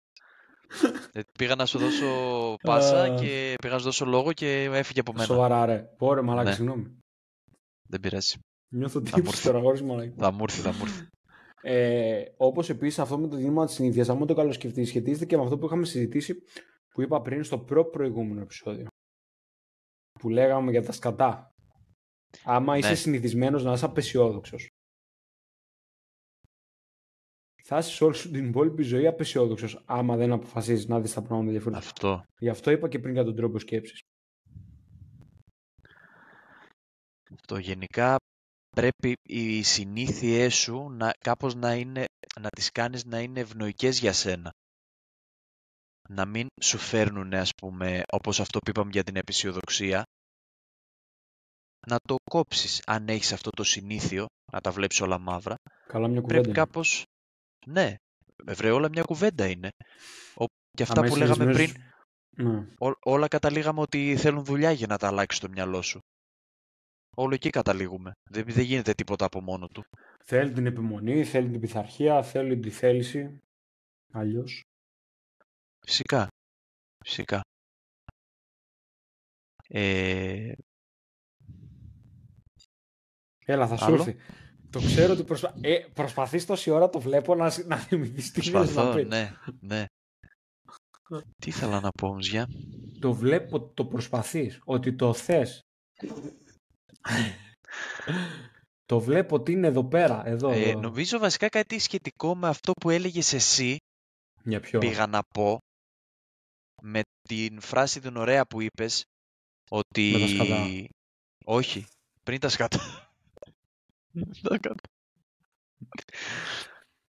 Ε, 1.11 1.21
πήγα 1.37 1.55
να 1.55 1.65
σου 1.65 1.77
δώσω 1.79 2.07
πάσα 2.67 3.01
Α. 3.01 3.15
και 3.19 3.55
πήγα 3.61 3.73
να 3.73 3.79
σου 3.79 3.85
δώσω 3.85 4.05
λόγο 4.05 4.33
και 4.33 4.63
έφυγε 4.63 4.99
από 4.99 5.11
μένα. 5.13 5.25
Σοβαρά 5.25 5.65
ρε. 5.65 5.89
Πόρε 5.97 6.21
μαλάκα, 6.21 6.49
Ναι. 6.49 6.55
συγγνώμη. 6.55 6.97
Δεν 7.89 7.99
πειράζει. 7.99 8.37
Νιώθω 8.73 8.99
μου 8.99 9.05
τύψη 9.05 9.21
έρθει. 9.27 9.43
τώρα 9.45 9.59
χωρίς 9.59 9.81
μαλάκα. 9.81 10.13
Θα 10.17 10.31
μου 10.31 10.39
έρθει, 10.43 10.61
θα 10.61 10.71
μου 10.73 10.79
έρθει. 10.81 11.07
Ε, 11.61 12.23
όπως 12.37 12.69
επίσης 12.69 12.99
αυτό 12.99 13.17
με 13.17 13.27
το 13.27 13.35
δίνημα 13.35 13.65
της 13.65 13.75
συνήθειας, 13.75 14.09
άμα 14.09 14.25
το 14.25 14.33
καλοσκεφτείς, 14.33 14.87
σχετίζεται 14.87 15.25
και 15.25 15.37
με 15.37 15.43
αυτό 15.43 15.57
που 15.57 15.65
είχαμε 15.65 15.85
συζητήσει 15.85 16.35
που 16.89 17.01
είπα 17.01 17.21
πριν 17.21 17.43
στο 17.43 17.59
προ 17.59 17.85
προηγούμενο 17.85 18.41
επεισόδιο. 18.41 18.87
Που 20.19 20.29
λέγαμε 20.29 20.71
για 20.71 20.83
τα 20.83 20.91
σκατά. 20.91 21.53
Άμα 22.43 22.77
είσαι 22.77 22.89
Ναι. 22.89 22.95
συνηθισμένος 22.95 23.63
να 23.63 23.71
είσαι 23.73 23.85
απεσιόδοξος. 23.85 24.68
Θα 27.71 27.77
είσαι 27.77 28.03
όλη 28.03 28.15
σου 28.15 28.31
την 28.31 28.45
υπόλοιπη 28.45 28.83
ζωή 28.83 29.07
απεσιόδοξος, 29.07 29.83
άμα 29.85 30.15
δεν 30.15 30.31
αποφασίζεις 30.31 30.87
να 30.87 30.99
δεις 30.99 31.13
τα 31.13 31.21
πράγματα 31.21 31.51
διαφορετικά. 31.51 31.87
Αυτό. 31.87 32.23
Γι' 32.39 32.49
αυτό 32.49 32.71
είπα 32.71 32.87
και 32.89 32.99
πριν 32.99 33.13
για 33.13 33.23
τον 33.23 33.35
τρόπο 33.35 33.59
σκέψης. 33.59 33.99
Αυτό 37.33 37.57
γενικά 37.57 38.15
πρέπει 38.69 39.13
οι 39.21 39.63
συνήθειές 39.63 40.55
σου 40.55 40.89
να, 40.89 41.11
κάπως 41.19 41.55
να, 41.55 41.73
είναι, 41.75 42.05
να 42.39 42.49
τις 42.49 42.71
κάνεις 42.71 43.05
να 43.05 43.19
είναι 43.19 43.39
ευνοϊκές 43.39 43.99
για 43.99 44.13
σένα. 44.13 44.49
Να 46.09 46.25
μην 46.25 46.47
σου 46.61 46.77
φέρνουν, 46.77 47.33
ας 47.33 47.51
πούμε, 47.61 48.01
όπως 48.11 48.39
αυτό 48.39 48.59
που 48.59 48.69
είπαμε 48.69 48.89
για 48.91 49.03
την 49.03 49.15
επισιοδοξία, 49.15 50.03
να 51.87 51.97
το 52.07 52.15
κόψεις. 52.31 52.81
Αν 52.87 53.09
έχεις 53.09 53.33
αυτό 53.33 53.49
το 53.49 53.63
συνήθειο, 53.63 54.25
να 54.51 54.61
τα 54.61 54.71
βλέπεις 54.71 55.01
όλα 55.01 55.19
μαύρα, 55.19 55.55
Καλά 55.87 56.07
μια 56.07 56.21
κουβέντα. 56.21 56.27
πρέπει 56.27 56.47
είναι. 56.47 56.57
κάπως... 56.57 57.03
Ναι, 57.67 57.95
βρε, 58.45 58.71
όλα 58.71 58.89
μια 58.89 59.03
κουβέντα 59.03 59.47
είναι. 59.49 59.69
Ο- 60.35 60.45
Και 60.77 60.83
αυτά 60.83 60.99
Άμα 60.99 61.09
που 61.09 61.15
είσαι 61.15 61.25
λέγαμε 61.25 61.43
πριν, 61.43 61.57
συνηθισμένος- 61.67 61.93
Ναι. 62.37 62.75
ό- 62.87 62.99
όλα 63.11 63.27
καταλήγαμε 63.27 63.81
ότι 63.81 64.17
θέλουν 64.17 64.43
δουλειά 64.43 64.71
για 64.71 64.87
να 64.87 64.97
τα 64.97 65.07
αλλάξει 65.07 65.39
το 65.39 65.49
μυαλό 65.49 65.81
σου. 65.81 65.99
Όλο 67.15 67.33
εκεί 67.33 67.49
καταλήγουμε. 67.49 68.11
Δεν, 68.29 68.45
δεν 68.47 68.63
γίνεται 68.63 68.93
τίποτα 68.93 69.25
από 69.25 69.41
μόνο 69.41 69.67
του. 69.67 69.83
Θέλει 70.25 70.51
την 70.51 70.65
επιμονή, 70.65 71.23
θέλει 71.23 71.49
την 71.49 71.59
πειθαρχία, 71.59 72.23
θέλει 72.23 72.59
τη 72.59 72.69
θέληση. 72.69 73.39
Αλλιώς. 74.11 74.61
Φυσικά. 75.85 76.27
Φυσικά. 77.05 77.41
Ε, 79.67 80.51
Έλα, 83.45 83.67
θα 83.67 83.77
σου 83.77 83.85
Άλλο; 83.85 83.95
έρθει. 83.95 84.17
Το 84.71 84.79
ξέρω 84.79 85.13
ότι 85.13 85.23
προσπα... 85.23 85.55
ε, 85.61 85.85
προσπαθείς 85.93 86.45
τόση 86.45 86.69
ώρα, 86.69 86.89
το 86.89 86.99
βλέπω 86.99 87.35
να, 87.35 87.49
σ- 87.49 87.65
να 87.65 87.77
θυμηθείς 87.77 88.31
τι 88.31 88.41
θέλεις 88.41 88.53
να 88.53 88.59
προσπαθώ, 88.59 88.95
πεις. 88.97 89.07
ναι, 89.07 89.33
ναι. 89.59 89.85
Τι 91.41 91.49
ήθελα 91.49 91.79
να 91.79 91.89
πω 91.89 92.07
όμως 92.07 92.27
για... 92.27 92.47
Το 92.99 93.13
βλέπω, 93.13 93.61
το 93.61 93.85
προσπαθείς, 93.85 94.59
ότι 94.65 94.95
το 94.95 95.13
θες. 95.13 95.61
το 98.85 98.99
βλέπω 98.99 99.35
ότι 99.35 99.51
είναι 99.51 99.67
εδώ 99.67 99.85
πέρα, 99.85 100.27
εδώ. 100.27 100.49
Ε, 100.49 100.69
εδώ. 100.69 100.79
νομίζω 100.79 101.19
βασικά 101.19 101.49
κάτι 101.49 101.79
σχετικό 101.79 102.35
με 102.35 102.47
αυτό 102.47 102.71
που 102.71 102.89
έλεγες 102.89 103.33
εσύ 103.33 103.77
Για 104.43 104.59
ποιο; 104.59 104.79
πήγα 104.79 105.07
να 105.07 105.21
πω 105.33 105.57
με 106.81 107.01
την 107.21 107.59
φράση 107.61 107.99
την 107.99 108.17
ωραία 108.17 108.45
που 108.45 108.61
είπες 108.61 109.03
ότι... 109.69 110.11
Με 110.11 110.19
τα 110.19 110.27
σκατά. 110.27 110.65
Όχι, 111.45 111.85
πριν 112.23 112.39
τα 112.39 112.49
σκατά. 112.49 113.08
Τα 114.41 114.55
σκατά. 114.55 114.89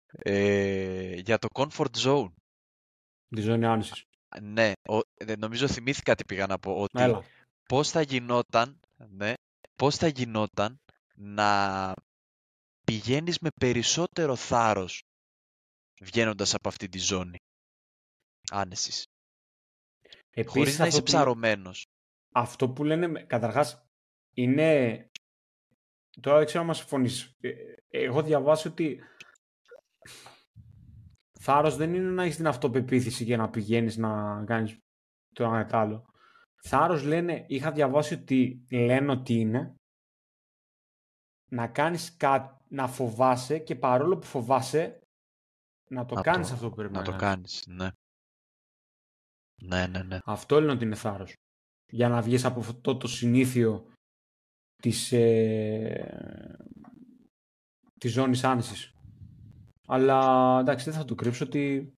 Ε, 0.08 1.14
για 1.14 1.38
το 1.38 1.48
comfort 1.52 1.96
zone. 1.96 2.32
Τη 3.28 3.40
ζώνη 3.40 3.64
άνεσης. 3.66 4.04
Ναι, 4.40 4.72
ο, 4.88 4.98
ε, 5.14 5.36
νομίζω 5.36 5.68
θυμήθηκα 5.68 6.14
τι 6.14 6.24
πήγα 6.24 6.46
να 6.46 6.58
πω. 6.58 6.80
Ότι 6.80 7.02
Έλα. 7.02 7.22
πώς 7.68 7.90
θα 7.90 8.00
γινόταν, 8.00 8.80
ναι, 8.96 9.32
πώς 9.76 9.96
θα 9.96 10.06
γινόταν 10.06 10.80
να 11.14 11.92
πηγαίνεις 12.84 13.38
με 13.38 13.48
περισσότερο 13.60 14.36
θάρρος 14.36 15.02
βγαίνοντας 16.02 16.54
από 16.54 16.68
αυτή 16.68 16.88
τη 16.88 16.98
ζώνη 16.98 17.36
άνεσης. 18.50 19.04
Επίσης, 20.30 20.52
Χωρίς 20.58 20.78
να 20.78 20.84
αυτό 20.84 20.86
είσαι 20.86 20.98
που- 20.98 21.04
ψαρωμένος. 21.04 21.86
Αυτό 22.34 22.68
που 22.70 22.84
λένε, 22.84 23.06
με- 23.06 23.22
καταρχάς, 23.22 23.86
είναι... 24.34 25.10
Τώρα 26.20 26.36
δεν 26.36 26.46
ξέρω 26.46 26.60
αν 26.60 26.66
μας 26.66 26.78
συμφωνείς. 26.78 27.36
Ε, 27.40 27.50
Εγώ 27.88 28.22
διαβάσω 28.22 28.68
ότι 28.70 29.00
θάρρος 31.40 31.76
δεν 31.76 31.94
είναι 31.94 32.10
να 32.10 32.22
έχεις 32.22 32.36
την 32.36 32.46
αυτοπεποίθηση 32.46 33.24
για 33.24 33.36
να 33.36 33.50
πηγαίνεις 33.50 33.96
να 33.96 34.44
κάνεις 34.44 34.78
το 35.34 35.44
ένα 35.44 35.60
ή 35.60 35.64
το 35.64 35.76
άλλο. 35.76 36.04
Θάρρος 36.62 37.02
λένε, 37.02 37.44
είχα 37.48 37.72
διαβάσει 37.72 38.14
ότι 38.14 38.66
λένε 38.70 39.10
ότι 39.10 39.34
είναι 39.34 39.74
να 41.50 41.68
κάνεις 41.68 42.16
κάτι, 42.16 42.54
να 42.68 42.88
φοβάσαι 42.88 43.58
και 43.58 43.76
παρόλο 43.76 44.18
που 44.18 44.26
φοβάσαι 44.26 45.00
να 45.90 46.04
το 46.04 46.14
Να 46.14 46.20
κάνεις 46.20 46.48
το- 46.48 46.54
αυτό 46.54 46.68
που 46.68 46.74
πρέπει 46.74 46.92
Να 46.92 46.98
να, 46.98 47.04
το 47.04 47.10
κάνεις. 47.10 47.64
κάνεις, 47.64 47.66
ναι. 47.66 47.90
Ναι, 49.62 49.86
ναι, 49.86 50.02
ναι. 50.02 50.18
Αυτό 50.24 50.60
λένε 50.60 50.72
ότι 50.72 50.84
είναι 50.84 50.94
θάρρος. 50.94 51.32
Για 51.92 52.08
να 52.08 52.22
βγεις 52.22 52.44
από 52.44 52.60
αυτό 52.60 52.96
το 52.96 53.08
συνήθιο 53.08 53.92
της, 54.82 55.12
ε, 55.12 56.50
της 58.00 58.12
ζώνης 58.12 58.44
άνεσης. 58.44 58.90
Αλλά 59.86 60.58
εντάξει, 60.60 60.84
δεν 60.84 60.98
θα 60.98 61.04
το 61.04 61.14
κρύψω 61.14 61.44
ότι 61.44 61.92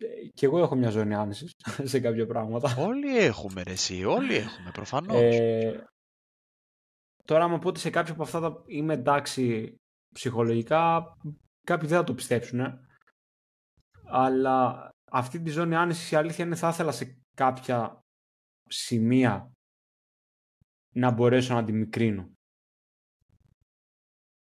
ε, 0.00 0.28
και 0.34 0.46
εγώ 0.46 0.58
έχω 0.58 0.74
μια 0.74 0.90
ζώνη 0.90 1.14
άνεσης 1.14 1.52
σε 1.92 2.00
κάποια 2.00 2.26
πράγματα. 2.26 2.74
Όλοι 2.78 3.16
έχουμε 3.18 3.62
ρε 3.62 3.72
εσύ, 3.72 4.04
όλοι 4.04 4.34
έχουμε 4.34 4.70
προφανώς. 4.72 5.16
Ε, 5.20 5.86
τώρα, 7.24 7.44
άμα 7.44 7.58
πω 7.58 7.68
ότι 7.68 7.80
σε 7.80 7.90
κάποια 7.90 8.12
από 8.12 8.22
αυτά 8.22 8.40
τα 8.40 8.62
είμαι 8.66 8.92
εντάξει 8.94 9.76
ψυχολογικά, 10.14 11.16
κάποιοι 11.66 11.88
δεν 11.88 11.98
θα 11.98 12.04
το 12.04 12.14
πιστέψουν. 12.14 12.60
ε. 12.60 12.78
Αλλά 14.06 14.88
αυτή 15.10 15.40
τη 15.40 15.50
ζώνη 15.50 15.74
άνεσης 15.74 16.10
η 16.10 16.16
αλήθεια 16.16 16.44
είναι 16.44 16.54
θα 16.54 16.68
ήθελα 16.68 16.92
σε 16.92 17.18
κάποια 17.36 17.98
σημεία 18.68 19.53
να 20.94 21.10
μπορέσω 21.10 21.54
να 21.54 21.64
τη 21.64 21.72
μικρύνω. 21.72 22.28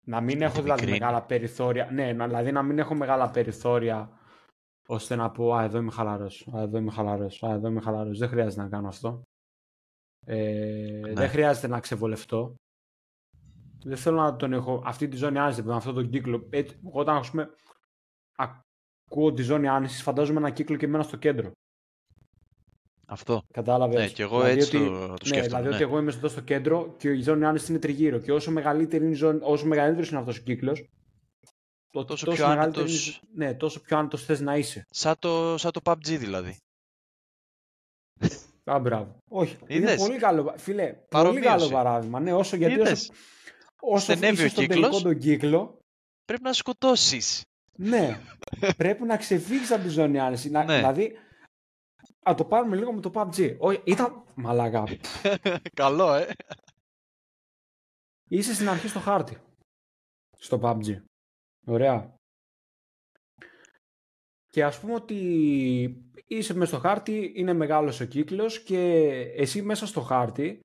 Να 0.05 0.21
μην 0.21 0.37
Να 0.37 0.45
έχω 0.45 0.55
τη 0.55 0.61
δηλαδή 0.61 0.81
μικρύνει. 0.81 0.99
μεγάλα 0.99 1.25
περιθώρια. 1.25 1.91
Ναι, 1.91 2.13
να- 2.13 2.27
δηλαδή 2.27 2.51
να 2.51 2.63
μην 2.63 2.79
έχω 2.79 2.95
μεγάλα 2.95 3.29
περιθώρια 3.31 4.19
ώστε 4.87 5.15
να 5.15 5.31
πω 5.31 5.53
Α, 5.53 5.63
εδώ 5.63 5.77
είμαι 5.77 5.91
χαλαρός. 5.91 6.47
Α, 6.55 6.61
εδώ 6.61 6.77
είμαι 6.77 6.91
χαλαρός. 6.91 7.43
Α, 7.43 7.49
εδώ 7.53 7.67
είμαι 7.67 7.81
χαλαρός. 7.81 8.17
Δεν 8.17 8.29
χρειάζεται 8.29 8.61
να 8.61 8.69
κάνω 8.69 8.87
αυτό. 8.87 9.21
Ε, 10.25 10.99
Ναι. 11.03 11.13
Δεν 11.13 11.29
χρειάζεται 11.29 11.67
να 11.67 11.79
ξεβολευτώ. 11.79 12.55
Δεν 13.83 13.97
θέλω 13.97 14.17
να 14.21 14.35
τον 14.35 14.53
έχω 14.53 14.81
αυτή 14.85 15.07
τη 15.07 15.15
ζώνη 15.17 15.37
άνεση, 15.37 15.63
με 15.63 15.75
αυτόν 15.75 15.93
τον 15.93 16.09
κύκλο. 16.09 16.47
Έτσι, 16.49 16.79
εγώ 16.85 16.99
όταν 16.99 17.15
ας 17.15 17.29
πούμε, 17.29 17.49
ακούω 18.37 19.33
τη 19.33 19.41
ζώνη 19.41 19.67
άνεσης, 19.67 20.01
φαντάζομαι 20.01 20.39
ένα 20.39 20.49
κύκλο 20.51 20.77
και 20.77 20.85
εμένα 20.85 21.03
στο 21.03 21.17
κέντρο. 21.17 21.51
Αυτό. 23.11 23.41
Κατάλαβες. 23.53 23.95
Ναι, 23.95 24.07
και 24.07 24.21
εγώ 24.23 24.43
έτσι 24.45 24.71
το, 24.71 24.77
το 24.79 25.07
ναι, 25.07 25.15
σκέφτομαι. 25.23 25.41
δηλαδή 25.47 25.67
ναι. 25.67 25.73
ότι 25.75 25.83
εγώ 25.83 25.97
είμαι 25.99 26.11
εδώ 26.11 26.27
στο 26.27 26.41
κέντρο 26.41 26.95
και 26.97 27.09
η 27.09 27.21
ζώνη 27.21 27.45
άνεση 27.45 27.71
είναι 27.71 27.79
τριγύρω. 27.79 28.19
Και 28.19 28.31
όσο, 28.31 28.51
μεγαλύτερη 28.51 29.03
είναι 29.03 29.13
η 29.13 29.15
ζώνη, 29.17 29.39
όσο 29.43 29.65
μεγαλύτερος 29.65 30.09
είναι 30.09 30.19
αυτός 30.19 30.37
ο 30.37 30.41
κύκλος, 30.41 30.89
το, 31.91 32.05
Τόσο 32.05 32.31
πιο 32.31 32.47
μεγαλύτερη 32.47 32.83
άνετος- 32.85 33.21
είναι 33.35 33.45
η- 33.45 33.47
ναι, 33.47 33.53
τόσο 33.53 33.81
πιο 33.81 33.97
άνετος 33.97 34.25
θες 34.25 34.39
να 34.39 34.55
είσαι. 34.57 34.85
Σαν 34.89 35.15
το, 35.19 35.57
σαν 35.57 35.71
το 35.71 35.79
PUBG 35.83 35.97
δηλαδή. 36.17 36.57
Α, 38.63 38.79
μπράβο. 38.79 39.17
Όχι. 39.29 39.57
Είναι 39.67 39.79
Είδες; 39.91 39.95
πολύ 40.01 40.17
καλό. 40.17 40.53
Φίλε, 40.57 40.83
πολύ 40.85 41.05
Παρομοίωση. 41.09 41.47
καλό 41.47 41.69
παράδειγμα. 41.69 42.19
Ναι, 42.19 42.33
όσο 42.33 42.55
γιατί 42.55 42.73
όσο, 42.73 42.81
Είδες; 42.81 43.11
όσο 43.79 44.03
Στενεύει 44.03 44.33
είσαι 44.33 44.45
ο 44.45 44.49
στον 44.49 44.63
κύκλος. 44.67 44.89
τελικό 44.89 45.01
τον 45.01 45.17
κύκλο, 45.19 45.77
Πρέπει 46.25 46.43
να 46.43 46.53
σκοτώσεις. 46.53 47.41
ναι, 47.75 48.19
πρέπει 48.77 49.03
να 49.03 49.17
ξεφύγεις 49.17 49.71
από 49.71 49.81
τη 49.83 49.89
ζώνη 49.89 50.19
άνεση. 50.19 50.49
Να, 50.49 50.63
Ναι. 50.63 50.75
Δηλαδή, 50.75 51.11
να 52.25 52.35
το 52.35 52.45
πάρουμε 52.45 52.75
λίγο 52.75 52.93
με 52.93 53.01
το 53.01 53.11
PUBG. 53.13 53.55
Όχι, 53.57 53.81
ήταν 53.85 54.23
μαλακά. 54.35 54.83
Καλό, 55.81 56.13
ε. 56.13 56.27
Είσαι 58.29 58.53
στην 58.53 58.69
αρχή 58.69 58.87
στο 58.87 58.99
χάρτη. 58.99 59.37
Στο 60.37 60.59
PUBG. 60.63 61.01
Ωραία. 61.65 62.15
Και 64.49 64.63
ας 64.63 64.79
πούμε 64.79 64.93
ότι 64.93 65.15
είσαι 66.27 66.53
μέσα 66.53 66.71
στο 66.71 66.79
χάρτη, 66.79 67.31
είναι 67.35 67.53
μεγάλος 67.53 67.99
ο 67.99 68.05
κύκλος 68.05 68.63
και 68.63 68.99
εσύ 69.35 69.61
μέσα 69.61 69.87
στο 69.87 70.01
χάρτη, 70.01 70.59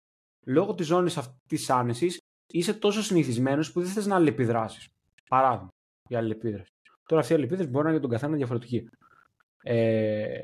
λόγω 0.47 0.75
της 0.75 0.87
ζώνης 0.87 1.17
αυτής 1.17 1.39
της 1.47 1.71
άνεσης, 1.71 2.19
είσαι 2.53 2.75
τόσο 2.75 3.03
συνηθισμένος 3.03 3.73
που 3.73 3.81
δεν 3.81 3.91
θες 3.91 4.07
να 4.07 4.15
αλληλεπιδράσεις. 4.15 4.89
Παράδειγμα, 5.29 5.69
η 6.09 6.15
αλληλεπίδραση. 6.15 6.71
Τώρα 7.09 7.21
αυτή 7.21 7.33
η 7.33 7.37
αλληλεπίδραση 7.37 7.71
μπορεί 7.71 7.85
να 7.85 7.91
είναι 7.91 7.99
για 7.99 8.09
τον 8.09 8.19
καθένα 8.19 8.37
διαφορετική. 8.37 8.89
Ε, 9.63 10.39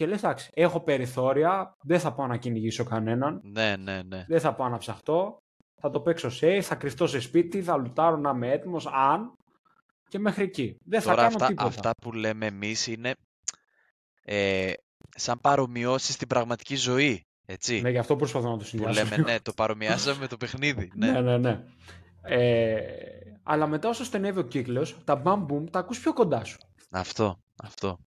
και 0.00 0.06
λες, 0.06 0.18
εντάξει, 0.18 0.50
έχω 0.54 0.80
περιθώρια, 0.80 1.76
δεν 1.82 2.00
θα 2.00 2.12
πάω 2.14 2.26
να 2.26 2.36
κυνηγήσω 2.36 2.84
κανέναν, 2.84 3.40
Ναι, 3.42 3.76
ναι, 3.76 4.02
ναι. 4.02 4.24
δεν 4.28 4.40
θα 4.40 4.54
πάω 4.54 4.68
να 4.68 4.78
ψαχτώ. 4.78 5.42
Θα 5.80 5.90
το 5.90 6.00
παίξω 6.00 6.28
safe, 6.40 6.60
θα 6.62 6.74
κρυφτώ 6.74 7.06
σε 7.06 7.20
σπίτι, 7.20 7.62
θα 7.62 7.76
λουτάρω 7.76 8.16
να 8.16 8.30
είμαι 8.30 8.50
έτοιμος 8.52 8.86
αν. 8.86 9.32
Και 10.08 10.18
μέχρι 10.18 10.44
εκεί. 10.44 10.76
Δεν 10.84 11.00
θα 11.00 11.10
Τώρα 11.10 11.22
κάνω 11.22 11.34
αυτά, 11.34 11.46
τίποτα. 11.46 11.68
αυτά 11.68 11.90
που 12.02 12.12
λέμε 12.12 12.46
εμείς 12.46 12.86
είναι 12.86 13.14
ε, 14.24 14.72
σαν 15.16 15.38
παρομοιώσεις 15.40 16.14
στην 16.14 16.28
πραγματική 16.28 16.76
ζωή. 16.76 17.26
Έτσι. 17.46 17.80
Ναι, 17.80 17.90
γι' 17.90 17.98
αυτό 17.98 18.16
προσπαθώ 18.16 18.46
να 18.46 18.52
το 18.56 18.58
που 18.58 18.64
συνδυάσω. 18.64 19.02
λέμε, 19.02 19.16
ναι, 19.16 19.40
το 19.40 19.52
παρομοιάσαμε 19.52 20.18
με 20.20 20.26
το 20.26 20.36
παιχνίδι. 20.36 20.90
Ναι. 20.96 21.10
ναι, 21.10 21.20
ναι, 21.20 21.38
ναι. 21.38 21.64
Ε, 22.22 22.80
αλλά 23.42 23.66
μετά 23.66 23.88
όσο 23.88 24.04
στενεύει 24.04 24.38
ο 24.38 24.42
κύκλος, 24.42 24.96
τα 25.04 25.22
bam 25.24 25.46
boom 25.46 25.70
τα 25.70 25.78
ακούς 25.78 26.00
πιο 26.00 26.12
κοντά 26.12 26.44
σου. 26.44 26.58
Αυτό, 26.90 27.38
αυτό. 27.62 27.98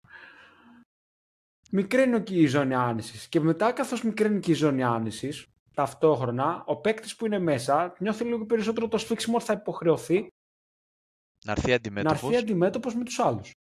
Μικραίνει 1.76 2.24
και 2.24 2.36
η 2.36 2.46
ζώνη 2.46 2.74
άνεσης. 2.74 3.28
Και 3.28 3.40
μετά 3.40 3.72
καθώς 3.72 4.04
μικραίνει 4.04 4.40
και 4.40 4.52
η 4.52 4.54
ζώνη 4.54 4.84
άνεσης, 4.84 5.48
ταυτόχρονα 5.74 6.64
ο 6.66 6.78
παίκτης 6.80 7.16
που 7.16 7.26
είναι 7.26 7.40
μέσα 7.40 7.96
νιώθει 8.00 8.24
λίγο 8.24 8.46
περισσότερο 8.46 8.88
το 8.88 8.98
σφίξιμο 8.98 9.36
ότι 9.36 9.46
θα 9.46 9.54
υποχρεωθεί 9.54 10.28
Να 11.46 11.52
έρθει 11.52 11.70
να 11.70 11.76
αντιμέτωπος. 11.76 12.22
έρθει 12.24 12.36
αντιμέτωπος 12.36 12.96
με 12.96 13.04
τους 13.04 13.20
άλλους. 13.20 13.52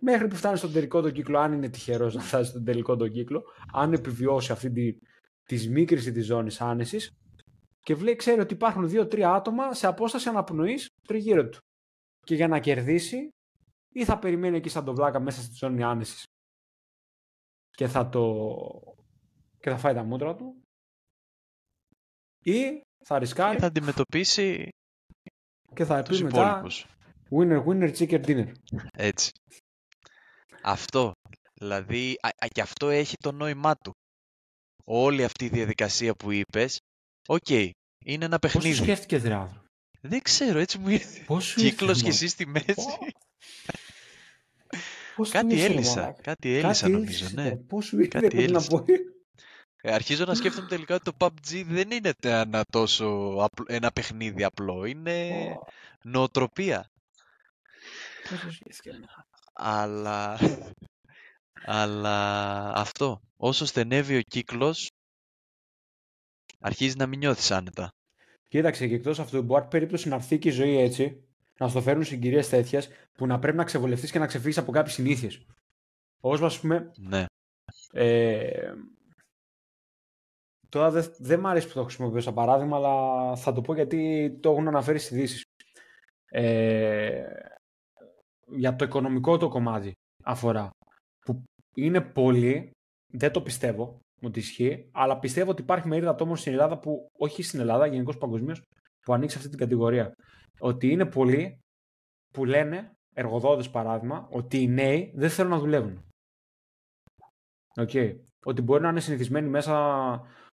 Μέχρι 0.00 0.28
που 0.28 0.36
φτάνει 0.36 0.56
στον 0.56 0.72
τελικό 0.72 1.00
τον 1.00 1.12
κύκλο, 1.12 1.38
αν 1.38 1.52
είναι 1.52 1.68
τυχερός 1.68 2.14
να 2.14 2.20
φτάσει 2.20 2.50
στον 2.50 2.64
τελικό 2.64 2.96
τον 2.96 3.10
κύκλο, 3.10 3.42
αν 3.72 3.92
επιβιώσει 3.92 4.52
αυτή 4.52 4.70
τη, 4.70 4.98
της 5.42 5.62
σμίκρηση 5.62 6.12
της 6.12 6.26
ζώνης 6.26 6.60
άνεσης 6.60 7.10
και 7.80 7.94
βλέπει, 7.94 8.16
ξέρει 8.16 8.40
ότι 8.40 8.54
υπάρχουν 8.54 8.88
δύο-τρία 8.88 9.32
άτομα 9.34 9.74
σε 9.74 9.86
απόσταση 9.86 10.28
αναπνοής 10.28 10.88
τριγύρω 11.06 11.48
του. 11.48 11.58
Και 12.26 12.34
για 12.34 12.48
να 12.48 12.58
κερδίσει, 12.58 13.28
ή 13.92 14.04
θα 14.04 14.18
περιμένει 14.18 14.56
εκεί 14.56 14.68
σαν 14.68 14.84
το 14.84 14.94
βλάκα 14.94 15.20
μέσα 15.20 15.42
στη 15.42 15.54
ζώνη 15.54 15.82
άνεσης 15.82 16.24
και 17.76 17.86
θα 17.88 18.08
το. 18.08 18.46
και 19.60 19.70
θα 19.70 19.78
φάει 19.78 19.94
τα 19.94 20.02
μούτρα 20.02 20.36
του, 20.36 20.62
ή 22.44 22.80
θα 23.04 23.18
ρισκάρει 23.18 23.54
Και 23.54 23.60
θα 23.60 23.66
αντιμετωπίσει 23.66 24.68
και 25.74 25.84
θα 25.84 26.02
τους 26.02 26.18
πει 26.18 26.24
μετά 26.24 26.48
υπόλοιπους. 26.48 26.86
winner 27.30 27.64
winner 27.66 27.96
chicken 27.96 28.24
dinner. 28.26 28.52
Έτσι. 28.92 29.30
Αυτό. 30.62 31.12
Δηλαδή, 31.54 32.16
α, 32.22 32.28
α, 32.28 32.46
και 32.48 32.60
αυτό 32.60 32.88
έχει 32.88 33.16
το 33.16 33.32
νόημά 33.32 33.74
του. 33.76 33.92
Όλη 34.84 35.24
αυτή 35.24 35.44
η 35.44 35.48
διαδικασία 35.48 36.14
που 36.14 36.30
είπες, 36.30 36.78
οκ, 37.28 37.48
είναι 37.48 38.24
ένα 38.24 38.38
Πώς 38.38 38.52
το 38.52 38.58
παιχνίδι. 38.58 38.82
σκέφτηκες 38.82 39.22
ρε 39.22 39.34
άνθρωπο; 39.34 39.66
Δεν 40.00 40.20
ξέρω, 40.22 40.58
έτσι 40.58 40.78
μου 40.78 40.88
ήρθε. 40.88 41.24
Πώς 41.24 41.44
σου 41.44 41.60
ήρθε, 41.60 41.70
Κύκλος 41.70 41.96
και 41.96 42.02
μωρέ. 42.02 42.14
εσύ 42.14 42.28
στη 42.28 42.46
μέση. 42.46 42.74
Πώς 45.16 45.30
του 45.30 45.36
Κάτι 45.36 45.54
ήρθε, 45.54 45.66
ρε 45.66 45.72
έλυσα. 45.72 46.00
μαλάκα; 46.00 46.22
Κάτι 46.22 46.54
έλυσα 46.56 46.80
Κάτι 46.80 46.92
νομίζω, 46.92 47.10
έλυσες, 47.24 47.32
ναι. 47.32 47.48
ρε. 47.48 47.56
Πώς 47.56 47.84
σου 47.84 47.96
ήρθε, 47.96 48.08
Κάτι 48.20 48.26
πρέπει 48.36 48.50
να 48.52 48.56
έλυσα. 48.58 48.68
πω. 48.76 48.84
Ε, 49.84 49.92
Αρχίζω 49.94 50.24
να 50.24 50.34
σκέφτομαι 50.34 50.68
τελικά 50.68 50.94
ότι 50.94 51.04
το 51.04 51.12
PUBG 51.18 51.64
δεν 51.66 51.90
είναι 51.90 52.12
ένα 52.20 52.64
τόσο 52.70 53.36
απλ- 53.40 53.70
ένα 53.70 53.90
παιχνίδι 53.92 54.44
απλό. 54.44 54.84
Είναι 54.84 55.28
Ω, 55.60 55.66
νοοτροπία. 56.02 56.90
πώς 58.30 58.38
σου 58.38 58.52
σκέφτηκε, 58.52 58.90
ρε. 58.90 58.96
Αλλά... 59.52 60.38
Αλλά 61.64 62.68
αυτό. 62.74 63.20
Όσο 63.36 63.64
στενεύει 63.66 64.16
ο 64.16 64.20
κύκλος, 64.20 64.90
αρχίζει 66.60 66.96
να 66.96 67.06
μην 67.06 67.18
νιώθεις 67.18 67.50
άνετα. 67.50 67.92
Κοίταξε 68.48 68.86
και 68.88 68.94
εκτός 68.94 69.18
αυτού, 69.18 69.42
μπορεί 69.42 69.64
περίπτωση 69.70 70.08
να 70.08 70.14
έρθει 70.14 70.38
και 70.38 70.48
η 70.48 70.52
ζωή 70.52 70.76
έτσι, 70.78 71.22
να 71.62 71.68
στο 71.68 71.80
φέρουν 71.80 72.04
συγκυρίες 72.04 72.48
τέτοιες, 72.48 72.88
που 73.12 73.26
να 73.26 73.38
πρέπει 73.38 73.56
να 73.56 73.64
ξεβολευτείς 73.64 74.10
και 74.10 74.18
να 74.18 74.26
ξεφύγεις 74.26 74.58
από 74.58 74.72
κάποιες 74.72 74.94
συνήθειες. 74.94 75.46
Όπως 76.20 76.42
ας 76.42 76.60
πούμε, 76.60 76.90
Ναι. 76.98 77.24
ε, 77.92 78.72
τώρα 80.68 80.90
δεν 80.90 81.14
δεν 81.18 81.40
μ' 81.40 81.46
αρέσει 81.46 81.66
που 81.68 81.72
το 81.74 81.82
χρησιμοποιώ 81.82 82.20
σαν 82.20 82.34
παράδειγμα, 82.34 82.76
αλλά 82.76 83.36
θα 83.36 83.52
το 83.52 83.60
πω 83.60 83.74
γιατί 83.74 84.30
το 84.40 84.50
έχουν 84.50 84.68
αναφέρει 84.68 84.98
στις 84.98 85.10
ειδήσεις. 85.16 85.42
Ε, 86.34 87.24
για 88.46 88.76
το 88.76 88.84
οικονομικό 88.84 89.36
το 89.36 89.48
κομμάτι 89.48 89.92
αφορά. 90.24 90.70
Που 91.24 91.42
είναι 91.74 92.00
πολύ, 92.00 92.70
δεν 93.12 93.32
το 93.32 93.42
πιστεύω 93.42 94.00
ότι 94.22 94.38
ισχύει, 94.38 94.88
αλλά 94.92 95.18
πιστεύω 95.18 95.50
ότι 95.50 95.62
υπάρχει 95.62 95.88
μερίδα 95.88 96.10
ατόμων 96.10 96.36
στην 96.36 96.52
Ελλάδα 96.52 96.78
που, 96.78 97.08
όχι 97.18 97.42
στην 97.42 97.60
Ελλάδα, 97.60 97.86
γενικώς 97.86 98.18
παγκοσμίως, 98.18 98.62
που 99.00 99.12
ανοίξει 99.12 99.36
αυτή 99.36 99.48
την 99.48 99.58
κατηγορία. 99.58 100.12
Ότι 100.62 100.90
είναι 100.90 101.06
πολλοί 101.06 101.58
που 102.32 102.44
λένε, 102.44 102.92
εργοδότες 103.14 103.70
παράδειγμα, 103.70 104.28
ότι 104.30 104.62
οι 104.62 104.68
νέοι 104.68 105.12
δεν 105.14 105.30
θέλουν 105.30 105.50
να 105.50 105.58
δουλεύουν. 105.58 106.04
Οκ. 107.76 107.90
Ότι 108.44 108.62
μπορεί 108.62 108.82
να 108.82 108.88
είναι 108.88 109.00
συνηθισμένοι 109.00 109.48
μέσα 109.48 109.72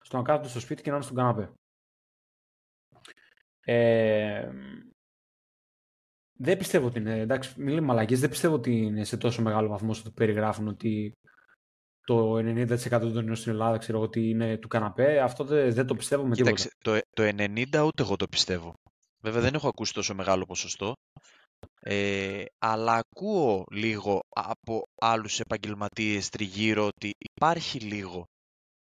στο 0.02 0.18
να 0.18 0.24
κάθονται 0.24 0.48
στο 0.48 0.60
σπίτι 0.60 0.82
και 0.82 0.90
να 0.90 0.96
είναι 0.96 1.06
στον 1.06 1.18
καναπέ. 1.18 1.52
Ε, 3.62 4.52
δεν 6.40 6.58
πιστεύω 6.58 6.88
ότι 6.88 7.00
είναι, 7.00 7.20
εντάξει, 7.20 7.62
μην 7.62 7.74
λέμε 7.74 7.88
μαλακίες, 7.88 8.20
δεν 8.20 8.30
πιστεύω 8.30 8.56
ότι 8.56 8.78
είναι 8.78 9.04
σε 9.04 9.18
τόσο 9.18 9.42
μεγάλο 9.42 9.68
βαθμό 9.68 9.90
όσο 9.90 10.04
το 10.04 10.12
περιγράφουν 10.12 10.68
ότι 10.68 11.14
το 12.06 12.38
90% 12.38 12.90
των 12.90 13.24
νέων 13.24 13.36
στην 13.36 13.52
Ελλάδα 13.52 13.78
ξέρω 13.78 13.98
εγώ 13.98 14.08
ότι 14.08 14.30
είναι 14.30 14.58
του 14.58 14.68
καναπέ. 14.68 15.20
Αυτό 15.20 15.44
δεν, 15.44 15.74
δεν 15.74 15.86
το 15.86 15.96
πιστεύω 15.96 16.26
με 16.26 16.36
τίποτα. 16.36 16.56
Κοίταξε, 16.56 16.76
το, 16.84 17.00
το 17.10 17.24
90 17.24 17.86
ούτε 17.86 18.04
εγώ 18.04 18.16
το 18.16 18.28
πιστεύω. 18.28 18.74
Βέβαια 19.22 19.42
δεν 19.42 19.54
έχω 19.54 19.68
ακούσει 19.68 19.94
τόσο 19.94 20.16
μεγάλο 20.16 20.46
ποσοστό. 20.46 20.94
Ε, 21.82 22.44
αλλά 22.58 22.94
ακούω 22.96 23.64
λίγο 23.72 24.20
από 24.36 24.84
άλλους 25.02 25.40
επαγγελματίες 25.40 26.30
τριγύρω 26.30 26.86
ότι 26.86 27.12
υπάρχει 27.36 27.80
λίγο. 27.80 28.24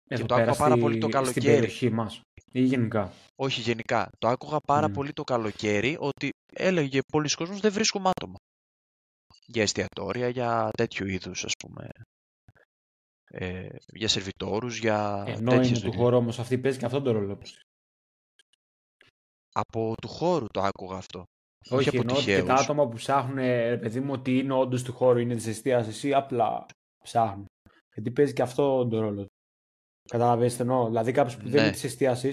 Εδώ 0.08 0.26
το 0.26 0.34
άκουγα 0.34 0.46
πέρα 0.52 0.58
πάρα 0.58 0.72
στη- 0.72 0.80
πολύ 0.82 0.98
το 0.98 1.06
Στην 1.08 1.20
καλοκαίρι. 1.20 1.46
περιοχή 1.60 1.90
μας. 1.90 2.20
Ή 2.52 2.60
γενικά; 2.62 3.12
Όχι 3.36 3.60
γενικά. 3.60 4.10
Το 4.18 4.28
άκουγα 4.28 4.58
πάρα 4.66 4.88
Μμ. 4.88 4.92
πολύ 4.92 5.12
το 5.12 5.24
καλοκαίρι 5.24 5.96
ότι 6.00 6.30
έλεγε 6.52 7.00
πολλοί 7.12 7.28
κόσμος 7.30 7.60
δεν 7.60 7.72
βρίσκουμε 7.72 8.08
άτομα. 8.08 8.36
Για 9.46 9.62
εστιατόρια, 9.62 10.28
για 10.28 10.68
τέτοιου 10.76 11.06
είδους 11.06 11.44
ας 11.44 11.52
πούμε. 11.58 11.88
Ε, 13.34 13.68
για 13.86 14.08
σερβιτόρους, 14.08 14.78
για 14.78 15.24
Ενώ 15.26 15.50
τέτοιες 15.50 15.66
είναι 15.68 15.74
του 15.76 15.80
δουλειές. 15.84 16.00
χώρου 16.00 16.16
όμως 16.16 16.38
αυτή 16.38 16.58
παίζει 16.58 16.78
και 16.78 16.84
αυτόν 16.84 17.02
τον 17.04 17.12
ρόλο. 17.12 17.38
Από 19.52 19.94
του 20.02 20.08
χώρου 20.08 20.46
το 20.46 20.60
άκουγα 20.60 20.96
αυτό. 20.96 21.24
Όχι, 21.70 21.74
Όχι, 21.74 21.88
από 21.88 21.98
εννοώ 21.98 22.16
ότι 22.16 22.24
και 22.24 22.30
τυχαίους. 22.30 22.48
τα 22.48 22.54
άτομα 22.54 22.88
που 22.88 22.96
ψάχνουν, 22.96 23.36
ρε 23.36 23.78
παιδί 23.78 24.00
μου, 24.00 24.12
ότι 24.12 24.38
είναι 24.38 24.52
όντως 24.52 24.82
του 24.82 24.92
χώρου, 24.92 25.18
είναι 25.18 25.34
της 25.34 25.46
εστίαση 25.46 26.08
ή 26.08 26.14
απλά 26.14 26.66
ψάχνουν. 27.04 27.44
Γιατί 27.94 28.10
παίζει 28.10 28.32
και 28.32 28.42
αυτό 28.42 28.88
τον 28.88 29.00
ρόλο. 29.00 29.26
Καταλαβαίνετε 30.08 30.62
εννοώ. 30.62 30.86
Δηλαδή 30.86 31.12
κάποιος 31.12 31.36
που 31.36 31.42
δεν 31.42 31.52
Ναι. 31.52 31.60
είναι 31.60 31.70
της 31.70 31.84
εστίαση 31.84 32.32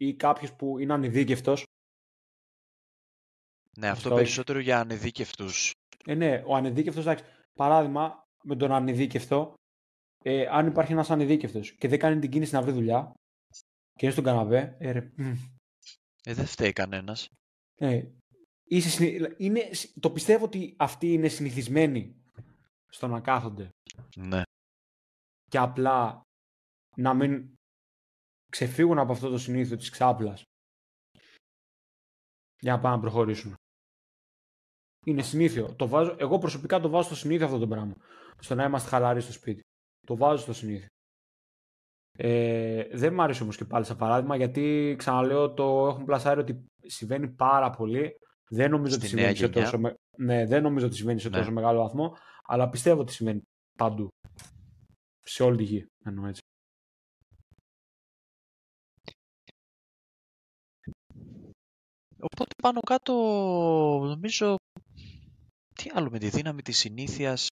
ή 0.00 0.14
κάποιος 0.14 0.52
που 0.54 0.78
είναι 0.78 0.92
ανειδίκευτος. 0.92 1.64
Ναι, 3.78 3.86
αυτό 3.88 3.98
Αυτό 3.98 4.14
όχι. 4.14 4.22
περισσότερο 4.22 4.58
για 4.58 4.80
ανεδίκευτους. 4.80 5.70
Ε, 6.06 6.14
ναι, 6.14 6.42
ο 6.46 6.54
ανειδίκευτος, 6.56 7.04
εντάξει. 7.06 7.24
Παράδειγμα, 7.54 8.22
με 8.44 8.56
τον 8.56 8.72
ανειδίκευτο, 8.72 9.54
ε, 10.24 10.46
αν 10.46 10.66
υπάρχει 10.66 10.92
ένας 10.92 11.10
ανειδίκευτος 11.10 11.72
και 11.72 11.88
δεν 11.88 11.98
κάνει 11.98 12.18
την 12.20 12.30
κίνηση 12.30 12.54
να 12.54 12.62
βρει 12.62 12.72
δουλειά, 12.72 13.12
και 13.92 14.04
είναι 14.04 14.12
στον 14.12 14.24
καναπέ, 14.24 14.76
ε, 14.78 14.90
ρε, 14.90 15.10
Ε, 16.28 16.34
δεν 16.34 16.46
φταίει 16.46 16.72
κανένας. 16.72 17.28
ε, 17.74 18.02
είσαι 18.64 18.88
συνη- 18.88 19.34
είναι, 19.40 19.70
το 20.00 20.10
πιστεύω 20.10 20.44
ότι 20.44 20.74
αυτοί 20.78 21.12
είναι 21.12 21.28
συνηθισμένοι 21.28 22.22
στο 22.88 23.06
να 23.06 23.20
κάθονται 23.20 23.68
Ναι. 24.16 24.42
και 25.50 25.58
απλά 25.58 26.20
να 26.96 27.14
μην 27.14 27.54
ξεφύγουν 28.50 28.98
από 28.98 29.12
αυτό 29.12 29.28
το 29.30 29.38
συνήθιο 29.38 29.76
της 29.76 29.90
ξάπλας 29.90 30.42
για 32.60 32.72
να 32.72 32.80
πάνε 32.80 32.94
να 32.94 33.00
προχωρήσουν. 33.00 33.54
Είναι 35.06 35.22
συνήθιο. 35.22 35.74
Το 35.74 35.88
βάζω, 35.88 36.16
εγώ 36.18 36.38
προσωπικά 36.38 36.80
το 36.80 36.88
βάζω 36.88 37.06
στο 37.06 37.16
συνήθιο 37.16 37.46
αυτό 37.46 37.58
το 37.58 37.68
πράγμα. 37.68 37.94
Στο 38.40 38.54
να 38.54 38.64
είμαστε 38.64 38.88
χαλαροί 38.88 39.20
στο 39.20 39.32
σπίτι. 39.32 39.60
Το 40.06 40.16
βάζω 40.16 40.42
στο 40.42 40.52
συνήθιο. 40.52 40.86
Ε, 42.20 42.84
δεν 42.92 43.14
μου 43.14 43.22
άρεσε 43.22 43.42
όμως 43.42 43.56
και 43.56 43.64
πάλι 43.64 43.84
σαν 43.84 43.96
παράδειγμα 43.96 44.36
γιατί 44.36 44.94
ξαναλέω 44.98 45.54
το 45.54 45.86
έχουν 45.88 46.04
πλασάρει 46.04 46.40
ότι 46.40 46.64
συμβαίνει 46.86 47.28
πάρα 47.28 47.70
πολύ. 47.70 48.12
Δεν 48.50 48.70
νομίζω 48.70 48.94
Στη 48.94 49.06
ότι 49.06 49.14
νέα 49.14 49.34
συμβαίνει 49.34 49.36
σε 49.36 49.46
γενιά. 49.46 49.62
τόσο, 49.62 49.78
με... 49.78 49.94
ναι, 50.16 50.46
δεν 50.46 50.62
νομίζω 50.62 50.86
ότι 50.86 50.96
συμβαίνει 50.96 51.20
σε 51.20 51.28
Ναι. 51.28 51.36
τόσο 51.36 51.50
μεγάλο 51.52 51.80
βαθμό, 51.82 52.16
αλλά 52.44 52.68
πιστεύω 52.68 53.00
ότι 53.00 53.12
συμβαίνει 53.12 53.42
παντού. 53.78 54.08
Σε 55.22 55.42
όλη 55.42 55.56
τη 55.56 55.62
γη, 55.64 55.86
εννοώ 56.04 56.26
έτσι. 56.26 56.40
Οπότε 62.20 62.54
πάνω 62.62 62.80
κάτω 62.80 63.12
νομίζω 64.04 64.56
τι 65.74 65.90
άλλο 65.94 66.10
με 66.10 66.18
τη 66.18 66.28
δύναμη 66.28 66.62
της 66.62 66.78
συνήθειας 66.78 67.46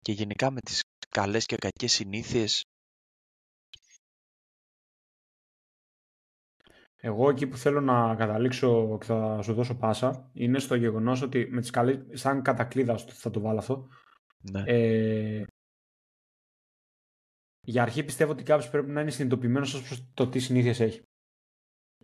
και 0.00 0.12
γενικά 0.12 0.50
με 0.50 0.60
τις 0.60 0.80
καλές 1.08 1.46
και 1.46 1.56
κακές 1.56 1.92
συνήθειες 1.92 2.62
Εγώ 7.06 7.28
εκεί 7.28 7.46
που 7.46 7.56
θέλω 7.56 7.80
να 7.80 8.14
καταλήξω 8.14 8.98
και 8.98 9.04
θα 9.04 9.42
σου 9.42 9.54
δώσω 9.54 9.76
πάσα 9.76 10.30
είναι 10.32 10.58
στο 10.58 10.74
γεγονός 10.74 11.22
ότι 11.22 11.48
με 11.50 11.60
τις 11.60 11.70
καλές, 11.70 12.04
σαν 12.10 12.42
κατακλείδα 12.42 12.96
θα 12.98 13.30
το 13.30 13.40
βάλω 13.40 13.58
αυτό, 13.58 13.88
ναι. 14.50 14.62
ε, 14.66 15.44
για 17.60 17.82
αρχή 17.82 18.04
πιστεύω 18.04 18.32
ότι 18.32 18.42
κάποιος 18.42 18.70
πρέπει 18.70 18.90
να 18.90 19.00
είναι 19.00 19.10
συνειδητοποιημένος 19.10 19.74
ως 19.74 19.82
προς 19.82 20.10
το 20.14 20.28
τι 20.28 20.38
συνήθειες 20.38 20.80
έχει. 20.80 21.02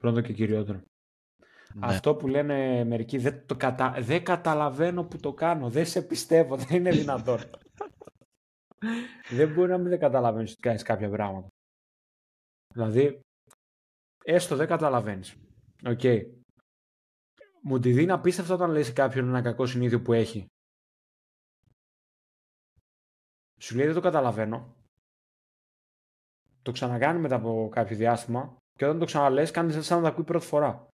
Πρώτο 0.01 0.21
και 0.21 0.33
κυριότερο. 0.33 0.79
ναι. 1.75 1.87
Αυτό 1.87 2.15
που 2.15 2.29
λένε 2.29 2.85
μερικοί 2.85 3.19
δεν, 3.19 3.47
το 3.47 3.57
κατα... 3.57 3.95
δεν 4.01 4.25
καταλαβαίνω 4.25 5.05
που 5.05 5.17
το 5.17 5.33
κάνω, 5.33 5.71
δεν 5.71 5.87
σε 5.87 6.03
πιστεύω, 6.03 6.57
δεν 6.57 6.77
είναι 6.77 6.91
δυνατόν. 6.91 7.41
δεν 9.37 9.53
μπορεί 9.53 9.71
να 9.71 9.79
μην 9.79 9.89
δεν 9.89 9.99
καταλαβαίνεις 9.99 10.53
ότι 10.53 10.61
κάνεις 10.61 10.83
κάποια 10.83 11.11
πράγματα. 11.11 11.49
Δηλαδή, 12.75 13.21
έστω 14.25 14.57
δεν 14.57 14.67
καταλαβαίνεις. 14.67 15.37
Οκ. 15.85 16.01
Μου 17.63 17.79
τη 17.79 17.93
δίνει 17.93 18.11
απίστευτο 18.11 18.55
όταν 18.55 18.71
λέει 18.71 18.83
σε 18.83 18.93
κάποιον 18.93 19.29
ένα 19.29 19.43
κακό 19.43 19.67
συνήθειο 19.67 20.03
που 20.03 20.13
έχει. 20.13 20.47
Σου 23.61 23.77
λέει 23.77 23.87
δεν 23.87 23.95
το 23.95 24.01
καταλαβαίνω. 24.01 24.77
Το 26.63 26.73
ξανακάνει 26.73 27.21
μετά 27.21 27.35
από 27.35 27.69
κάποιο 27.73 27.97
διάστημα 27.97 28.57
και 28.79 28.85
όταν 28.85 28.99
το 28.99 29.05
ξαναλες 29.05 29.51
κάνεις 29.51 29.87
σαν 29.87 29.97
να 29.97 30.03
το 30.03 30.09
ακούει 30.13 30.25
πρώτη 30.25 30.47
φορά. 30.47 30.89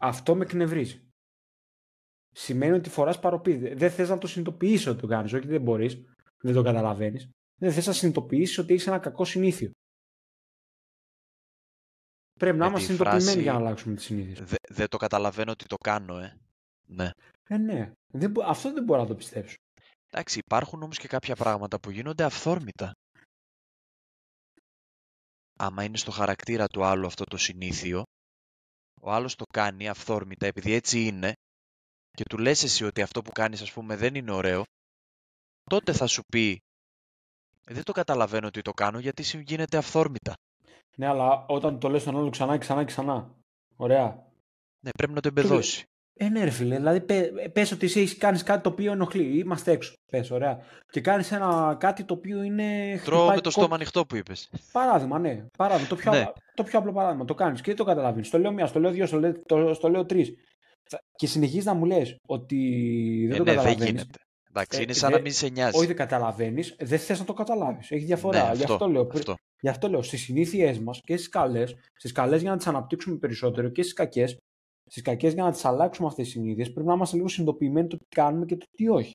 Αυτό 0.00 0.34
με 0.34 0.44
εκνευρίζει. 0.44 1.08
Σημαίνει 2.30 2.76
ότι 2.76 2.90
φοράς 2.90 3.20
παροπή. 3.20 3.74
Δεν 3.74 3.90
θες 3.90 4.08
να 4.08 4.18
το 4.18 4.26
συνειδητοποιήσεις 4.26 4.86
ότι 4.86 5.00
το 5.00 5.06
κάνεις. 5.06 5.32
Όχι 5.32 5.46
δεν 5.46 5.62
μπορείς. 5.62 6.02
Δεν 6.42 6.54
το 6.54 6.62
καταλαβαίνεις. 6.62 7.30
Δεν 7.60 7.72
θες 7.72 7.86
να 7.86 7.92
συνειδητοποιήσεις 7.92 8.58
ότι 8.58 8.72
έχεις 8.72 8.86
ένα 8.86 8.98
κακό 8.98 9.24
συνήθειο. 9.24 9.70
Πρέπει 12.38 12.56
να 12.58 12.64
Με 12.64 12.70
είμαστε 12.70 12.86
τη 12.88 12.94
συνειδητοποιημένοι 12.94 13.24
φράση- 13.24 13.42
για 13.42 13.52
να 13.52 13.58
αλλάξουμε 13.58 13.94
τις 13.94 14.04
συνήθειες. 14.04 14.38
Δε- 14.48 14.56
δεν 14.68 14.88
το 14.88 14.96
καταλαβαίνω 14.96 15.50
ότι 15.50 15.64
το 15.66 15.76
κάνω, 15.76 16.18
ε. 16.18 16.36
Ναι. 16.86 17.10
Ε, 17.48 17.56
ναι. 17.56 17.92
Δεν, 18.12 18.30
μπο- 18.30 18.44
αυτό 18.44 18.72
δεν 18.72 18.84
μπορώ 18.84 19.00
να 19.00 19.06
το 19.06 19.14
πιστέψω. 19.14 19.56
Εντάξει, 20.10 20.38
υπάρχουν 20.38 20.82
όμως 20.82 20.98
και 20.98 21.08
κάποια 21.08 21.36
πράγματα 21.36 21.80
που 21.80 21.90
γίνονται 21.90 22.24
αυθόρμητα. 22.24 22.92
Άμα 25.58 25.84
είναι 25.84 25.96
στο 25.96 26.10
χαρακτήρα 26.10 26.66
του 26.66 26.84
άλλου 26.84 27.06
αυτό 27.06 27.24
το 27.24 27.36
συνήθιο, 27.36 28.02
ο 29.00 29.12
άλλος 29.12 29.34
το 29.34 29.44
κάνει 29.52 29.88
αυθόρμητα 29.88 30.46
επειδή 30.46 30.72
έτσι 30.72 31.04
είναι 31.06 31.32
και 32.10 32.24
του 32.28 32.38
λες 32.38 32.62
εσύ 32.62 32.84
ότι 32.84 33.02
αυτό 33.02 33.22
που 33.22 33.30
κάνεις 33.32 33.62
ας 33.62 33.72
πούμε 33.72 33.96
δεν 33.96 34.14
είναι 34.14 34.32
ωραίο, 34.32 34.62
τότε 35.64 35.92
θα 35.92 36.06
σου 36.06 36.22
πει 36.32 36.58
δεν 37.64 37.82
το 37.82 37.92
καταλαβαίνω 37.92 38.46
ότι 38.46 38.62
το 38.62 38.72
κάνω 38.72 38.98
γιατί 38.98 39.22
σου 39.22 39.38
γίνεται 39.38 39.76
αυθόρμητα. 39.76 40.34
Ναι, 40.96 41.06
αλλά 41.06 41.44
όταν 41.48 41.78
το 41.78 41.88
λες 41.88 42.02
στον 42.02 42.16
άλλο 42.16 42.30
ξανά 42.30 42.52
και 42.52 42.58
ξανά 42.58 42.80
και 42.80 42.86
ξανά. 42.86 43.34
Ωραία. 43.76 44.26
Ναι, 44.80 44.90
πρέπει 44.90 45.12
να 45.12 45.20
το 45.20 45.28
εμπεδώσει. 45.28 45.82
Ε, 46.20 46.28
ναι, 46.28 46.44
ρε 46.44 46.50
φίλε. 46.50 46.76
Δηλαδή, 46.76 47.00
πε, 47.00 47.30
πες 47.52 47.72
ότι 47.72 47.86
εσύ 47.86 48.00
έχεις 48.00 48.16
κάνεις 48.16 48.42
κάτι 48.42 48.62
το 48.62 48.68
οποίο 48.68 48.92
ενοχλεί. 48.92 49.38
Είμαστε 49.38 49.72
έξω. 49.72 49.92
Πες, 50.10 50.30
ωραία. 50.30 50.58
Και 50.90 51.00
κάνεις 51.00 51.32
ένα 51.32 51.76
κάτι 51.80 52.04
το 52.04 52.14
οποίο 52.14 52.42
είναι. 52.42 53.00
Τρώω 53.04 53.18
χτυπάει 53.18 53.36
με 53.36 53.42
το 53.42 53.50
κο- 53.50 53.60
στόμα 53.60 53.74
ανοιχτό 53.74 54.06
που 54.06 54.16
είπες. 54.16 54.50
Παράδειγμα, 54.72 55.18
ναι. 55.18 55.44
Παράδειγμα. 55.58 55.88
Το 55.88 55.96
πιο, 55.96 56.10
Ναι. 56.10 56.18
απλό- 56.18 56.34
το 56.54 56.62
πιο 56.64 56.78
απλό 56.78 56.92
παράδειγμα. 56.92 57.24
Το 57.24 57.34
κάνεις 57.34 57.60
και 57.60 57.66
δεν 57.66 57.76
το 57.76 57.84
καταλαβαίνεις. 57.84 58.30
Το 58.30 58.38
λέω 58.38 58.52
μία, 58.52 58.66
στο 58.66 58.80
λέω 58.80 58.90
δύο, 58.90 59.06
στο 59.06 59.18
λέω, 59.18 59.42
το, 59.46 59.74
στο 59.74 59.88
λέω 59.88 60.04
τρεις. 60.06 60.32
Και 61.16 61.26
συνεχίζεις 61.26 61.64
να 61.64 61.74
μου 61.74 61.84
λες 61.84 62.16
ότι 62.26 62.56
δεν 63.28 63.34
Ε, 63.34 63.36
το 63.38 63.44
ναι, 63.44 63.50
δεν 63.50 63.56
καταλαβαίνεις. 63.56 63.84
γίνεται. 63.90 64.18
Εντάξει, 64.48 64.78
Ε, 64.78 64.82
είναι 64.82 64.92
σαν 64.92 65.10
δε- 65.10 65.16
να 65.16 65.22
μην 65.22 65.32
σε 65.32 65.48
νοιάζει. 65.48 65.76
Όχι, 65.76 65.86
δεν 65.86 65.96
καταλαβαίνεις, 65.96 66.76
δεν 66.78 66.98
θες 66.98 67.18
να 67.18 67.24
το 67.24 67.32
καταλάβεις. 67.32 67.90
Έχει 67.90 68.04
διαφορά. 68.04 68.38
Ναι, 68.48 68.54
Γι' 68.54 68.60
αυτό, 68.62 68.72
αυτό 68.72 68.88
λέω. 68.88 69.08
αυτό. 69.14 69.34
Γι' 69.60 69.68
αυτό 69.68 69.88
λέω 69.88 70.02
στις 70.02 70.22
συνήθειές 70.22 70.78
μας 70.78 71.00
και 71.00 71.16
στις 71.16 71.28
καλές, 71.28 71.76
στις 71.94 72.12
καλές 72.12 72.40
για 72.40 72.50
να 72.50 72.56
τις 72.56 72.66
αναπτύξουμε 72.66 73.16
περισσότερο 73.16 73.68
και 73.68 73.82
στις 73.82 73.94
κακές, 73.94 74.38
στις 74.86 75.02
κακές 75.02 75.32
για 75.32 75.42
να 75.42 75.50
τις 75.50 75.64
αλλάξουμε 75.64 76.08
αυτές 76.08 76.24
τις 76.24 76.34
συνήθειες, 76.34 76.72
πρέπει 76.72 76.88
να 76.88 76.94
είμαστε 76.94 77.16
λίγο 77.16 77.28
συνειδητοποιημένοι 77.28 77.88
το 77.88 77.96
τι 77.96 78.06
κάνουμε 78.08 78.44
και 78.44 78.56
το 78.56 78.66
τι 78.70 78.88
όχι. 78.88 79.12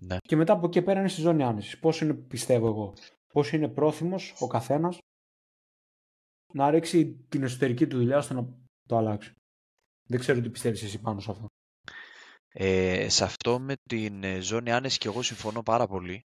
Ναι. 0.00 0.16
Και 0.20 0.36
μετά 0.36 0.52
από 0.52 0.66
εκεί 0.66 0.78
και 0.78 0.82
πέρα 0.82 0.98
είναι 1.00 1.08
στη 1.08 1.20
ζώνη 1.20 1.42
άνεσης. 1.42 1.78
Πώς 1.78 2.00
είναι, 2.00 2.14
πιστεύω 2.14 2.66
εγώ, 2.66 2.94
πώς 3.32 3.52
είναι 3.52 3.68
πρόθυμος 3.68 4.34
ο 4.38 4.46
καθένας 4.46 4.98
να 6.52 6.70
ρίξει 6.70 7.26
την 7.28 7.42
εσωτερική 7.42 7.86
του 7.86 7.96
δουλειά 7.96 8.16
ώστε 8.16 8.34
να 8.34 8.48
το 8.88 8.96
αλλάξει. 8.96 9.32
Δεν 10.08 10.20
ξέρω 10.20 10.40
τι 10.40 10.50
πιστεύεις 10.50 10.82
εσύ 10.82 11.00
πάνω 11.00 11.20
σε 11.20 11.30
αυτό. 11.30 11.46
Ε, 12.48 13.08
σε 13.08 13.24
αυτό 13.24 13.60
με 13.60 13.74
την 13.88 14.24
ε, 14.24 14.40
ζώνη 14.40 14.72
άνεσης 14.72 14.98
και 14.98 15.08
εγώ 15.08 15.22
συμφωνώ 15.22 15.62
πάρα 15.62 15.86
πολύ 15.86 16.22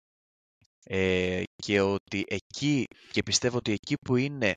ε, 0.84 1.42
και 1.56 1.80
ότι 1.80 2.24
εκεί 2.28 2.84
και 3.12 3.22
πιστεύω 3.22 3.56
ότι 3.56 3.72
εκεί 3.72 3.94
που 4.06 4.16
είναι 4.16 4.52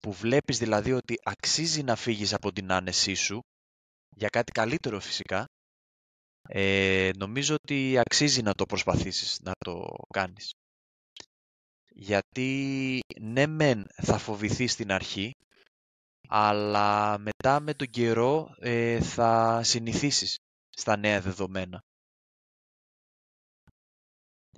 που 0.00 0.12
βλέπεις 0.12 0.58
δηλαδή 0.58 0.92
ότι 0.92 1.14
αξίζει 1.22 1.82
να 1.82 1.96
φύγεις 1.96 2.32
από 2.34 2.52
την 2.52 2.72
άνεσή 2.72 3.14
σου 3.14 3.40
για 4.16 4.28
κάτι 4.28 4.52
καλύτερο 4.52 5.00
φυσικά 5.00 5.44
ε, 6.48 7.10
νομίζω 7.16 7.54
ότι 7.54 7.98
αξίζει 7.98 8.42
να 8.42 8.52
το 8.54 8.66
προσπαθήσεις 8.66 9.40
να 9.42 9.52
το 9.64 9.86
κάνεις 10.14 10.52
γιατί 11.94 13.00
ναι 13.20 13.46
μεν 13.46 13.86
θα 14.02 14.18
φοβηθείς 14.18 14.72
στην 14.72 14.92
αρχή 14.92 15.32
αλλά 16.28 17.18
μετά 17.18 17.60
με 17.60 17.74
τον 17.74 17.88
καιρό 17.90 18.54
ε, 18.58 19.00
θα 19.00 19.60
συνηθίσεις 19.62 20.36
στα 20.76 20.96
νέα 20.96 21.20
δεδομένα. 21.20 21.80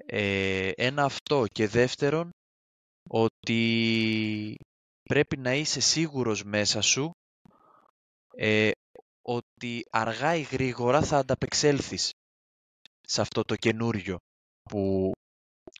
Ε, 0.07 0.70
ένα 0.76 1.05
αυτό 1.05 1.44
και 1.53 1.68
δεύτερον 1.68 2.30
ότι 3.09 4.57
πρέπει 5.03 5.36
να 5.36 5.55
είσαι 5.55 5.80
σίγουρος 5.80 6.44
μέσα 6.44 6.80
σου 6.80 7.11
ε, 8.36 8.70
ότι 9.22 9.82
αργά 9.90 10.34
ή 10.34 10.42
γρήγορα 10.42 11.03
θα 11.03 11.18
ανταπεξέλθεις 11.18 12.11
σε 13.01 13.20
αυτό 13.20 13.42
το 13.42 13.57
καινούριο 13.57 14.18
που, 14.62 15.12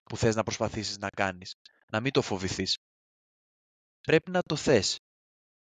που 0.05 0.17
θες 0.17 0.35
να 0.35 0.43
προσπαθήσεις 0.43 0.99
να 0.99 1.09
κάνεις. 1.09 1.55
Να 1.93 2.01
μην 2.01 2.13
το 2.13 2.23
φοβηθείς. 2.23 2.77
Πρέπει 4.01 4.31
να 4.31 4.41
το 4.43 4.57
θες. 4.57 4.97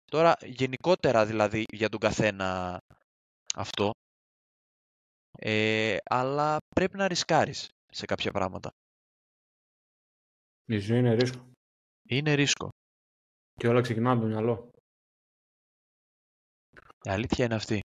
Τώρα 0.05 0.36
γενικότερα 0.45 1.26
δηλαδή 1.26 1.64
για 1.72 1.89
τον 1.89 2.01
καθένα 2.01 2.78
αυτό, 3.55 3.91
ε, 5.39 5.97
αλλά 6.05 6.57
πρέπει 6.74 6.97
να 6.97 7.09
ρισκάρεις 7.09 7.68
σε 7.99 8.05
κάποια 8.07 8.31
πράγματα. 8.31 8.71
Η 10.65 10.79
ζωή 10.79 10.99
είναι 10.99 11.15
ρίσκο. 11.15 11.51
Είναι 12.09 12.35
ρίσκο. 12.35 12.69
Και 13.55 13.69
όλα 13.69 13.81
ξεκινάνε 13.81 14.13
από 14.13 14.21
το 14.21 14.27
μυαλό. 14.27 14.71
Η 17.03 17.11
αλήθεια 17.11 17.45
είναι 17.45 17.55
αυτή. 17.55 17.81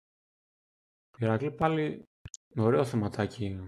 Ηρακλή 1.18 1.52
πάλι 1.52 2.04
ωραίο 2.56 2.86
θεματάκι. 2.86 3.68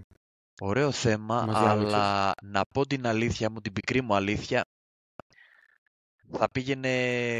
Ωραίο 0.62 0.92
θέμα, 0.92 1.46
Μας 1.46 1.60
διάλεξες. 1.60 1.94
αλλά 1.94 2.32
να 2.44 2.62
πω 2.74 2.86
την 2.86 3.06
αλήθεια 3.08 3.50
μου, 3.50 3.60
την 3.62 3.74
πικρή 3.74 4.02
μου 4.02 4.16
αλήθεια, 4.16 4.62
θα 6.38 6.50
πήγαινε 6.52 6.90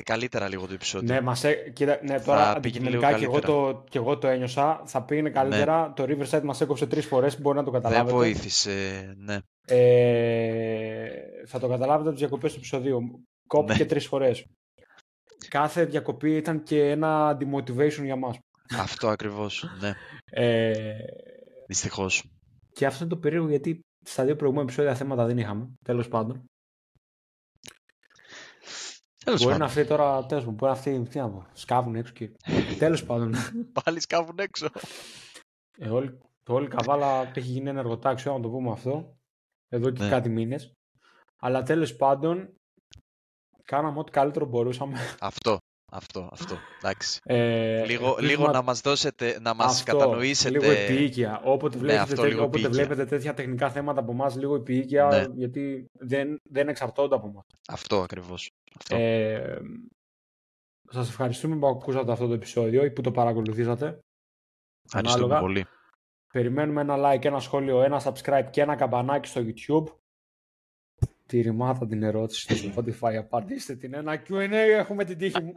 καλύτερα 0.06 0.48
λίγο 0.50 0.68
το 0.68 0.74
επεισόδιο. 0.74 1.14
Ναι, 1.14 1.22
μας, 1.22 1.44
ε, 1.44 1.54
κοίτα, 1.74 2.00
ναι 2.04 2.20
τώρα 2.20 2.54
Θα 2.54 2.60
πήγαινε 2.60 2.90
λίγο 2.90 3.06
αντικειμενικά 3.06 3.18
και 3.18 3.24
εγώ, 3.24 3.32
καλύτερα. 3.34 3.74
το, 3.74 3.84
και 3.90 3.98
εγώ 3.98 4.18
το 4.18 4.28
ένιωσα. 4.28 4.82
Θα 4.86 5.04
πήγαινε 5.04 5.30
καλύτερα. 5.30 5.94
Το 5.96 6.04
Riverside 6.08 6.42
μας 6.44 6.62
έκοψε 6.62 6.88
τρεις 6.88 7.06
φορές, 7.06 7.42
μπορεί 7.42 7.58
να 7.58 7.64
το 7.64 7.72
Δεν 7.72 7.82
καταλάβετε. 7.82 8.16
βοήθησε, 8.16 9.14
ναι. 9.18 9.38
Ε, 9.68 11.08
θα 11.46 11.60
το 11.60 11.68
καταλάβετε 11.68 12.02
από 12.02 12.10
τις 12.10 12.20
διακοπές 12.20 12.52
του 12.52 12.58
επεισοδίου. 12.58 13.24
Κόπηκε 13.48 13.80
Ναι. 13.84 13.86
τρεις 13.90 14.08
φορές. 14.08 14.46
Κάθε 15.48 15.86
διακοπή 15.86 16.36
ήταν 16.36 16.64
και 16.64 16.90
ένα 16.90 17.38
demotivation 17.42 18.04
για 18.04 18.16
μας. 18.16 18.38
Αυτό 18.80 19.08
ακριβώς, 19.08 19.66
ναι. 19.80 19.94
Ε, 20.32 20.94
Δυστυχώς. 21.68 22.24
και 22.74 22.86
αυτό 22.86 23.04
είναι 23.04 23.14
το 23.14 23.20
περίεργο 23.20 23.50
γιατί 23.50 23.80
στα 24.06 24.24
δύο 24.26 24.36
προηγούμενα 24.36 24.68
επεισόδια 24.70 24.96
θέματα 24.96 25.26
δεν 25.26 25.38
είχαμε. 25.38 25.68
Τέλος 25.86 26.08
πάντων. 26.08 26.44
Τέλος 29.24 29.40
μπορεί 29.44 29.52
πάντων. 29.54 29.60
να 29.60 29.66
αυτή 29.66 29.86
τώρα, 29.86 30.26
τέλος 30.26 30.44
πάντων, 30.44 30.54
μπορεί 30.58 30.72
να 30.72 30.78
αυτή, 30.78 31.02
τι 31.10 31.18
να 31.20 31.30
πω, 31.30 31.46
σκάβουν 31.54 31.96
έξω 31.96 32.14
και... 32.14 32.30
τέλος 32.78 33.04
πάντων. 33.06 33.34
Πάλι 33.84 34.00
σκάβουν 34.00 34.36
έξω. 34.40 34.68
Ε, 35.78 35.90
όλη, 35.90 36.18
το 36.44 36.54
όλη 36.54 36.68
καβάλα 36.68 37.22
έχει 37.36 37.40
γίνει 37.50 37.70
ένα 37.70 37.80
εργοτάξιο, 37.80 38.34
να 38.34 38.40
το 38.40 38.50
πούμε 38.50 38.72
αυτό, 38.72 39.18
εδώ 39.70 39.90
και 39.90 40.04
Ναι. 40.04 40.10
κάτι 40.10 40.30
μήνες. 40.30 40.72
Αλλά 41.42 41.64
τέλος 41.64 41.96
πάντων, 41.96 42.50
κάναμε 43.64 44.00
ό,τι 44.00 44.12
καλύτερο 44.12 44.46
μπορούσαμε. 44.46 44.98
Αυτό, 45.20 45.58
αυτό, 45.92 46.30
αυτό. 46.32 46.58
Εντάξει. 46.82 47.20
Ε, 47.24 47.86
Λίγο, 47.86 48.06
ελπίζουμε 48.08 48.28
λίγο 48.28 48.46
να- 48.46 48.52
να 48.52 48.62
μας 48.62 48.82
δώσετε, 48.82 49.40
να 49.42 49.54
μας 49.54 49.80
αυτό, 49.80 49.98
κατανοήσετε. 49.98 50.50
Λίγο 50.60 50.72
επίοικια. 50.72 51.42
Όποτε, 51.44 51.76
Ναι, 51.76 51.82
βλέπετε, 51.82 52.02
αυτό, 52.02 52.16
τέτοια, 52.16 52.30
λίγο 52.30 52.44
όποτε 52.44 52.60
επίοικια. 52.60 52.86
βλέπετε 52.86 53.06
τέτοια 53.10 53.34
τεχνικά 53.34 53.70
θέματα 53.70 54.00
από 54.00 54.12
εμάς, 54.12 54.36
λίγο 54.36 54.56
επίοικια, 54.56 55.06
Ναι. 55.08 55.26
γιατί 55.36 55.86
δεν, 56.00 56.40
δεν 56.50 56.68
εξαρτώνται 56.68 57.16
από 57.16 57.28
εμάς. 57.28 57.44
Αυτό 57.68 58.02
ακριβώς. 58.02 58.50
Αυτό. 58.78 58.96
Ε, 58.96 59.62
σας 60.90 61.10
ευχαριστούμε 61.10 61.56
που 61.58 61.68
ακούσατε 61.68 62.12
αυτό 62.12 62.28
το 62.28 62.34
επεισόδιο 62.34 62.86
ή 62.86 62.92
που 62.92 63.02
το 63.02 63.12
παρακολουθήσατε. 63.12 64.00
Ευχαριστούμε 64.86 65.24
ανάλογα. 65.24 65.40
πολύ. 65.40 65.66
Περιμένουμε 66.34 66.82
ένα 66.82 66.96
like, 66.98 67.26
ένα 67.26 67.40
σχόλιο, 67.40 67.82
ένα 67.82 68.02
subscribe 68.04 68.48
και 68.52 68.62
ένα 68.62 68.76
καμπανάκι 68.76 69.28
στο 69.28 69.42
YouTube. 69.46 69.96
Τη 71.26 71.42
ρημάτα 71.42 71.88
την 71.88 72.04
ερώτηση 72.04 72.56
στο 72.56 72.70
Spotify. 72.76 73.14
Απαντήστε 73.16 73.76
την 73.76 73.94
ένα 73.94 74.24
Q&A, 74.28 74.52
έχουμε 74.52 75.04
την 75.04 75.18
τύχη 75.18 75.42
μου. 75.44 75.54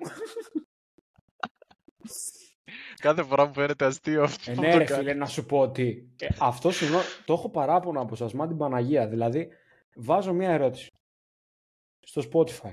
Κάθε 3.00 3.22
φορά 3.22 3.46
μου 3.46 3.52
φαίνεται 3.52 3.84
αστείο 3.84 4.22
αυτό. 4.22 4.50
ε, 4.50 4.54
που 4.54 4.60
ναι 4.60 4.72
το 4.72 4.78
ρε 4.78 4.84
κάνει. 4.84 5.00
φίλε, 5.00 5.14
να 5.14 5.26
σου 5.26 5.46
πω 5.46 5.58
ότι 5.58 6.14
ε, 6.20 6.26
αυτό 6.38 6.70
συγγνώμη, 6.70 7.04
το 7.24 7.32
έχω 7.32 7.50
παράπονο 7.50 8.00
από 8.00 8.14
σας, 8.14 8.32
μα 8.32 8.46
την 8.46 8.56
Παναγία. 8.56 9.08
Δηλαδή, 9.08 9.48
βάζω 9.94 10.32
μια 10.32 10.50
ερώτηση 10.50 10.90
στο 12.00 12.22
Spotify. 12.32 12.72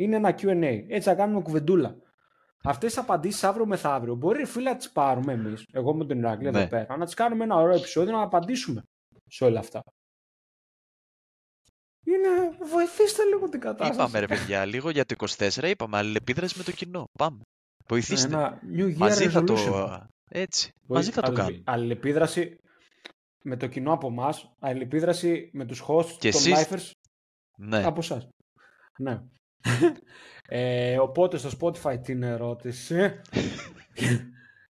Είναι 0.00 0.16
ένα 0.16 0.34
Q&A. 0.38 0.84
Έτσι 0.88 1.08
θα 1.08 1.14
κάνουμε 1.14 1.40
κουβεντούλα. 1.42 1.96
Αυτές 2.64 2.92
τις 2.92 3.02
απαντήσεις 3.02 3.44
αύριο 3.44 3.66
μεθαύριο 3.66 4.14
μπορεί 4.14 4.44
φίλε 4.44 4.70
να 4.70 4.76
τις 4.76 4.90
πάρουμε 4.92 5.32
εμείς, 5.32 5.64
εγώ 5.72 5.94
με 5.94 6.04
τον 6.04 6.18
Ηρακλή 6.18 6.50
Ναι. 6.50 6.58
εδώ 6.58 6.68
πέρα, 6.68 6.96
να 6.96 7.04
τις 7.04 7.14
κάνουμε 7.14 7.44
ένα 7.44 7.56
ωραίο 7.56 7.76
επεισόδιο 7.76 8.12
να 8.12 8.22
απαντήσουμε 8.22 8.82
σε 9.26 9.44
όλα 9.44 9.58
αυτά. 9.58 9.82
Είναι, 12.06 12.28
βοηθήστε 12.72 13.24
λίγο 13.24 13.48
την 13.48 13.60
κατάσταση. 13.60 14.00
Είπαμε 14.00 14.18
ρε 14.18 14.26
παιδιά, 14.26 14.64
λίγο 14.64 14.90
για 14.90 15.04
το 15.04 15.14
24 15.38 15.62
είπαμε 15.64 15.96
αλληλεπίδραση 15.96 16.58
με 16.58 16.64
το 16.64 16.72
κοινό. 16.72 17.04
Πάμε. 17.18 17.40
Βοηθήστε. 17.88 18.26
Ένα 18.26 18.60
New 18.76 18.86
Year 18.86 18.96
Μαζί 18.96 19.28
θα 19.28 19.44
το... 19.44 19.54
resolution. 19.54 20.00
Έτσι. 20.30 20.70
Βοη- 20.86 20.98
Μαζί 20.98 21.10
θα 21.10 21.20
το 21.20 21.26
αλληλε- 21.26 21.44
κάνουμε. 21.44 21.62
Αλληλεπίδραση 21.66 22.56
με 23.42 23.56
το 23.56 23.66
κοινό 23.66 23.92
από 23.92 24.06
εμάς, 24.06 24.52
αλληλεπίδραση 24.58 25.50
με 25.52 25.64
τους 25.66 25.82
hosts 25.88 26.16
Και 26.18 26.30
των 26.30 26.40
εσείς- 26.40 26.68
lifers 26.68 26.90
Ναι. 27.56 27.84
από 27.84 28.00
εσάς. 28.00 28.28
Ναι. 28.98 29.20
Ε, 30.48 30.98
οπότε 30.98 31.36
στο 31.36 31.50
Spotify 31.60 32.00
την 32.02 32.22
ερώτηση. 32.22 33.20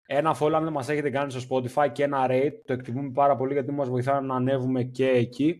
ένα 0.05 0.37
follow 0.39 0.53
αν 0.53 0.63
δεν 0.63 0.73
μας 0.73 0.89
έχετε 0.89 1.09
κάνει 1.09 1.31
στο 1.31 1.41
Spotify 1.49 1.91
και 1.91 2.03
ένα 2.03 2.27
rate. 2.29 2.53
Το 2.65 2.73
εκτιμούμε 2.73 3.11
πάρα 3.11 3.35
πολύ 3.35 3.53
γιατί 3.53 3.71
μας 3.71 3.89
βοηθάει 3.89 4.21
να 4.21 4.35
ανέβουμε 4.35 4.83
και 4.83 5.09
εκεί. 5.09 5.57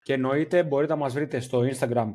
Και 0.00 0.12
εννοείται 0.12 0.64
μπορείτε 0.64 0.92
να 0.92 0.98
μας 0.98 1.12
βρείτε 1.14 1.40
στο 1.40 1.60
Instagram, 1.60 2.12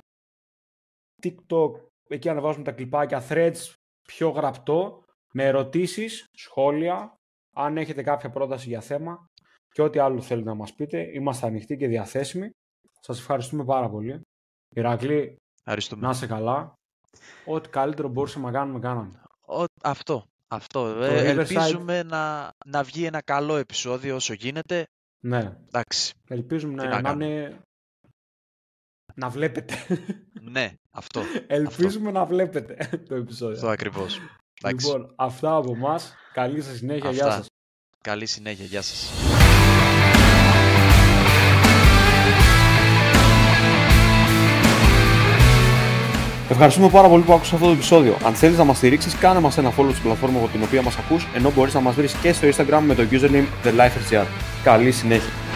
TikTok, 1.22 1.72
εκεί 2.09 2.30
ανεβάζουμε 2.30 2.63
τα 2.63 2.72
κλιπάκια, 2.72 3.24
threads, 3.30 3.74
πιο 4.07 4.30
γραπτό, 4.30 5.03
με 5.34 5.43
ερωτήσεις, 5.43 6.26
σχόλια, 6.32 7.13
αν 7.55 7.78
έχετε 7.78 8.03
κάποια 8.03 8.30
πρόταση 8.30 8.67
για 8.67 8.82
θέμα 8.82 9.26
και 9.72 9.82
ό,τι 9.82 9.99
άλλο 9.99 10.22
θέλετε 10.22 10.49
να 10.49 10.55
μας 10.55 10.74
πείτε. 10.74 11.09
Είμαστε 11.13 11.47
ανοιχτοί 11.47 11.78
και 11.78 11.88
διαθέσιμοι. 11.88 12.49
Σας 12.99 13.20
ευχαριστούμε 13.20 13.65
πάρα 13.65 13.89
πολύ. 13.89 14.22
Ηρακλή, 14.76 15.36
Ευχαριστούμε. 15.60 16.05
να 16.05 16.12
είσαι 16.12 16.28
καλά. 16.28 16.74
Ό,τι 17.45 17.70
καλύτερο 17.70 18.07
μπορούσαμε 18.07 18.45
να 18.45 18.51
κάνουμε, 18.51 18.80
κάναμε. 18.80 19.22
Ο- 19.47 19.64
αυτό. 19.84 20.26
Αυτό. 20.47 20.93
Το 20.93 21.03
Ε, 21.03 21.22
Riverside- 21.34 21.38
ελπίζουμε 21.38 22.03
να, 22.03 22.51
να 22.66 22.84
βγει 22.84 23.03
ένα 23.05 23.22
καλό 23.22 23.55
επεισόδιο 23.55 24.16
όσο 24.16 24.34
γίνεται. 24.34 24.88
Ναι, 25.20 25.57
Εντάξει. 25.68 26.14
ελπίζουμε 26.28 26.72
Τι 26.82 26.88
να, 26.88 26.89
να 26.89 26.95
να 26.95 27.01
κάνουμε; 27.01 27.26
είναι... 27.26 27.60
Να 29.16 29.30
βλέπετε. 29.30 29.76
ναι, 30.41 30.74
αυτό. 30.91 31.22
Ελπίζουμε 31.47 32.12
να 32.12 32.26
βλέπετε 32.26 32.89
το 33.07 33.16
επεισόδιο. 33.16 33.55
Αυτό 33.55 33.68
ακριβώς. 33.68 34.20
Εντάξει. 34.62 34.86
Λοιπόν, 34.86 35.14
αυτά 35.16 35.55
από 35.55 35.72
εμάς. 35.76 36.14
Καλή 36.34 36.62
σας 36.62 36.78
συνέχεια. 36.78 37.12
Γεια 37.12 37.24
Αυτά. 37.26 37.38
σας. 37.38 37.47
Καλή 38.03 38.26
συνέχεια. 38.26 38.66
Γεια 38.66 38.82
σας. 38.82 39.10
Ευχαριστούμε 46.52 46.89
πάρα 46.89 47.08
πολύ 47.08 47.24
που 47.24 47.34
άκουσες 47.34 47.54
αυτό 47.54 47.66
το 47.66 47.72
επεισόδιο. 47.72 48.18
Αν 48.26 48.34
θέλεις 48.34 48.58
να 48.58 48.64
μας 48.64 48.78
στηρίξεις, 48.78 49.16
κάνε 49.16 49.39
μας 49.39 49.58
ένα 49.58 49.70
follow 49.70 49.89
στην 49.91 50.04
πλατφόρμας 50.04 50.41
από 50.41 50.52
την 50.52 50.64
οποία 50.64 50.82
μας 50.82 50.97
ακούς, 50.97 51.28
ενώ 51.34 51.52
μπορείς 51.56 51.74
να 51.74 51.80
μας 51.80 51.95
βρεις 51.95 52.14
και 52.14 52.34
στο 52.34 52.47
Instagram 52.47 52.82
με 52.86 52.95
το 52.95 53.04
username 53.12 53.68
TheLifeRGR. 53.68 54.26
Καλή 54.64 54.91
συνέχεια. 54.91 55.49